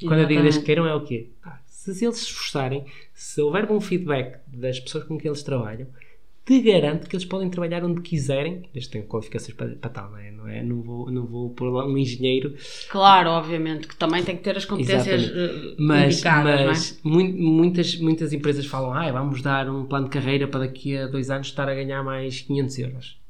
E 0.00 0.06
quando 0.06 0.20
eu 0.20 0.26
digo 0.26 0.42
desde 0.42 0.60
que 0.60 0.66
queiram, 0.66 0.86
é 0.86 0.94
o 0.94 1.04
quê? 1.04 1.30
Ah, 1.42 1.58
se 1.66 1.90
eles 2.04 2.18
se 2.18 2.24
esforçarem, 2.26 2.86
se 3.12 3.40
houver 3.40 3.66
bom 3.66 3.80
feedback 3.80 4.40
das 4.46 4.78
pessoas 4.78 5.04
com 5.04 5.18
que 5.18 5.28
eles 5.28 5.42
trabalham, 5.42 5.88
te 6.44 6.60
garanto 6.60 7.08
que 7.08 7.14
eles 7.16 7.24
podem 7.24 7.48
trabalhar 7.48 7.84
onde 7.84 8.00
quiserem, 8.00 8.62
desde 8.72 8.88
que 8.88 8.92
tenham 8.92 9.06
qualificações 9.06 9.54
para, 9.54 9.76
para 9.76 9.90
tal, 9.90 10.10
não 10.10 10.18
é? 10.18 10.30
Não, 10.30 10.48
é? 10.48 10.62
não, 10.62 10.82
vou, 10.82 11.10
não 11.10 11.24
vou 11.26 11.50
pôr 11.50 11.70
lá 11.70 11.86
um 11.86 11.96
engenheiro 11.96 12.54
Claro, 12.90 13.30
obviamente, 13.30 13.86
que 13.86 13.96
também 13.96 14.24
tem 14.24 14.36
que 14.36 14.42
ter 14.42 14.56
as 14.56 14.64
competências 14.64 15.28
uh, 15.28 15.76
mas, 15.78 16.14
indicadas, 16.14 16.64
mas 16.66 17.00
mu- 17.04 17.32
muitas, 17.32 17.96
muitas 17.96 18.32
empresas 18.32 18.66
falam 18.66 18.92
ah, 18.92 19.10
vamos 19.12 19.40
dar 19.40 19.68
um 19.70 19.84
plano 19.86 20.06
de 20.06 20.10
carreira 20.10 20.48
para 20.48 20.60
daqui 20.60 20.96
a 20.96 21.06
dois 21.06 21.30
anos 21.30 21.46
estar 21.46 21.68
a 21.68 21.74
ganhar 21.74 22.02
mais 22.02 22.40
500 22.40 22.78
euros. 22.78 23.20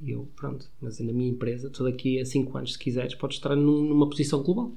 E 0.00 0.10
eu, 0.10 0.28
pronto, 0.36 0.66
mas 0.82 1.00
na 1.00 1.12
minha 1.12 1.30
empresa, 1.30 1.70
tu 1.70 1.82
daqui 1.84 2.20
a 2.20 2.24
5 2.26 2.58
anos, 2.58 2.74
se 2.74 2.78
quiseres, 2.78 3.14
podes 3.14 3.38
estar 3.38 3.56
num- 3.56 3.84
numa 3.84 4.08
posição 4.08 4.42
global. 4.42 4.72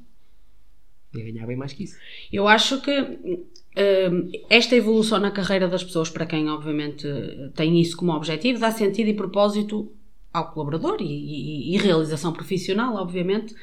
Ia 1.17 1.31
ganhar 1.31 1.45
bem 1.47 1.55
mais 1.57 1.73
que 1.73 1.83
isso. 1.83 1.97
Eu 2.31 2.47
acho 2.47 2.81
que 2.81 2.91
hum, 2.99 4.31
esta 4.49 4.75
evolução 4.75 5.19
na 5.19 5.31
carreira 5.31 5.67
das 5.67 5.83
pessoas, 5.83 6.09
para 6.09 6.25
quem 6.25 6.49
obviamente 6.49 7.07
tem 7.55 7.79
isso 7.79 7.95
como 7.97 8.11
objetivo, 8.13 8.59
dá 8.59 8.71
sentido 8.71 9.09
e 9.09 9.13
propósito 9.13 9.91
ao 10.33 10.51
colaborador 10.51 10.97
e, 10.99 11.05
e- 11.05 11.75
e 11.75 11.77
realização 11.77 12.31
profissional, 12.33 12.95
obviamente. 12.95 13.55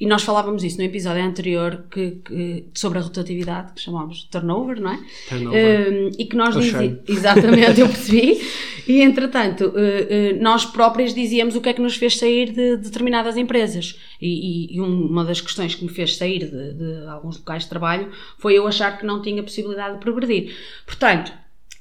E 0.00 0.06
nós 0.06 0.22
falávamos 0.22 0.62
isso 0.62 0.78
no 0.78 0.84
episódio 0.84 1.24
anterior 1.24 1.84
que, 1.90 2.12
que- 2.24 2.64
sobre 2.72 2.98
a 2.98 3.02
rotatividade, 3.02 3.72
que 3.72 3.80
chamámos 3.80 4.18
de 4.18 4.26
turnover, 4.28 4.80
não 4.80 4.92
é? 4.92 5.00
Turnover. 5.28 5.92
Hum, 5.92 6.10
e 6.16 6.24
que 6.24 6.36
nós 6.36 6.54
dizíamos. 6.54 7.00
Exatamente, 7.08 7.80
eu 7.80 7.88
percebi. 7.88 8.40
E 8.86 9.00
entretanto, 9.02 9.72
eh, 9.76 10.06
eh, 10.08 10.32
nós 10.40 10.64
próprios 10.64 11.12
dizíamos 11.12 11.56
o 11.56 11.60
que 11.60 11.68
é 11.68 11.72
que 11.72 11.80
nos 11.82 11.96
fez 11.96 12.16
sair 12.16 12.52
de 12.52 12.76
determinadas 12.76 13.36
empresas. 13.36 13.98
E, 14.22 14.28
e- 14.72 14.76
e 14.76 14.80
uma 14.80 15.24
das 15.24 15.40
questões 15.40 15.74
que 15.74 15.82
me 15.84 15.90
fez 15.90 16.16
sair 16.16 16.48
de, 16.48 16.74
de 16.74 17.06
alguns 17.08 17.36
locais 17.38 17.64
de 17.64 17.68
trabalho 17.68 18.10
foi 18.38 18.54
eu 18.56 18.66
achar 18.68 18.98
que 18.98 19.04
não 19.04 19.20
tinha 19.20 19.42
possibilidade 19.42 19.94
de 19.94 20.00
progredir. 20.00 20.54
Portanto, 20.86 21.32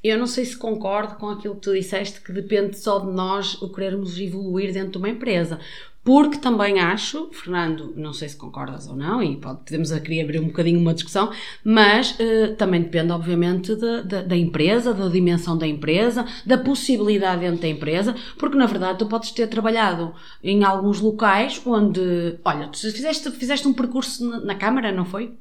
eu 0.03 0.17
não 0.17 0.25
sei 0.27 0.43
se 0.45 0.57
concordo 0.57 1.15
com 1.15 1.29
aquilo 1.29 1.55
que 1.55 1.61
tu 1.61 1.73
disseste, 1.73 2.19
que 2.21 2.31
depende 2.31 2.77
só 2.77 2.99
de 2.99 3.11
nós 3.11 3.61
o 3.61 3.69
querermos 3.71 4.19
evoluir 4.19 4.73
dentro 4.73 4.91
de 4.93 4.97
uma 4.97 5.09
empresa. 5.09 5.59
Porque 6.07 6.37
também 6.37 6.79
acho, 6.79 7.29
Fernando, 7.33 7.93
não 7.97 8.13
sei 8.13 8.29
se 8.29 8.37
concordas 8.37 8.87
ou 8.87 8.95
não, 8.95 9.21
e 9.21 9.35
pode- 9.35 9.59
podemos 9.65 9.91
aqui 9.91 10.21
abrir 10.21 10.39
um 10.39 10.45
bocadinho 10.47 10.79
uma 10.79 10.93
discussão, 10.93 11.33
mas 11.65 12.15
eh, 12.17 12.55
também 12.57 12.81
depende, 12.81 13.11
obviamente, 13.11 13.75
da, 13.75 14.01
da, 14.03 14.21
da 14.21 14.37
empresa, 14.37 14.93
da 14.93 15.09
dimensão 15.09 15.57
da 15.57 15.67
empresa, 15.67 16.25
da 16.45 16.57
possibilidade 16.57 17.41
dentro 17.41 17.59
da 17.61 17.67
empresa, 17.67 18.15
porque 18.39 18.57
na 18.57 18.65
verdade 18.67 18.99
tu 18.99 19.05
podes 19.07 19.31
ter 19.31 19.47
trabalhado 19.47 20.13
em 20.41 20.63
alguns 20.63 21.01
locais 21.01 21.61
onde, 21.65 21.99
olha, 22.45 22.69
tu 22.69 22.77
fizeste, 22.79 23.29
fizeste 23.31 23.67
um 23.67 23.73
percurso 23.73 24.23
na, 24.29 24.39
na 24.39 24.55
Câmara, 24.55 24.93
não 24.93 25.03
foi? 25.03 25.33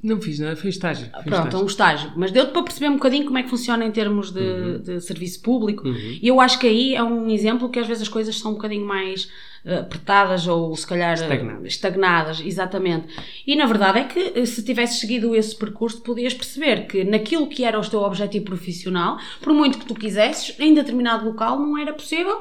Não 0.00 0.20
fiz 0.20 0.38
nada, 0.38 0.54
foi 0.54 0.70
estágio. 0.70 1.06
foi 1.10 1.22
Pronto, 1.24 1.46
estágio. 1.46 1.62
um 1.62 1.66
estágio. 1.66 2.12
Mas 2.16 2.30
deu-te 2.30 2.52
para 2.52 2.62
perceber 2.62 2.90
um 2.90 2.94
bocadinho 2.94 3.24
como 3.24 3.38
é 3.38 3.42
que 3.42 3.48
funciona 3.50 3.84
em 3.84 3.90
termos 3.90 4.30
de, 4.30 4.38
Uhum. 4.40 4.78
de 4.80 5.00
serviço 5.00 5.40
público. 5.42 5.82
E 5.88 6.20
eu 6.28 6.40
acho 6.40 6.60
que 6.60 6.66
aí 6.68 6.94
é 6.94 7.02
um 7.02 7.28
exemplo 7.28 7.68
que 7.70 7.80
às 7.80 7.88
vezes 7.88 8.02
as 8.04 8.08
coisas 8.08 8.38
são 8.38 8.52
um 8.52 8.54
bocadinho 8.54 8.86
mais 8.86 9.28
apertadas 9.66 10.46
ou 10.46 10.74
se 10.76 10.86
calhar 10.86 11.14
Estagnadas. 11.14 11.66
estagnadas, 11.66 12.40
exatamente. 12.40 13.06
E 13.46 13.56
na 13.56 13.66
verdade 13.66 13.98
é 13.98 14.04
que 14.04 14.32
eh, 14.36 14.46
se 14.46 14.62
tivesses 14.64 15.00
seguido 15.00 15.34
esse 15.34 15.56
percurso, 15.56 16.00
podias 16.02 16.32
perceber 16.32 16.86
que 16.86 17.02
naquilo 17.04 17.48
que 17.48 17.64
era 17.64 17.78
o 17.78 17.88
teu 17.88 18.00
objetivo 18.02 18.44
profissional, 18.44 19.18
por 19.40 19.52
muito 19.52 19.78
que 19.78 19.86
tu 19.86 19.94
quisesses, 19.94 20.54
em 20.60 20.72
determinado 20.72 21.24
local 21.26 21.58
não 21.58 21.76
era 21.76 21.92
possível. 21.92 22.38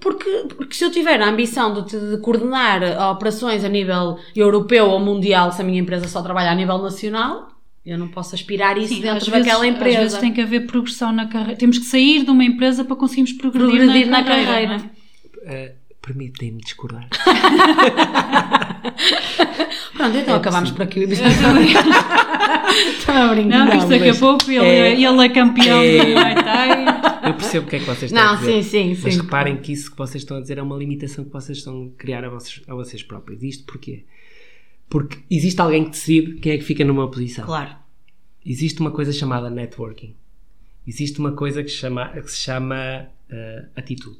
Porque, 0.00 0.30
porque 0.56 0.74
se 0.76 0.84
eu 0.84 0.92
tiver 0.92 1.20
a 1.20 1.28
ambição 1.28 1.82
de, 1.82 2.10
de 2.10 2.18
coordenar 2.18 2.82
operações 3.10 3.64
a 3.64 3.68
nível 3.68 4.16
europeu 4.36 4.86
ou 4.90 5.00
mundial, 5.00 5.50
se 5.50 5.60
a 5.60 5.64
minha 5.64 5.80
empresa 5.80 6.06
só 6.06 6.22
trabalha 6.22 6.52
a 6.52 6.54
nível 6.54 6.78
nacional, 6.78 7.50
eu 7.84 7.98
não 7.98 8.06
posso 8.06 8.34
aspirar 8.34 8.78
isso 8.78 8.94
Sim, 8.94 9.00
dentro 9.00 9.28
daquela 9.30 9.60
vezes, 9.60 9.74
empresa. 9.76 9.96
Às 9.96 10.04
vezes 10.04 10.18
tem 10.18 10.32
que 10.32 10.40
haver 10.40 10.66
progressão 10.66 11.10
na 11.10 11.26
carreira. 11.26 11.56
Temos 11.56 11.78
que 11.78 11.84
sair 11.86 12.22
de 12.22 12.30
uma 12.30 12.44
empresa 12.44 12.84
para 12.84 12.94
conseguirmos 12.94 13.32
progredir, 13.32 13.76
Progredir 13.76 14.06
na, 14.06 14.18
na 14.20 14.24
carreira. 14.24 14.78
não 14.78 14.90
é? 15.46 15.74
Permitem-me 16.08 16.62
discordar. 16.62 17.06
Pronto, 19.94 20.16
então 20.16 20.36
acabamos 20.36 20.70
por 20.70 20.82
aqui 20.82 21.00
o 21.00 21.02
episódio. 21.02 21.34
Estou 22.98 23.14
a 23.14 23.28
brincar. 23.34 23.66
Não, 23.66 23.76
isto 23.76 23.88
daqui 23.88 24.04
a 24.04 24.08
mas 24.08 24.18
pouco 24.18 24.50
ele 24.50 24.64
é- 24.64 24.92
é, 24.92 24.92
ele 24.94 25.24
é 25.24 25.28
campeão 25.28 25.82
é- 25.82 25.98
do 25.98 26.12
Muay 26.12 26.34
Thai. 26.34 27.28
Eu 27.28 27.34
percebo 27.34 27.66
o 27.66 27.68
que 27.68 27.76
é 27.76 27.78
que 27.80 27.84
vocês 27.84 28.10
estão 28.10 28.24
Não, 28.24 28.32
a 28.32 28.36
dizer. 28.36 28.62
sim, 28.62 28.94
sim, 28.94 29.00
Mas 29.02 29.14
sim. 29.14 29.20
reparem 29.20 29.56
que 29.58 29.70
isso 29.72 29.90
que 29.90 29.98
vocês 29.98 30.22
estão 30.22 30.38
a 30.38 30.40
dizer 30.40 30.56
é 30.56 30.62
uma 30.62 30.76
limitação 30.76 31.24
que 31.26 31.30
vocês 31.32 31.58
estão 31.58 31.92
a 31.94 31.98
criar 32.00 32.24
a 32.24 32.30
vocês, 32.30 32.62
a 32.66 32.74
vocês 32.74 33.02
próprios. 33.02 33.42
Isto 33.42 33.64
porquê? 33.64 34.04
Porque 34.88 35.18
existe 35.30 35.60
alguém 35.60 35.84
que 35.84 35.90
decide 35.90 36.34
quem 36.40 36.52
é 36.52 36.56
que 36.58 36.64
fica 36.64 36.86
numa 36.86 37.10
posição. 37.10 37.44
Claro. 37.44 37.72
Existe 38.46 38.80
uma 38.80 38.90
coisa 38.92 39.12
chamada 39.12 39.50
networking. 39.50 40.14
Existe 40.86 41.18
uma 41.18 41.32
coisa 41.32 41.62
que, 41.62 41.68
chama, 41.68 42.08
que 42.08 42.30
se 42.30 42.38
chama 42.38 43.08
eh, 43.30 43.64
atitude. 43.76 44.16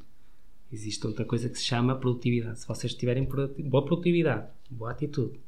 Existe 0.73 1.07
outra 1.07 1.25
coisa 1.25 1.49
que 1.49 1.59
se 1.59 1.64
chama 1.64 1.95
produtividade. 1.97 2.61
Se 2.61 2.69
vocês 2.69 2.93
tiverem 2.95 3.25
boa 3.25 3.85
produtividade, 3.85 4.45
boa 4.71 4.91
atitude, 4.91 5.39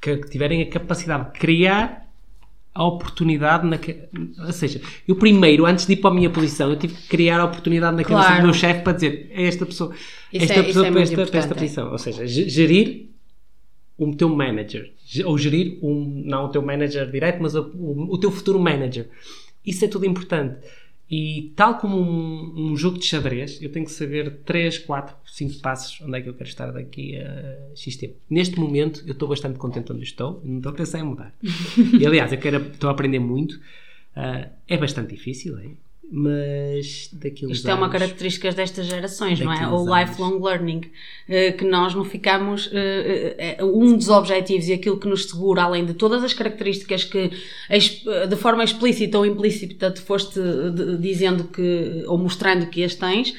que, 0.00 0.16
tiverem 0.28 0.62
a 0.62 0.66
capacidade 0.70 1.32
de 1.32 1.38
criar 1.38 2.08
a 2.72 2.84
oportunidade 2.86 3.66
na 3.66 3.76
que, 3.76 3.96
ou 4.38 4.52
seja, 4.52 4.80
eu 5.06 5.16
primeiro, 5.16 5.66
antes 5.66 5.86
de 5.86 5.92
ir 5.94 5.96
para 5.96 6.10
a 6.10 6.14
minha 6.14 6.30
posição, 6.30 6.70
eu 6.70 6.76
tive 6.78 6.94
que 6.94 7.08
criar 7.08 7.40
a 7.40 7.44
oportunidade 7.44 7.96
na 7.96 8.04
cabeça 8.04 8.28
Claro. 8.28 8.40
do 8.42 8.44
meu 8.46 8.54
chefe 8.54 8.82
para 8.82 8.92
dizer 8.94 9.28
é 9.32 9.42
esta 9.44 9.66
pessoa, 9.66 9.92
Isso 10.32 10.44
esta 10.44 10.60
é- 10.60 10.62
pessoa 10.62 10.86
é 10.86 10.90
para, 10.92 11.00
esta, 11.02 11.26
para 11.26 11.38
esta 11.40 11.52
é. 11.52 11.56
posição. 11.58 11.90
Ou 11.92 11.98
seja, 11.98 12.26
ge- 12.26 12.48
gerir 12.48 13.08
o 13.98 14.14
teu 14.14 14.28
manager, 14.30 14.92
Ge- 15.04 15.24
ou 15.24 15.36
gerir 15.36 15.78
um, 15.82 16.22
não 16.24 16.44
o 16.46 16.48
teu 16.48 16.62
manager 16.62 17.10
direto, 17.10 17.42
mas 17.42 17.54
o, 17.54 17.62
o- 17.74 18.14
o 18.14 18.18
teu 18.18 18.30
futuro 18.30 18.58
manager. 18.58 19.10
Isso 19.66 19.84
é 19.84 19.88
tudo 19.88 20.06
importante. 20.06 20.56
E 21.10 21.52
tal 21.56 21.78
como 21.78 21.98
um, 21.98 22.70
um 22.70 22.76
jogo 22.76 22.98
de 22.98 23.04
xadrez, 23.04 23.60
eu 23.60 23.72
tenho 23.72 23.84
que 23.84 23.90
saber 23.90 24.42
3, 24.44 24.78
4, 24.78 25.16
5 25.26 25.58
passos 25.60 26.00
onde 26.02 26.18
é 26.18 26.22
que 26.22 26.28
eu 26.28 26.34
quero 26.34 26.48
estar 26.48 26.70
daqui 26.70 27.16
a 27.16 27.74
X 27.74 27.96
tempo. 27.96 28.14
Neste 28.30 28.60
momento, 28.60 29.02
eu 29.06 29.12
estou 29.12 29.28
bastante 29.28 29.58
contente 29.58 29.92
onde 29.92 30.04
estou, 30.04 30.40
não 30.44 30.58
estou 30.58 30.70
a 30.70 30.74
pensar 30.74 31.00
em 31.00 31.02
mudar. 31.02 31.34
e 31.98 32.06
aliás, 32.06 32.32
eu 32.32 32.38
quero, 32.38 32.58
estou 32.58 32.88
a 32.88 32.92
aprender 32.92 33.18
muito. 33.18 33.60
Ah, 34.14 34.50
é 34.68 34.76
bastante 34.76 35.14
difícil, 35.14 35.58
é? 35.58 35.70
Mas 36.12 37.08
daqueles 37.12 37.58
Isto 37.58 37.68
é 37.70 37.74
uma 37.74 37.86
anos- 37.86 37.98
característica 37.98 38.50
destas 38.50 38.86
gerações, 38.86 39.38
não 39.40 39.52
é? 39.52 39.68
O 39.68 39.92
anos. 39.92 40.10
lifelong 40.10 40.42
learning. 40.42 40.80
eh, 41.28 41.52
Que 41.52 41.64
nós 41.64 41.94
não 41.94 42.04
ficamos. 42.04 42.68
eh, 42.72 43.56
eh, 43.58 43.64
Um 43.64 43.96
dos 43.96 44.08
objetivos 44.08 44.66
e 44.68 44.72
aquilo 44.72 44.98
que 44.98 45.06
nos 45.08 45.26
segura, 45.26 45.62
além 45.62 45.84
de 45.86 45.94
todas 45.94 46.24
as 46.24 46.32
características 46.32 47.04
que 47.04 47.30
de 48.28 48.36
forma 48.36 48.64
explícita 48.64 49.16
ou 49.18 49.24
implícita 49.24 49.90
te 49.90 50.00
foste 50.00 50.40
dizendo 50.98 51.44
que. 51.44 52.02
ou 52.06 52.18
mostrando 52.18 52.66
que 52.66 52.82
as 52.82 52.94
tens, 52.96 53.32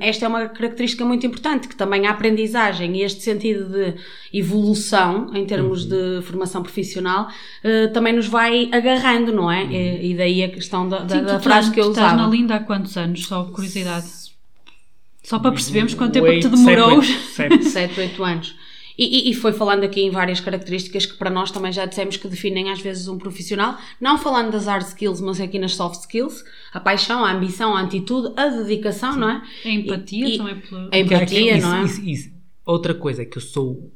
esta 0.00 0.24
é 0.24 0.28
uma 0.28 0.48
característica 0.48 1.04
muito 1.04 1.26
importante, 1.26 1.66
que 1.68 1.74
também 1.76 2.06
a 2.06 2.10
aprendizagem 2.10 2.96
e 2.96 3.02
este 3.02 3.22
sentido 3.22 3.68
de 3.68 3.94
evolução 4.32 5.30
em 5.34 5.44
termos 5.46 5.84
de 5.84 6.20
formação 6.22 6.62
profissional 6.62 7.28
eh, 7.64 7.88
também 7.88 8.12
nos 8.12 8.26
vai 8.26 8.68
agarrando, 8.72 9.32
não 9.32 9.50
é? 9.50 9.64
E, 9.64 10.12
e 10.12 10.16
daí 10.16 10.42
a 10.44 10.48
questão 10.48 10.88
da, 10.88 11.00
da, 11.00 11.16
Sim, 11.18 11.24
da 11.24 11.40
frase 11.40 11.68
estás- 11.68 11.70
que 11.70 11.80
eu 11.80 11.84
tu 11.86 11.90
usava. 11.90 12.06
Estás 12.12 12.22
na 12.22 12.28
Linda 12.36 12.54
há 12.56 12.60
quantos 12.60 12.96
anos? 12.96 13.24
Só 13.26 13.44
curiosidade. 13.44 14.06
Só 15.22 15.38
para 15.38 15.52
percebermos 15.52 15.94
quanto 15.94 16.12
tempo 16.14 16.26
é 16.26 16.34
que 16.34 16.40
te 16.40 16.48
demorou. 16.48 17.00
sete, 17.02 17.52
oito, 17.54 17.64
sete. 17.70 17.94
7, 17.96 18.00
8 18.00 18.24
anos. 18.24 18.56
E, 18.98 19.28
e- 19.28 19.30
e 19.30 19.34
foi 19.34 19.52
falando 19.52 19.84
aqui 19.84 20.02
em 20.02 20.10
várias 20.10 20.38
características 20.40 21.06
que 21.06 21.16
para 21.16 21.30
nós 21.30 21.50
também 21.50 21.72
já 21.72 21.86
dissemos 21.86 22.16
que 22.16 22.28
definem 22.28 22.70
às 22.70 22.80
vezes 22.80 23.08
um 23.08 23.16
profissional, 23.18 23.76
não 24.00 24.18
falando 24.18 24.50
das 24.52 24.66
hard 24.66 24.86
skills, 24.86 25.20
mas 25.20 25.40
aqui 25.40 25.58
nas 25.58 25.74
soft 25.74 26.00
skills, 26.00 26.44
a 26.72 26.78
paixão, 26.80 27.24
a 27.24 27.32
ambição, 27.32 27.74
a 27.76 27.80
atitude, 27.82 28.32
a 28.36 28.48
dedicação, 28.48 29.16
não 29.16 29.28
é? 29.30 29.42
A 29.64 29.68
empatia 29.68 30.28
E- 30.28 30.38
também 30.38 30.56
pela... 30.56 30.88
A 30.92 30.98
empatia, 30.98 31.56
Isso, 31.56 31.66
não 31.66 31.76
é? 31.76 31.84
isso, 31.84 32.00
isso. 32.04 32.30
Outra 32.66 32.94
coisa 32.94 33.22
é 33.22 33.24
que 33.24 33.38
eu 33.38 33.42
sou, 33.42 33.90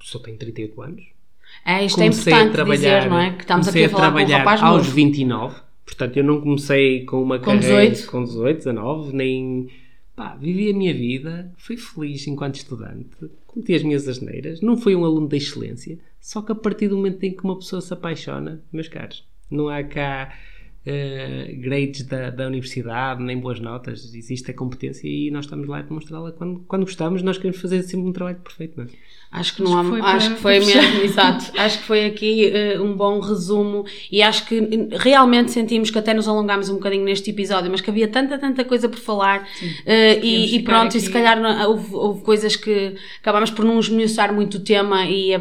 sou 0.00 0.20
tenho 0.20 0.36
38 0.38 0.80
anos. 0.82 1.04
É, 1.64 1.84
isto 1.84 2.00
é 2.00 2.04
comecei 2.04 2.32
a 2.32 2.36
importante 2.36 2.52
trabalhar, 2.54 2.98
dizer, 2.98 3.10
não 3.10 3.18
é? 3.18 3.30
Que 3.32 3.40
estamos 3.42 3.68
aqui 3.68 3.78
comecei 3.78 3.84
a 3.84 3.88
falar 3.88 4.02
com 4.04 4.12
um 4.12 4.16
trabalhar 4.18 4.38
rapaz 4.38 4.62
aos 4.62 4.76
novo. 4.84 4.90
29. 4.94 5.60
Portanto, 5.84 6.16
eu 6.16 6.24
não 6.24 6.40
comecei 6.40 7.04
com 7.04 7.22
uma 7.22 7.38
Com 7.38 7.44
carreira 7.46 7.90
18. 7.90 8.10
com 8.10 8.24
18, 8.24 8.56
19, 8.58 9.12
nem 9.14 9.68
pá, 10.14 10.34
vivi 10.34 10.70
a 10.70 10.74
minha 10.74 10.92
vida, 10.94 11.52
fui 11.56 11.76
feliz 11.76 12.26
enquanto 12.26 12.56
estudante, 12.56 13.06
cometi 13.56 13.74
as 13.74 13.82
minhas 13.82 14.06
asneiras, 14.06 14.60
não 14.60 14.76
fui 14.76 14.94
um 14.94 15.04
aluno 15.04 15.26
da 15.26 15.36
excelência, 15.36 15.98
só 16.20 16.42
que 16.42 16.52
a 16.52 16.54
partir 16.54 16.88
do 16.88 16.96
momento 16.96 17.24
em 17.24 17.34
que 17.34 17.42
uma 17.42 17.56
pessoa 17.56 17.80
se 17.80 17.92
apaixona, 17.92 18.62
meus 18.70 18.86
caros, 18.86 19.26
não 19.50 19.68
há 19.68 19.82
cá 19.82 20.36
eh, 20.86 21.52
grades 21.58 22.02
da, 22.04 22.30
da 22.30 22.46
universidade, 22.46 23.20
nem 23.22 23.36
boas 23.38 23.58
notas, 23.58 24.14
existe 24.14 24.50
a 24.52 24.54
competência 24.54 25.08
e 25.08 25.30
nós 25.32 25.44
estamos 25.44 25.66
lá 25.66 25.78
a 25.78 25.82
demonstrá-la 25.82 26.30
quando, 26.30 26.60
quando 26.68 26.84
gostamos, 26.84 27.22
nós 27.22 27.36
queremos 27.36 27.60
fazer 27.60 27.82
sempre 27.82 28.08
um 28.08 28.12
trabalho 28.12 28.38
perfeito, 28.38 28.74
não 28.76 28.84
é? 28.84 28.88
Acho 29.28 29.56
que 29.56 29.62
não 29.62 29.76
Acho 29.76 29.90
que 29.90 29.96
há, 29.96 30.02
foi 30.02 30.10
acho 30.12 30.30
que 30.34 30.40
foi 30.40 30.60
mesmo, 30.60 31.00
exato. 31.02 31.52
Acho 31.58 31.78
que 31.78 31.84
foi 31.84 32.06
aqui 32.06 32.46
eh, 32.46 32.80
um 32.80 32.96
bom 32.96 33.18
resumo 33.18 33.84
e 34.10 34.22
acho 34.22 34.46
que 34.46 34.60
realmente 34.92 35.50
sentimos 35.50 35.90
que 35.90 35.98
até 35.98 36.14
nos 36.14 36.28
alongámos 36.28 36.68
um 36.70 36.74
bocadinho 36.74 37.04
neste 37.04 37.30
episódio, 37.30 37.68
mas 37.68 37.80
que 37.80 37.90
havia 37.90 38.06
tanta, 38.06 38.38
tanta 38.38 38.64
coisa 38.64 38.88
por 38.88 39.00
falar 39.00 39.40
Podíamos 39.58 40.24
e, 40.24 40.56
e 40.56 40.62
pronto, 40.62 40.96
e 40.96 41.00
se 41.00 41.06
aqui. 41.06 41.12
calhar 41.12 41.40
não- 41.40 41.70
houve, 41.70 41.92
houve 41.92 42.22
coisas 42.22 42.54
que 42.54 42.94
acabámos 43.20 43.50
por 43.50 43.64
não 43.64 43.80
esmiuçar 43.80 44.32
muito 44.32 44.58
o 44.58 44.60
tema 44.60 45.04
e, 45.06 45.32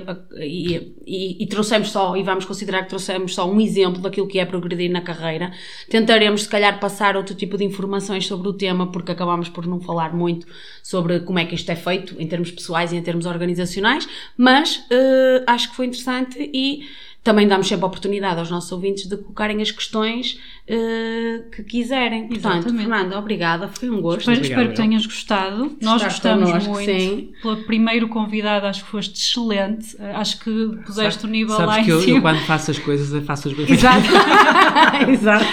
e, 0.42 0.95
e, 1.06 1.44
e 1.44 1.48
trouxemos 1.48 1.92
só, 1.92 2.16
e 2.16 2.24
vamos 2.24 2.46
considerar 2.46 2.84
que 2.84 2.90
trouxemos 2.90 3.36
só 3.36 3.50
um 3.50 3.60
exemplo 3.60 4.02
daquilo 4.02 4.28
que 4.28 4.40
é 4.40 4.46
progredir 4.46 4.92
na 4.92 5.02
carreira. 5.02 5.52
Tentaremos 5.90 6.44
se 6.44 6.50
calhar 6.50 6.80
passar 6.80 7.16
outro 7.16 7.36
tipo 7.36 7.58
de 7.58 7.64
informações 7.64 8.26
sobre 8.26 8.48
o 8.48 8.54
tema 8.54 8.92
porque 8.92 9.12
acabámos 9.12 9.50
por 9.50 9.66
não 9.68 9.80
falar 9.80 10.14
muito 10.14 10.48
sobre 10.82 11.20
como 11.20 11.40
é 11.40 11.46
que 11.46 11.56
isto 11.56 11.70
é 11.72 11.76
feito 11.76 12.16
em 12.20 12.28
termos 12.28 12.52
pessoais 12.52 12.92
e 12.92 12.96
em 12.96 13.02
termos 13.02 13.26
organizacionais, 13.26 14.08
mas 14.38 14.84
eh, 14.90 15.44
acho 15.48 15.70
que 15.70 15.76
foi 15.76 15.86
interessante 15.86 16.38
e 16.54 16.86
também 17.26 17.48
damos 17.48 17.68
sempre 17.68 17.84
a 17.86 17.88
oportunidade 17.88 18.40
aos 18.40 18.52
nossos 18.52 18.72
ouvintes 18.72 19.08
de 19.10 19.18
colocarem 19.18 19.60
as 19.60 19.72
questões 19.72 20.40
eh, 20.68 21.42
que 21.56 21.64
quiserem. 21.64 22.28
Portanto, 22.28 22.58
Exatamente. 22.68 22.88
Fernanda, 22.88 23.18
obrigada, 23.18 23.68
foi 23.68 23.90
um 23.90 24.00
gosto. 24.00 24.20
Espero, 24.32 24.42
espero 24.42 24.70
que 24.70 24.76
tenhas 24.76 25.08
gostado. 25.08 25.76
Nós 25.82 26.04
Gostaste 26.04 26.22
gostamos 26.22 26.50
connosco, 26.52 26.70
muito. 26.72 26.86
sim. 26.92 27.32
Pelo 27.42 27.58
primeiro 27.64 28.08
convidado, 28.10 28.68
acho 28.68 28.84
que 28.86 28.92
foste 28.92 29.16
excelente. 29.20 29.96
Eh, 30.00 30.12
Acho 30.14 30.40
que 30.40 30.78
puseste 30.86 31.26
o 31.26 31.28
nível 31.28 31.56
Sabes 31.58 31.78
lá 31.78 31.84
que 31.84 31.90
em 31.90 31.94
eu, 31.94 32.02
cima. 32.02 32.18
eu 32.18 32.22
quando 32.22 32.40
faço 32.42 32.70
as 32.70 32.78
coisas, 32.78 33.12
eu 33.12 33.24
faço 33.24 33.48
as 33.48 33.56
bem. 33.56 33.72
Exato. 33.72 34.06
Exato. 35.10 35.46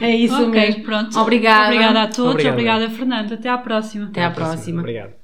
É 0.00 0.16
isso 0.16 0.34
ok, 0.34 0.48
mesmo. 0.48 0.82
pronto. 0.82 1.18
Obrigada. 1.18 1.66
Obrigada 1.66 2.02
a 2.04 2.06
todos. 2.06 2.30
Obrigado. 2.32 2.52
Obrigada, 2.54 2.90
Fernando. 2.90 3.32
Até 3.34 3.50
à 3.50 3.58
próxima. 3.58 4.06
Até 4.06 4.24
à 4.24 4.30
próxima. 4.30 4.80
Obrigado. 4.80 5.17